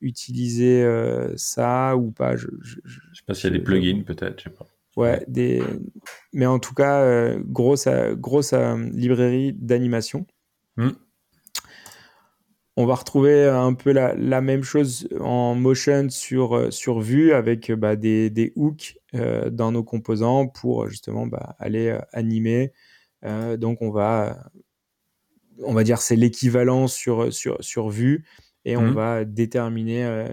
utiliser 0.00 0.82
euh, 0.82 1.32
ça 1.36 1.96
ou 1.96 2.10
pas. 2.10 2.36
Je, 2.36 2.46
je, 2.62 2.76
sais 3.14 3.22
pas 3.26 3.34
s'il 3.34 3.50
y 3.50 3.54
a 3.54 3.58
des 3.58 3.64
plugins 3.64 4.02
peut-être, 4.04 4.38
je 4.38 4.44
sais 4.44 4.50
pas. 4.50 4.66
Ouais, 4.96 5.24
des... 5.26 5.60
mais 6.32 6.46
en 6.46 6.60
tout 6.60 6.74
cas, 6.74 7.00
euh, 7.00 7.40
grosse, 7.44 7.88
grosse 8.12 8.52
librairie 8.52 9.52
d'animation. 9.52 10.24
Hmm. 10.76 10.90
On 12.76 12.86
va 12.86 12.94
retrouver 12.94 13.44
un 13.44 13.74
peu 13.74 13.92
la, 13.92 14.40
même 14.40 14.62
chose 14.62 15.08
en 15.20 15.54
motion 15.54 16.10
sur, 16.10 16.72
sur 16.72 17.00
vue 17.00 17.32
avec 17.32 17.70
bah, 17.72 17.94
des, 17.94 18.30
des, 18.30 18.52
hooks 18.56 18.98
dans 19.12 19.70
nos 19.70 19.84
composants 19.84 20.48
pour 20.48 20.88
justement 20.88 21.28
bah, 21.28 21.54
aller 21.60 21.96
animer. 22.12 22.72
donc 23.58 23.80
on 23.80 23.90
va 23.90 24.50
on 25.62 25.72
va 25.72 25.84
dire 25.84 26.00
c'est 26.00 26.16
l'équivalent 26.16 26.88
sur, 26.88 27.32
sur, 27.32 27.62
sur 27.62 27.88
vue 27.88 28.24
et 28.64 28.76
on 28.76 28.90
mmh. 28.90 28.94
va 28.94 29.24
déterminer 29.24 30.04
euh, 30.04 30.28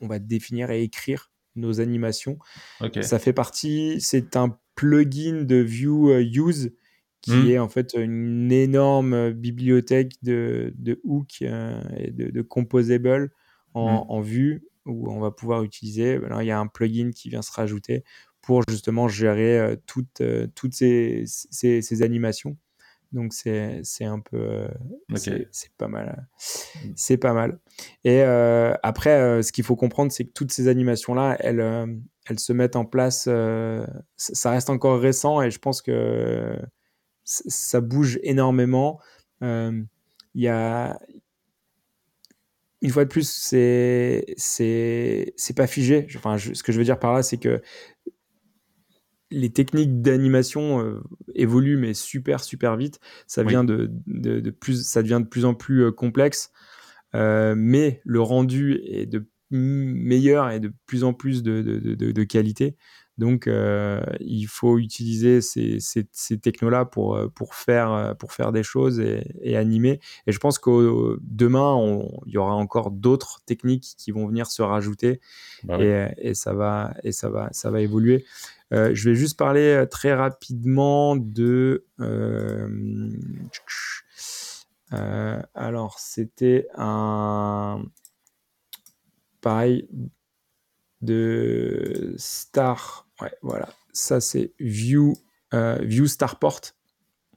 on 0.00 0.06
va 0.06 0.18
définir 0.18 0.70
et 0.70 0.82
écrire 0.82 1.30
nos 1.56 1.80
animations. 1.80 2.38
Ça 3.02 3.18
fait 3.18 3.32
partie, 3.32 4.00
c'est 4.00 4.36
un 4.36 4.58
plugin 4.74 5.42
de 5.42 5.56
View 5.56 6.10
Use 6.12 6.72
qui 7.20 7.32
hmm. 7.32 7.50
est 7.50 7.58
en 7.58 7.68
fait 7.68 7.94
une 7.94 8.50
énorme 8.50 9.32
bibliothèque 9.32 10.14
de, 10.22 10.72
de 10.76 11.00
hook 11.04 11.42
et 11.42 12.10
de, 12.12 12.30
de 12.30 12.42
composable 12.42 13.30
en, 13.74 14.04
hmm. 14.04 14.10
en, 14.10 14.20
vue 14.20 14.64
où 14.86 15.10
on 15.10 15.20
va 15.20 15.30
pouvoir 15.30 15.62
utiliser. 15.64 16.18
il 16.40 16.46
y 16.46 16.50
a 16.50 16.58
un 16.58 16.66
plugin 16.66 17.10
qui 17.10 17.28
vient 17.28 17.42
se 17.42 17.52
rajouter 17.52 18.04
pour 18.40 18.62
justement 18.70 19.06
gérer 19.06 19.76
toutes, 19.86 20.22
toutes 20.54 20.72
ces, 20.72 21.24
ces 21.26 22.02
animations. 22.02 22.56
Donc 23.12 23.32
c'est 23.32 23.82
un 24.02 24.20
peu 24.20 24.36
euh, 24.36 24.68
c'est 25.16 25.72
pas 25.76 25.88
mal. 25.88 26.28
Mmh. 26.38 26.88
C'est 26.94 27.16
pas 27.16 27.32
mal. 27.32 27.58
Et 28.04 28.22
euh, 28.22 28.72
après, 28.82 29.20
euh, 29.20 29.42
ce 29.42 29.50
qu'il 29.50 29.64
faut 29.64 29.76
comprendre, 29.76 30.12
c'est 30.12 30.24
que 30.24 30.32
toutes 30.32 30.52
ces 30.52 30.68
animations 30.68 31.14
là, 31.14 31.36
elles, 31.40 31.60
elles 32.26 32.38
se 32.38 32.52
mettent 32.52 32.76
en 32.76 32.84
place. 32.84 33.28
ça 34.16 34.50
reste 34.50 34.70
encore 34.70 35.00
récent 35.00 35.42
et 35.42 35.50
je 35.50 35.58
pense 35.58 35.82
que 35.82 36.56
ça 37.24 37.80
bouge 37.80 38.20
énormément. 38.22 39.00
Il 39.42 39.86
y 40.34 40.48
a 40.48 40.98
une 42.82 42.90
fois 42.90 43.04
de 43.04 43.10
plus, 43.10 43.28
c'est 43.30 44.24
c'est 44.36 45.54
pas 45.56 45.66
figé. 45.66 46.06
Enfin, 46.16 46.38
ce 46.38 46.62
que 46.62 46.72
je 46.72 46.78
veux 46.78 46.84
dire 46.84 46.98
par 46.98 47.12
là, 47.12 47.22
c'est 47.22 47.36
que 47.36 47.60
les 49.30 49.50
techniques 49.50 50.02
d'animation 50.02 50.84
euh, 50.84 51.02
évoluent 51.34 51.76
mais 51.76 51.94
super 51.94 52.42
super 52.42 52.76
vite. 52.76 53.00
Ça 53.26 53.42
vient 53.42 53.64
de, 53.64 53.90
de, 54.06 54.50
plus, 54.50 54.84
ça 54.84 55.02
devient 55.02 55.20
de 55.22 55.28
plus 55.28 55.44
en 55.44 55.54
plus 55.54 55.84
euh, 55.84 55.92
complexe, 55.92 56.52
euh, 57.14 57.54
mais 57.56 58.00
le 58.04 58.20
rendu 58.20 58.80
est 58.84 59.06
de 59.06 59.26
meilleur 59.50 60.50
et 60.50 60.60
de 60.60 60.72
plus 60.86 61.02
en 61.02 61.12
plus 61.12 61.42
de, 61.42 61.60
de 61.60 62.24
qualité. 62.24 62.76
Donc, 63.18 63.50
il 64.20 64.44
faut 64.46 64.78
utiliser 64.78 65.42
ces, 65.42 65.78
ces, 65.80 66.06
ces 66.12 66.38
technos-là 66.38 66.86
pour, 66.86 67.18
pour, 67.34 67.54
faire, 67.54 68.14
pour 68.18 68.32
faire 68.32 68.52
des 68.52 68.62
choses 68.62 69.00
et, 69.00 69.56
animer. 69.56 70.00
Et 70.28 70.32
je 70.32 70.38
pense 70.38 70.60
que 70.60 71.18
demain, 71.20 72.00
il 72.26 72.32
y 72.32 72.38
aura 72.38 72.54
encore 72.54 72.92
d'autres 72.92 73.40
techniques 73.44 73.94
qui 73.98 74.12
vont 74.12 74.26
venir 74.26 74.46
se 74.46 74.62
rajouter 74.62 75.20
bah 75.64 75.82
et, 75.82 76.14
et, 76.16 76.34
ça 76.34 76.54
va, 76.54 76.94
et 77.02 77.12
ça 77.12 77.28
va, 77.28 77.48
ça 77.50 77.70
va 77.72 77.80
évoluer. 77.80 78.24
Euh, 78.72 78.94
je 78.94 79.08
vais 79.08 79.16
juste 79.16 79.36
parler 79.36 79.74
euh, 79.74 79.86
très 79.86 80.14
rapidement 80.14 81.16
de. 81.16 81.86
Euh, 82.00 82.68
alors, 85.54 85.98
c'était 85.98 86.68
un. 86.76 87.82
Pareil, 89.40 89.88
de 91.00 92.14
Star. 92.16 93.08
Ouais, 93.20 93.32
voilà. 93.42 93.68
Ça, 93.92 94.20
c'est 94.20 94.52
View, 94.60 95.14
View 95.52 96.06
Starport. 96.06 96.60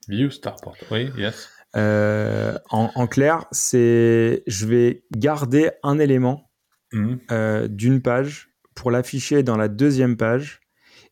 View 0.07 0.29
Starport, 0.29 0.75
oui, 0.91 1.09
yes. 1.17 1.49
en, 1.73 3.07
clair, 3.07 3.45
c'est 3.51 4.43
je 4.45 4.65
vais 4.65 5.05
garder 5.15 5.71
un 5.81 5.97
élément 5.97 6.51
mmh. 6.91 7.67
d'une 7.67 8.01
page 8.01 8.49
pour 8.75 8.91
l'afficher 8.91 9.43
dans 9.43 9.55
la 9.55 9.69
deuxième 9.69 10.17
page 10.17 10.62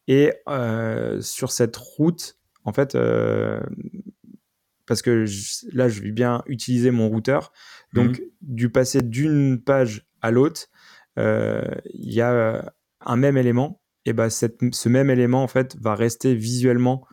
et 0.07 0.33
euh, 0.49 1.21
sur 1.21 1.51
cette 1.51 1.75
route, 1.77 2.37
en 2.63 2.73
fait, 2.73 2.95
euh, 2.95 3.59
parce 4.87 5.01
que 5.01 5.25
là, 5.71 5.89
je 5.89 6.01
vais 6.01 6.11
bien 6.11 6.43
utiliser 6.47 6.91
mon 6.91 7.07
routeur. 7.09 7.51
Donc, 7.93 8.19
mhm. 8.19 8.25
du 8.41 8.69
passer 8.69 9.01
d'une 9.01 9.61
page 9.61 10.07
à 10.21 10.31
l'autre, 10.31 10.67
euh, 11.17 11.63
il 11.93 12.13
y 12.13 12.21
a 12.21 12.73
un 13.01 13.15
même 13.15 13.37
élément. 13.37 13.81
Et 14.05 14.13
ben, 14.13 14.29
ce 14.29 14.89
même 14.89 15.09
élément, 15.09 15.43
en 15.43 15.47
fait, 15.47 15.77
va 15.79 15.93
rester 15.93 16.33
visuellement 16.33 17.05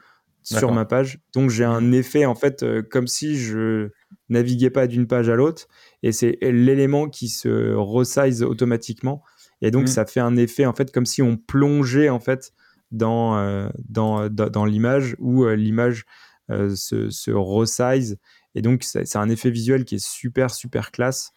sur 0.43 0.73
ma 0.73 0.87
page. 0.87 1.21
Donc, 1.35 1.51
j'ai 1.51 1.65
un 1.65 1.83
mhm. 1.83 1.95
effet, 1.95 2.25
en 2.25 2.35
fait, 2.35 2.65
comme 2.89 3.07
si 3.07 3.37
je 3.37 3.91
naviguais 4.31 4.71
pas 4.71 4.87
d'une 4.87 5.07
page 5.07 5.29
à 5.29 5.37
l'autre. 5.37 5.69
Et 6.03 6.13
c'est 6.13 6.39
l'élément 6.41 7.09
qui 7.09 7.29
se 7.29 7.75
resize 7.75 8.43
automatiquement. 8.43 9.23
Et 9.61 9.71
donc, 9.71 9.83
mhm. 9.83 9.89
ça 9.89 10.07
fait 10.07 10.21
un 10.21 10.37
effet, 10.37 10.65
en 10.65 10.73
fait, 10.73 10.91
comme 10.91 11.07
si 11.07 11.21
on 11.21 11.37
plongeait, 11.37 12.09
en 12.09 12.21
fait, 12.21 12.55
dans, 12.91 13.37
euh, 13.37 13.69
dans, 13.89 14.29
dans, 14.29 14.65
l'image 14.65 15.17
où 15.19 15.45
euh, 15.45 15.55
l'image 15.55 16.05
euh, 16.51 16.75
se, 16.75 17.11
se 17.11 17.31
resize. 17.31 18.19
Et 18.55 18.63
donc, 18.63 18.83
c'est 18.83 19.17
un 19.17 19.29
effet 19.29 19.51
visuel 19.51 19.85
qui 19.85 19.97
est 19.97 20.05
super, 20.05 20.51
super 20.51 20.91
classe. 20.91 21.33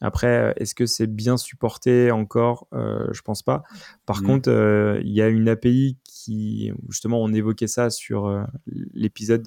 Après, 0.00 0.54
est-ce 0.56 0.74
que 0.74 0.86
c'est 0.86 1.06
bien 1.06 1.36
supporté 1.36 2.10
encore? 2.10 2.68
Euh, 2.72 3.08
Je 3.12 3.22
pense 3.22 3.42
pas. 3.42 3.62
Par 4.06 4.22
mmh. 4.22 4.26
contre, 4.26 5.00
il 5.02 5.12
y 5.12 5.22
a 5.22 5.28
une 5.28 5.48
API 5.48 5.96
qui, 6.04 6.72
justement, 6.88 7.22
on 7.22 7.32
évoquait 7.32 7.66
ça 7.66 7.90
sur 7.90 8.44
l'épisode 8.92 9.42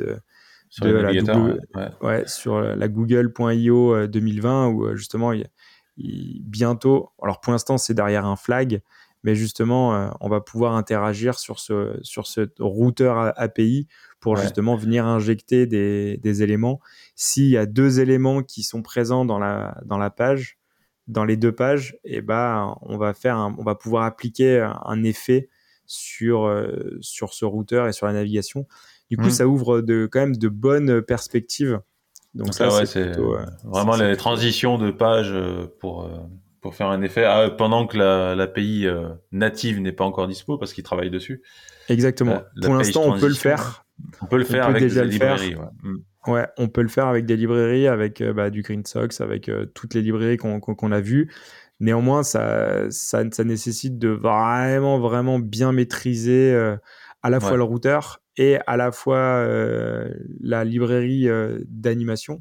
de, 0.81 0.89
la 0.89 1.13
Google, 1.13 1.61
ouais. 2.01 2.23
sur 2.27 2.59
la 2.59 2.87
Google.io 2.87 4.07
2020 4.07 4.67
où 4.69 4.95
justement, 4.95 5.33
bientôt, 5.97 7.11
alors 7.21 7.39
pour 7.39 7.51
l'instant, 7.51 7.77
c'est 7.77 7.93
derrière 7.93 8.25
un 8.25 8.35
flag, 8.35 8.81
mais 9.23 9.35
justement, 9.35 9.95
euh, 9.95 10.09
on 10.19 10.29
va 10.29 10.41
pouvoir 10.41 10.75
interagir 10.75 11.37
sur 11.37 11.59
ce, 11.59 11.97
sur 12.01 12.27
ce 12.27 12.49
routeur 12.59 13.33
API 13.37 13.87
pour 14.19 14.35
justement 14.35 14.75
venir 14.75 15.05
injecter 15.05 15.67
des, 15.67 16.17
des 16.17 16.43
éléments. 16.43 16.79
S'il 17.15 17.47
y 17.47 17.57
a 17.57 17.65
deux 17.65 17.99
éléments 17.99 18.43
qui 18.43 18.63
sont 18.63 18.81
présents 18.81 19.25
dans 19.25 19.39
la, 19.39 19.79
dans 19.85 19.97
la 19.97 20.09
page, 20.09 20.57
dans 21.07 21.25
les 21.25 21.37
deux 21.37 21.51
pages, 21.51 21.97
et 22.03 22.17
eh 22.17 22.21
ben, 22.21 22.75
on 22.81 22.97
va 22.97 23.13
faire, 23.13 23.37
on 23.57 23.63
va 23.63 23.75
pouvoir 23.75 24.03
appliquer 24.03 24.67
un 24.85 25.03
effet 25.03 25.49
sur, 25.85 26.45
euh, 26.45 26.97
sur 27.01 27.33
ce 27.33 27.45
routeur 27.45 27.87
et 27.87 27.93
sur 27.93 28.07
la 28.07 28.13
navigation. 28.13 28.67
Du 29.09 29.17
coup, 29.17 29.25
mmh. 29.25 29.31
ça 29.31 29.47
ouvre 29.47 29.81
de, 29.81 30.07
quand 30.09 30.21
même 30.21 30.37
de 30.37 30.47
bonnes 30.47 31.01
perspectives. 31.01 31.81
Donc, 32.33 32.53
ça, 32.53 32.85
c'est 32.85 33.19
euh, 33.19 33.45
vraiment 33.65 33.97
les 33.97 34.15
transitions 34.15 34.77
de 34.77 34.89
pages 34.89 35.35
pour 35.79 36.09
pour 36.61 36.75
faire 36.75 36.87
un 36.87 37.01
effet 37.01 37.25
ah, 37.25 37.49
pendant 37.49 37.87
que 37.87 37.97
l'API 37.97 38.83
la, 38.83 38.91
euh, 38.91 39.09
native 39.31 39.81
n'est 39.81 39.91
pas 39.91 40.05
encore 40.05 40.27
dispo 40.27 40.57
parce 40.57 40.73
qu'ils 40.73 40.83
travaillent 40.83 41.09
dessus. 41.09 41.41
Exactement. 41.89 42.35
Euh, 42.35 42.61
pour 42.61 42.75
l'instant, 42.75 43.03
on 43.03 43.19
peut 43.19 43.27
le 43.27 43.33
faire. 43.33 43.83
On 44.21 44.27
peut 44.27 44.37
le 44.37 44.45
faire 44.45 44.67
avec 44.67 44.85
des 44.85 45.03
librairies. 45.05 45.55
Mm. 45.83 45.97
Ouais. 46.27 46.47
on 46.57 46.67
peut 46.67 46.83
le 46.83 46.87
faire 46.87 47.07
avec 47.07 47.25
des 47.25 47.35
librairies, 47.35 47.87
avec 47.87 48.21
euh, 48.21 48.31
bah, 48.31 48.51
du 48.51 48.61
GreenSox, 48.61 49.21
avec 49.21 49.49
toutes 49.73 49.95
les 49.95 50.01
librairies 50.01 50.37
qu'on 50.37 50.91
a 50.91 51.01
vues. 51.01 51.31
Néanmoins, 51.79 52.21
ça, 52.21 52.91
ça, 52.91 53.23
ça, 53.31 53.43
nécessite 53.43 53.97
de 53.97 54.09
vraiment, 54.09 54.99
vraiment 54.99 55.39
bien 55.39 55.71
maîtriser 55.71 56.55
à 57.23 57.29
la 57.31 57.39
fois 57.39 57.57
le 57.57 57.63
routeur 57.63 58.21
et 58.37 58.59
à 58.67 58.77
la 58.77 58.91
fois 58.91 59.47
la 60.41 60.63
librairie 60.63 61.27
d'animation. 61.65 62.39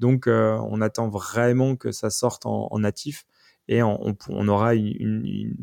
Donc, 0.00 0.26
on 0.26 0.80
attend 0.80 1.08
vraiment 1.08 1.76
que 1.76 1.92
ça 1.92 2.10
sorte 2.10 2.46
en, 2.46 2.66
en 2.72 2.78
natif 2.80 3.26
et 3.70 3.82
on, 3.84 4.48
aura 4.48 4.74
une, 4.74 5.54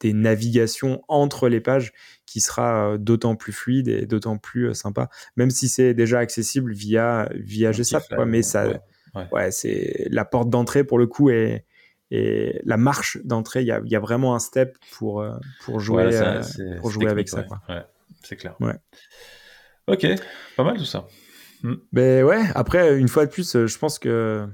des 0.00 0.12
navigations 0.12 1.02
entre 1.08 1.48
les 1.48 1.60
pages 1.60 1.92
qui 2.26 2.40
sera 2.40 2.92
euh, 2.92 2.98
d'autant 2.98 3.36
plus 3.36 3.52
fluide 3.52 3.88
et 3.88 4.04
d'autant 4.04 4.36
plus 4.36 4.68
euh, 4.68 4.74
sympa, 4.74 5.08
même 5.36 5.50
si 5.50 5.68
c'est 5.68 5.94
déjà 5.94 6.18
accessible 6.18 6.74
via, 6.74 7.30
via 7.32 7.72
GSAP. 7.72 8.04
mais 8.26 8.42
ça, 8.42 8.66
ouais. 9.32 9.50
c'est 9.50 10.08
la 10.10 10.26
porte 10.26 10.50
d'entrée 10.50 10.84
pour 10.84 10.98
le 10.98 11.06
coup 11.06 11.30
et, 11.30 11.64
et 12.10 12.60
la 12.64 12.76
marche 12.76 13.16
d'entrée, 13.24 13.62
il 13.62 13.66
y 13.66 13.72
a, 13.72 13.80
y 13.82 13.96
a, 13.96 14.00
vraiment 14.00 14.34
un 14.34 14.38
step 14.38 14.76
pour, 14.90 15.22
euh, 15.22 15.32
pour 15.64 15.80
jouer, 15.80 16.10
pour 16.80 16.90
jouer 16.90 17.08
avec 17.08 17.30
ça. 17.30 17.46
c'est 18.22 18.36
clair. 18.36 18.56
Ok, 19.86 20.06
pas 20.56 20.64
mal 20.64 20.76
tout 20.76 20.84
ça. 20.84 21.06
Mais 21.92 22.22
ouais, 22.22 22.42
après, 22.54 22.98
une 22.98 23.08
fois 23.08 23.24
de 23.24 23.30
plus, 23.30 23.66
je 23.66 23.78
pense 23.78 23.98
que 23.98 24.46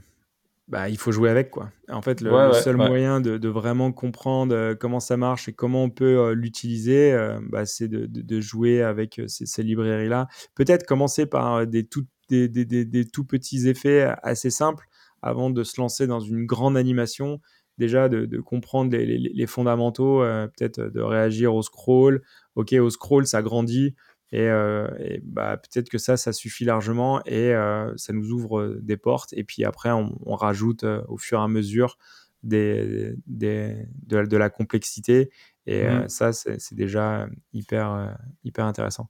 bah, 0.68 0.90
il 0.90 0.98
faut 0.98 1.12
jouer 1.12 1.30
avec 1.30 1.50
quoi. 1.50 1.70
En 1.88 2.02
fait, 2.02 2.20
le, 2.20 2.30
seul 2.52 2.76
moyen 2.76 3.22
de, 3.22 3.38
de, 3.38 3.48
vraiment 3.48 3.90
comprendre 3.90 4.54
euh, 4.54 4.74
comment 4.74 5.00
ça 5.00 5.16
marche 5.16 5.48
et 5.48 5.54
comment 5.54 5.84
on 5.84 5.90
peut 5.90 6.18
euh, 6.18 6.34
l'utiliser, 6.34 7.12
euh, 7.12 7.40
bah, 7.48 7.64
c'est 7.64 7.88
de, 7.88 8.04
de, 8.06 8.40
jouer 8.40 8.82
avec 8.82 9.20
ces, 9.28 9.46
ces 9.46 9.62
librairies-là. 9.62 10.28
Peut-être 10.54 10.84
commencer 10.84 11.24
par 11.24 11.66
des 11.66 11.86
tout, 11.86 12.04
des, 12.28 12.48
des, 12.48 12.66
des, 12.66 13.04
tout 13.06 13.24
petits 13.24 13.66
effets 13.66 14.12
assez 14.22 14.50
simples 14.50 14.86
avant 15.22 15.48
de 15.48 15.64
se 15.64 15.80
lancer 15.80 16.06
dans 16.06 16.20
une 16.20 16.44
grande 16.44 16.76
animation. 16.76 17.40
Déjà, 17.78 18.08
de, 18.10 18.26
comprendre 18.40 18.90
les, 18.92 19.06
les, 19.06 19.30
les 19.32 19.46
fondamentaux, 19.46 20.18
peut-être 20.20 20.80
de 20.80 21.00
réagir 21.00 21.54
au 21.54 21.62
scroll. 21.62 22.22
Ok, 22.56 22.72
au 22.72 22.90
scroll, 22.90 23.26
ça 23.26 23.40
grandit. 23.40 23.94
Et, 24.30 24.42
euh, 24.42 24.88
et 24.98 25.20
bah, 25.24 25.56
peut-être 25.56 25.88
que 25.88 25.98
ça, 25.98 26.16
ça 26.16 26.32
suffit 26.32 26.64
largement 26.64 27.22
et 27.24 27.54
euh, 27.54 27.92
ça 27.96 28.12
nous 28.12 28.30
ouvre 28.30 28.60
euh, 28.60 28.78
des 28.82 28.96
portes. 28.96 29.32
Et 29.32 29.44
puis 29.44 29.64
après, 29.64 29.90
on, 29.90 30.18
on 30.26 30.36
rajoute 30.36 30.84
au 30.84 31.16
fur 31.16 31.38
et 31.38 31.42
à 31.42 31.48
mesure 31.48 31.96
des, 32.42 33.14
des, 33.26 33.74
de, 34.06 34.24
de, 34.24 34.36
la 34.36 34.50
complexité. 34.50 35.30
Et 35.66 35.86
mmh. 35.86 36.08
ça, 36.08 36.32
c'est 36.32 36.74
déjà 36.74 37.28
hyper, 37.52 38.16
hyper 38.44 38.64
intéressant. 38.64 39.08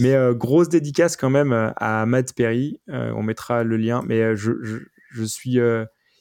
Mais 0.00 0.14
grosse 0.34 0.68
dédicace 0.68 1.16
quand 1.16 1.30
même 1.30 1.72
à 1.76 2.06
Matt 2.06 2.34
Perry. 2.34 2.80
on 2.88 3.22
mettra 3.22 3.64
le 3.64 3.76
lien. 3.76 4.02
Mais 4.06 4.36
je, 4.36 4.52
je, 4.62 4.78
je 5.10 5.24
suis 5.24 5.58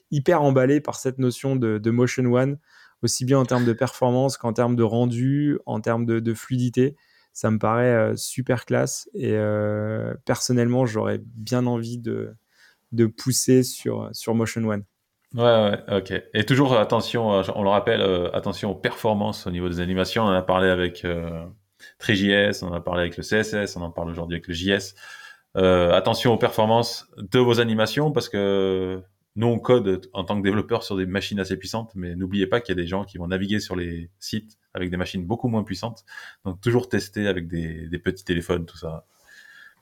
hyper 0.09 0.41
emballé 0.41 0.79
par 0.79 0.95
cette 0.95 1.19
notion 1.19 1.55
de, 1.57 1.77
de 1.77 1.91
Motion 1.91 2.25
One 2.25 2.57
aussi 3.03 3.25
bien 3.25 3.39
en 3.39 3.45
termes 3.45 3.65
de 3.65 3.73
performance 3.73 4.37
qu'en 4.37 4.53
termes 4.53 4.75
de 4.75 4.83
rendu, 4.83 5.59
en 5.65 5.81
termes 5.81 6.05
de, 6.05 6.33
fluidité. 6.33 6.95
Ça 7.37 7.51
me 7.51 7.59
paraît 7.59 7.93
euh, 7.93 8.15
super 8.15 8.65
classe 8.65 9.07
et 9.13 9.33
euh, 9.33 10.15
personnellement, 10.25 10.87
j'aurais 10.87 11.19
bien 11.21 11.67
envie 11.67 11.99
de, 11.99 12.33
de 12.93 13.05
pousser 13.05 13.61
sur, 13.61 14.09
sur 14.11 14.33
Motion 14.33 14.63
One. 14.63 14.83
Ouais, 15.35 15.43
ouais, 15.43 15.97
ok. 15.97 16.13
Et 16.33 16.45
toujours 16.47 16.75
attention, 16.79 17.29
on 17.29 17.61
le 17.61 17.69
rappelle, 17.69 18.01
attention 18.33 18.71
aux 18.71 18.75
performances 18.75 19.45
au 19.45 19.51
niveau 19.51 19.69
des 19.69 19.81
animations. 19.81 20.23
On 20.23 20.29
en 20.29 20.33
a 20.33 20.41
parlé 20.41 20.67
avec 20.67 21.05
euh, 21.05 21.45
TriJS, 21.99 22.63
on 22.63 22.69
en 22.69 22.73
a 22.73 22.81
parlé 22.81 23.01
avec 23.01 23.17
le 23.17 23.21
CSS, 23.21 23.77
on 23.77 23.83
en 23.83 23.91
parle 23.91 24.09
aujourd'hui 24.09 24.37
avec 24.37 24.47
le 24.47 24.55
JS. 24.55 24.95
attention 25.53 26.33
aux 26.33 26.39
performances 26.39 27.07
de 27.17 27.37
vos 27.37 27.59
animations 27.59 28.11
parce 28.11 28.29
que 28.29 28.99
nous, 29.37 29.45
on 29.45 29.59
code 29.59 30.09
en 30.13 30.23
tant 30.23 30.35
que 30.35 30.43
développeur 30.43 30.81
sur 30.81 30.97
des 30.97 31.05
machines 31.05 31.39
assez 31.39 31.55
puissantes, 31.57 31.91
mais 31.93 32.15
n'oubliez 32.15 32.47
pas 32.47 32.59
qu'il 32.59 32.75
y 32.75 32.79
a 32.79 32.81
des 32.81 32.87
gens 32.87 33.05
qui 33.05 33.19
vont 33.19 33.27
naviguer 33.27 33.59
sur 33.59 33.75
les 33.75 34.09
sites 34.19 34.57
avec 34.73 34.89
des 34.89 34.97
machines 34.97 35.23
beaucoup 35.23 35.47
moins 35.47 35.63
puissantes. 35.63 36.03
Donc, 36.43 36.59
toujours 36.59 36.89
tester 36.89 37.27
avec 37.27 37.47
des, 37.47 37.87
petits 38.03 38.25
téléphones, 38.25 38.65
tout 38.65 38.77
ça, 38.77 39.05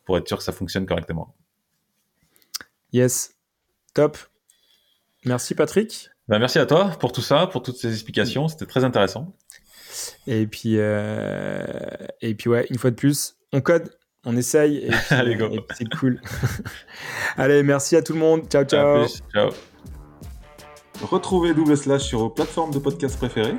pour 0.04 0.18
être 0.18 0.28
sûr 0.28 0.38
que 0.38 0.44
ça 0.44 0.52
fonctionne 0.52 0.86
correctement. 0.86 1.34
Yes, 2.92 3.38
top. 3.94 4.18
Merci 5.24 5.56
Patrick. 5.56 6.10
Ben, 6.28 6.38
merci 6.38 6.60
à 6.60 6.66
toi 6.66 6.90
pour 7.00 7.14
tout 7.14 7.22
ça, 7.22 7.48
pour 7.48 7.64
toutes 7.64 7.78
ces 7.78 7.94
explications. 7.94 8.50
C'était 8.50 8.66
très 8.66 8.84
intéressant. 8.84 9.34
Et 10.28 10.48
puis, 10.48 10.74
euh, 10.76 11.88
et 12.20 12.36
puis 12.36 12.50
ouais, 12.50 12.68
une 12.70 12.78
fois 12.78 12.92
de 12.92 12.96
plus, 12.98 13.38
on 13.54 13.62
code 13.62 13.98
on 14.26 14.36
essaye 14.36 14.78
et, 14.78 14.92
c'est 15.78 15.94
cool. 15.98 16.20
Allez, 17.38 17.64
merci 17.64 17.96
à 17.96 18.02
tout 18.02 18.14
le 18.14 18.20
monde. 18.20 18.48
Ciao, 18.50 18.64
ciao. 18.64 19.06
Ciao. 19.34 19.52
Retrouvez 21.02 21.54
Double 21.54 21.78
Slash 21.78 22.04
sur 22.04 22.20
vos 22.20 22.30
plateformes 22.30 22.72
de 22.72 22.80
podcast 22.80 23.18
préférées 23.18 23.56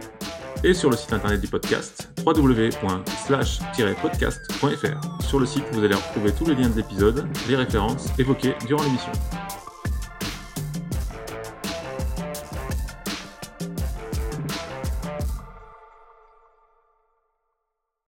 et 0.65 0.75
sur 0.75 0.91
le 0.91 0.97
site 0.97 1.13
internet 1.13 1.41
du 1.41 1.49
podcast 1.49 2.09
www.slash-podcast.fr. 2.25 5.23
Sur 5.23 5.41
le 5.41 5.47
site, 5.47 5.65
vous 5.73 5.85
allez 5.85 5.95
retrouver 5.95 6.33
tous 6.33 6.47
les 6.47 6.55
liens 6.55 6.71
de 6.71 6.77
l'épisode, 6.77 7.27
les 7.49 7.57
références 7.57 8.07
évoquées 8.19 8.55
durant 8.67 8.83
l'émission. 8.83 9.13